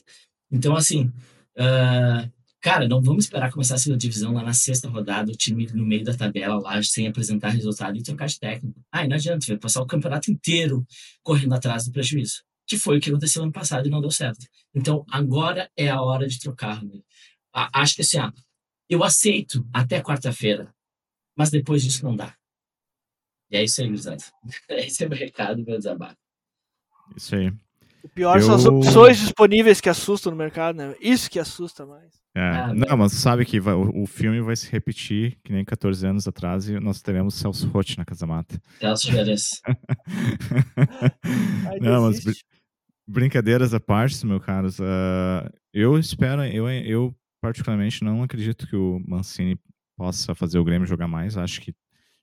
Então, 0.50 0.74
assim, 0.74 1.12
ah, 1.56 2.28
cara, 2.60 2.88
não 2.88 3.00
vamos 3.00 3.24
esperar 3.24 3.50
começar 3.52 3.74
a 3.76 3.78
segunda 3.78 3.98
divisão 3.98 4.32
lá 4.32 4.42
na 4.42 4.52
sexta 4.52 4.88
rodada, 4.88 5.30
o 5.32 5.36
time 5.36 5.66
no 5.72 5.86
meio 5.86 6.04
da 6.04 6.14
tabela 6.16 6.58
lá, 6.60 6.82
sem 6.82 7.06
apresentar 7.06 7.50
resultado 7.50 7.96
e 7.96 8.02
trocar 8.02 8.26
de 8.26 8.38
técnico. 8.38 8.80
Ai, 8.92 9.06
não 9.08 9.16
adianta, 9.16 9.46
vai 9.46 9.56
passar 9.58 9.80
o 9.82 9.86
campeonato 9.86 10.30
inteiro 10.30 10.84
correndo 11.22 11.54
atrás 11.54 11.84
do 11.86 11.92
prejuízo. 11.92 12.42
Que 12.66 12.76
foi 12.78 12.98
o 12.98 13.00
que 13.00 13.08
aconteceu 13.10 13.42
ano 13.42 13.52
passado 13.52 13.86
e 13.86 13.90
não 13.90 14.00
deu 14.00 14.10
certo. 14.10 14.44
Então, 14.74 15.04
agora 15.10 15.70
é 15.76 15.88
a 15.88 16.02
hora 16.02 16.26
de 16.28 16.38
trocar. 16.38 16.82
A- 17.54 17.80
Acho 17.80 17.94
que 17.94 18.02
assim, 18.02 18.18
ó, 18.18 18.30
eu 18.90 19.02
aceito 19.02 19.66
até 19.72 20.02
quarta-feira, 20.02 20.74
mas 21.36 21.50
depois 21.50 21.82
disso 21.82 22.04
não 22.04 22.14
dá. 22.14 22.34
E 23.50 23.56
é 23.56 23.64
isso 23.64 23.80
aí, 23.80 23.86
gurizada. 23.86 24.22
Esse 24.68 25.04
é 25.04 25.06
o 25.06 25.10
meu 25.10 25.18
recado, 25.18 25.64
meu 25.64 25.78
desabafo. 25.78 26.16
Isso 27.16 27.34
aí. 27.34 27.50
O 28.02 28.08
pior 28.10 28.40
são 28.42 28.54
as 28.54 28.64
Eu- 28.64 28.76
opções 28.76 29.18
disponíveis 29.18 29.80
que 29.80 29.88
assustam 29.88 30.30
no 30.30 30.36
mercado, 30.38 30.76
né? 30.76 30.94
Isso 31.00 31.30
que 31.30 31.38
assusta 31.38 31.86
mais. 31.86 32.12
É, 32.38 32.40
Ah, 32.40 32.72
não, 32.74 32.96
mas 32.96 33.12
sabe 33.14 33.44
que 33.44 33.58
vai- 33.58 33.74
o, 33.74 34.02
o 34.02 34.06
filme 34.06 34.40
vai 34.40 34.54
se 34.54 34.70
repetir, 34.70 35.36
que 35.42 35.52
nem 35.52 35.64
14 35.64 36.06
anos 36.06 36.28
atrás, 36.28 36.68
e 36.68 36.78
nós 36.78 37.02
teremos 37.02 37.34
Celso 37.34 37.66
Rotti 37.68 37.98
na 37.98 38.04
Casa 38.04 38.26
Mata. 38.26 38.60
Celso. 38.78 39.08
Ainda 41.72 41.90
Não, 41.90 42.02
mas 42.02 42.18
existe. 42.18 42.44
Brincadeiras 43.06 43.72
à 43.72 43.80
parte, 43.80 44.24
meus 44.26 44.44
caros, 44.44 44.78
ah, 44.80 45.50
eu 45.72 45.98
espero, 45.98 46.44
eu, 46.44 46.68
eu 46.68 47.16
particularmente 47.40 48.04
não 48.04 48.22
acredito 48.22 48.66
que 48.66 48.76
o 48.76 49.00
Mancini 49.06 49.58
possa 49.96 50.34
fazer 50.34 50.58
o 50.58 50.64
Grêmio 50.64 50.86
jogar 50.86 51.08
mais. 51.08 51.36
Acho 51.36 51.60
que 51.60 51.74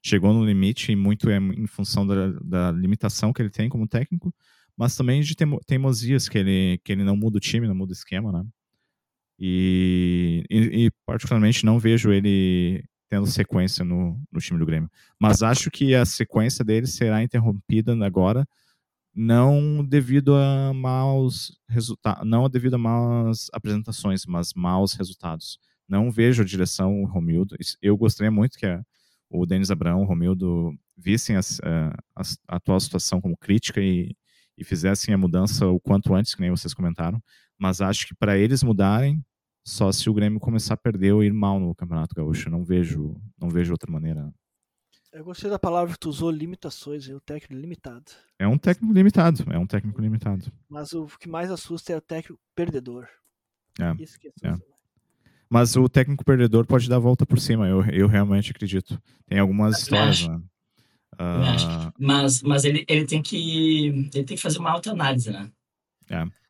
chegou 0.04 0.32
no 0.32 0.44
limite 0.44 0.92
e 0.92 0.96
muito 0.96 1.28
é 1.28 1.38
em 1.38 1.66
função 1.66 2.06
da, 2.06 2.28
da 2.42 2.70
limitação 2.70 3.32
que 3.32 3.42
ele 3.42 3.50
tem 3.50 3.68
como 3.68 3.88
técnico, 3.88 4.32
mas 4.76 4.94
também 4.96 5.20
de 5.22 5.34
teimo- 5.34 5.60
teimosias 5.66 6.28
que 6.28 6.38
ele, 6.38 6.78
que 6.84 6.92
ele 6.92 7.02
não 7.02 7.16
muda 7.16 7.38
o 7.38 7.40
time, 7.40 7.66
não 7.66 7.74
muda 7.74 7.90
o 7.90 7.96
esquema, 7.96 8.30
né? 8.30 8.44
E, 9.38 10.44
e, 10.50 10.86
e, 10.86 10.90
particularmente 11.04 11.64
não 11.64 11.78
vejo 11.78 12.10
ele 12.10 12.82
tendo 13.08 13.26
sequência 13.26 13.84
no, 13.84 14.20
no 14.32 14.40
time 14.40 14.58
do 14.58 14.66
Grêmio. 14.66 14.90
Mas 15.20 15.42
acho 15.42 15.70
que 15.70 15.94
a 15.94 16.04
sequência 16.04 16.64
dele 16.64 16.86
será 16.86 17.22
interrompida 17.22 17.94
agora 18.04 18.46
não 19.14 19.82
devido 19.84 20.34
a 20.34 20.74
maus 20.74 21.58
resultados, 21.68 22.28
não 22.28 22.48
devido 22.50 22.74
a 22.74 22.78
maus 22.78 23.48
apresentações, 23.52 24.26
mas 24.26 24.52
maus 24.54 24.92
resultados. 24.92 25.58
Não 25.88 26.10
vejo 26.10 26.42
a 26.42 26.44
direção 26.44 27.02
o 27.02 27.06
Romildo. 27.06 27.56
Eu 27.80 27.96
gostaria 27.96 28.30
muito 28.30 28.58
que 28.58 28.66
a- 28.66 28.82
o 29.30 29.46
Denis 29.46 29.70
Abraão, 29.70 30.02
o 30.02 30.04
Romildo 30.06 30.74
vissem 30.96 31.36
a, 31.36 31.40
as- 32.14 32.38
a 32.48 32.56
atual 32.56 32.78
situação 32.80 33.20
como 33.20 33.36
crítica 33.36 33.80
e, 33.80 34.14
e 34.56 34.64
fizessem 34.64 35.14
a 35.14 35.18
mudança 35.18 35.66
o 35.66 35.78
quanto 35.80 36.14
antes, 36.14 36.34
que 36.34 36.40
nem 36.40 36.50
vocês 36.50 36.74
comentaram. 36.74 37.22
Mas 37.58 37.80
acho 37.80 38.06
que 38.06 38.14
para 38.14 38.36
eles 38.36 38.62
mudarem, 38.62 39.24
só 39.64 39.90
se 39.90 40.08
o 40.08 40.14
Grêmio 40.14 40.38
começar 40.38 40.74
a 40.74 40.76
perder 40.76 41.12
ou 41.12 41.24
ir 41.24 41.32
mal 41.32 41.58
no 41.58 41.74
Campeonato 41.74 42.14
Gaúcho. 42.14 42.48
Não 42.48 42.64
vejo, 42.64 43.20
não 43.38 43.48
vejo 43.48 43.72
outra 43.72 43.90
maneira. 43.90 44.32
Eu 45.12 45.24
gostei 45.24 45.50
da 45.50 45.58
palavra 45.58 45.94
que 45.94 45.98
tu 45.98 46.08
usou, 46.08 46.30
limitações, 46.30 47.08
o 47.08 47.20
técnico 47.20 47.54
limitado. 47.54 48.12
É 48.38 48.46
um 48.46 48.58
técnico 48.58 48.92
limitado. 48.92 49.44
É 49.50 49.58
um 49.58 49.66
técnico 49.66 50.00
limitado. 50.00 50.52
Mas 50.68 50.92
o 50.92 51.06
que 51.18 51.28
mais 51.28 51.50
assusta 51.50 51.92
é 51.92 51.96
o 51.96 52.00
técnico 52.00 52.38
perdedor. 52.54 53.08
É, 53.80 54.02
Isso 54.02 54.18
que 54.18 54.28
assusta. 54.28 54.50
mais. 54.50 54.76
Mas 55.48 55.76
o 55.76 55.88
técnico 55.88 56.24
perdedor 56.24 56.66
pode 56.66 56.88
dar 56.88 56.96
a 56.96 57.00
volta 57.00 57.24
por 57.24 57.38
cima, 57.38 57.68
eu, 57.68 57.84
eu 57.86 58.08
realmente 58.08 58.50
acredito. 58.50 59.00
Tem 59.26 59.38
algumas 59.38 59.78
histórias, 59.78 60.18
acho. 60.20 60.30
né? 60.30 60.42
Ah, 61.18 61.92
Mas, 61.98 62.42
mas 62.42 62.64
ele, 62.64 62.84
ele, 62.88 63.04
tem 63.06 63.22
que, 63.22 63.86
ele 64.14 64.24
tem 64.24 64.36
que 64.36 64.38
fazer 64.38 64.58
uma 64.58 64.70
autoanálise, 64.70 65.30
né? 65.30 65.50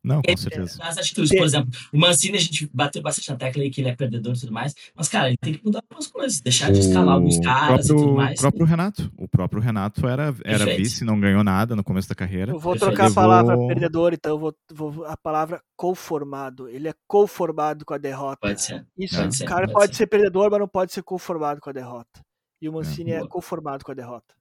não, 0.05 0.23
com 0.23 0.31
Ele- 0.31 0.37
certeza. 0.37 0.79
As 0.83 0.99
atitudes, 0.99 1.31
por 1.37 1.45
exemplo, 1.45 1.71
o 1.93 1.99
Mancini, 1.99 2.37
a 2.37 2.41
gente 2.41 2.71
bateu 2.73 3.03
bastante 3.03 3.29
na 3.31 3.37
tecla 3.37 3.63
aí 3.63 3.71
que 3.71 3.81
ele 3.81 3.89
é 3.89 3.97
perdedor 3.97 4.37
e 4.37 4.39
tudo 4.41 4.53
mais, 4.53 4.73
mas, 4.95 5.09
cara, 5.09 5.29
ele 5.29 5.37
tem 5.39 5.55
que 5.55 5.65
mudar 5.65 5.81
algumas 5.83 6.07
coisas, 6.07 6.41
deixar 6.41 6.71
de 6.71 6.79
escalar 6.79 7.15
alguns 7.15 7.41
caras 7.41 7.87
e 7.87 7.89
próprio, 7.89 8.05
tudo 8.07 8.17
mais. 8.17 8.39
O 8.39 8.43
próprio 8.43 8.67
Renato. 8.67 9.13
O 9.17 9.27
próprio 9.27 9.61
Renato 9.61 10.07
era, 10.07 10.27
era 10.45 10.59
Perfeito. 10.59 10.77
vice, 10.79 11.05
não 11.05 11.19
ganhou 11.19 11.43
nada 11.43 11.75
no 11.75 11.83
começo 11.83 12.09
da 12.09 12.15
carreira. 12.15 12.53
Eu 12.53 12.59
vou 12.61 12.75
Perfeito. 12.75 12.95
trocar 12.95 13.11
a 13.11 13.15
palavra 13.15 13.55
Levou- 13.55 13.67
perdedor, 13.69 14.13
então 14.13 14.33
eu 14.33 14.39
vou, 14.39 14.55
vou 14.73 15.05
a 15.07 15.17
palavra 15.17 15.61
conformado. 15.75 16.69
Ele 16.69 16.89
é 16.89 16.95
conformado 17.09 17.85
com 17.85 17.95
a 17.95 17.99
derrota. 17.99 18.39
Pode 18.43 18.63
ser. 18.63 18.87
Isso, 18.97 19.17
pode 19.17 19.29
o 19.29 19.33
ser, 19.33 19.45
cara 19.45 19.61
pode 19.63 19.73
pode 19.73 19.93
ser. 19.93 19.99
ser 20.05 20.07
perdedor, 20.07 20.51
mas 20.51 20.61
não 20.61 20.69
pode 20.69 20.93
ser 20.93 21.03
conformado 21.03 21.61
com 21.61 21.71
a 21.71 21.73
derrota. 21.73 22.21
E 22.63 22.69
o 22.69 22.73
Mancini 22.73 23.11
é, 23.11 23.19
boa. 23.19 23.29
conformado 23.29 23.85
com 23.85 23.91
a 23.91 23.95
derrota. 23.95 24.35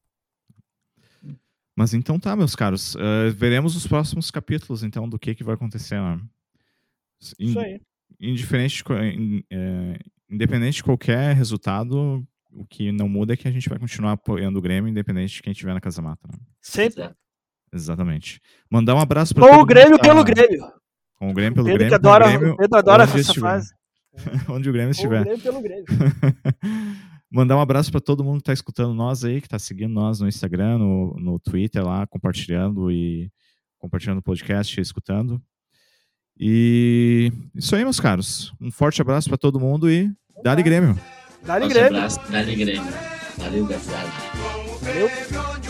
Mas 1.76 1.93
então 1.93 2.17
tá, 2.19 2.36
meus 2.36 2.55
caros. 2.55 2.95
ah, 2.95 3.30
veremos 3.36 3.76
os 3.76 3.86
próximos 3.86 4.32
capítulos, 4.32 4.82
então, 4.84 5.07
do 5.09 5.19
que, 5.19 5.36
que 5.36 5.43
vai 5.43 5.55
acontecer. 5.55 5.99
Né? 5.99 6.19
In- 7.39 7.49
Isso 7.49 7.59
aí. 7.59 7.82
indiferente 8.19 8.84
de 8.84 8.93
in- 9.15 9.43
é, 9.51 9.99
independente 10.30 10.78
de 10.78 10.84
qualquer 10.84 11.36
resultado, 11.36 12.26
o 12.51 12.65
que 12.65 12.91
não 12.91 13.09
muda 13.09 13.34
é 13.34 13.38
que 13.38 13.47
a 13.47 13.51
gente 13.51 13.67
vai 13.67 13.78
continuar 13.78 14.13
apoiando 14.13 14.57
o 14.57 14.61
Grêmio, 14.61 14.89
independente 14.89 15.36
de 15.36 15.41
quem 15.41 15.51
estiver 15.51 15.73
na 15.73 15.82
Casa 15.82 16.01
Mata. 16.01 16.28
Né? 16.32 16.38
Sempre. 16.61 17.09
Exatamente. 17.73 18.39
Mandar 18.69 18.95
um 18.95 18.99
abraço 18.99 19.36
para 19.36 19.45
Com 19.47 19.55
o 19.57 19.65
Grêmio 19.65 19.97
tá- 19.97 20.03
pelo 20.03 20.23
Grêmio. 20.23 20.61
Com 21.17 21.30
o 21.30 21.34
Grêmio 21.34 21.53
pelo 21.55 21.65
Pedro 21.65 21.80
Grêmio. 21.80 21.95
adora, 21.95 22.28
Grêmio, 22.38 22.57
Pedro 22.57 22.78
adora 22.78 23.03
essa 23.03 23.19
estiver. 23.19 23.39
frase. 23.41 23.73
onde 24.49 24.69
o 24.69 24.73
Grêmio 24.73 24.93
Com 24.95 25.01
o 25.01 25.03
estiver. 25.03 25.23
Grêmio 25.26 25.41
pelo 25.41 25.61
Grêmio. 25.61 25.86
Mandar 27.36 27.57
um 27.57 27.59
abraço 27.59 27.91
para 27.91 27.99
todo 27.99 28.23
mundo 28.23 28.38
que 28.38 28.43
está 28.43 28.53
escutando 28.53 28.93
nós 28.93 29.25
aí, 29.25 29.41
que 29.41 29.47
está 29.47 29.59
seguindo 29.59 29.91
nós 29.93 30.21
no 30.21 30.27
Instagram, 30.29 30.77
no, 30.77 31.17
no 31.19 31.38
Twitter 31.38 31.86
lá, 31.86 32.07
compartilhando 32.07 32.89
e 32.89 33.29
compartilhando 33.77 34.19
o 34.19 34.23
podcast 34.23 34.79
e 34.79 34.81
escutando. 34.81 35.41
E 36.39 37.33
isso 37.53 37.75
aí, 37.75 37.83
meus 37.83 37.99
caros. 37.99 38.53
Um 38.61 38.71
forte 38.71 39.01
abraço 39.01 39.27
para 39.27 39.38
todo 39.38 39.59
mundo 39.59 39.91
e 39.91 40.09
Dali 40.45 40.63
Grêmio. 40.63 40.97
Dá-lhe 41.43 41.67
Grêmio. 41.67 41.97
abraço, 41.97 42.21
Dali 42.31 42.55
Grêmio. 42.55 42.93
Valeu, 43.38 43.65
gurizada. 43.65 44.09
Valeu. 44.81 45.64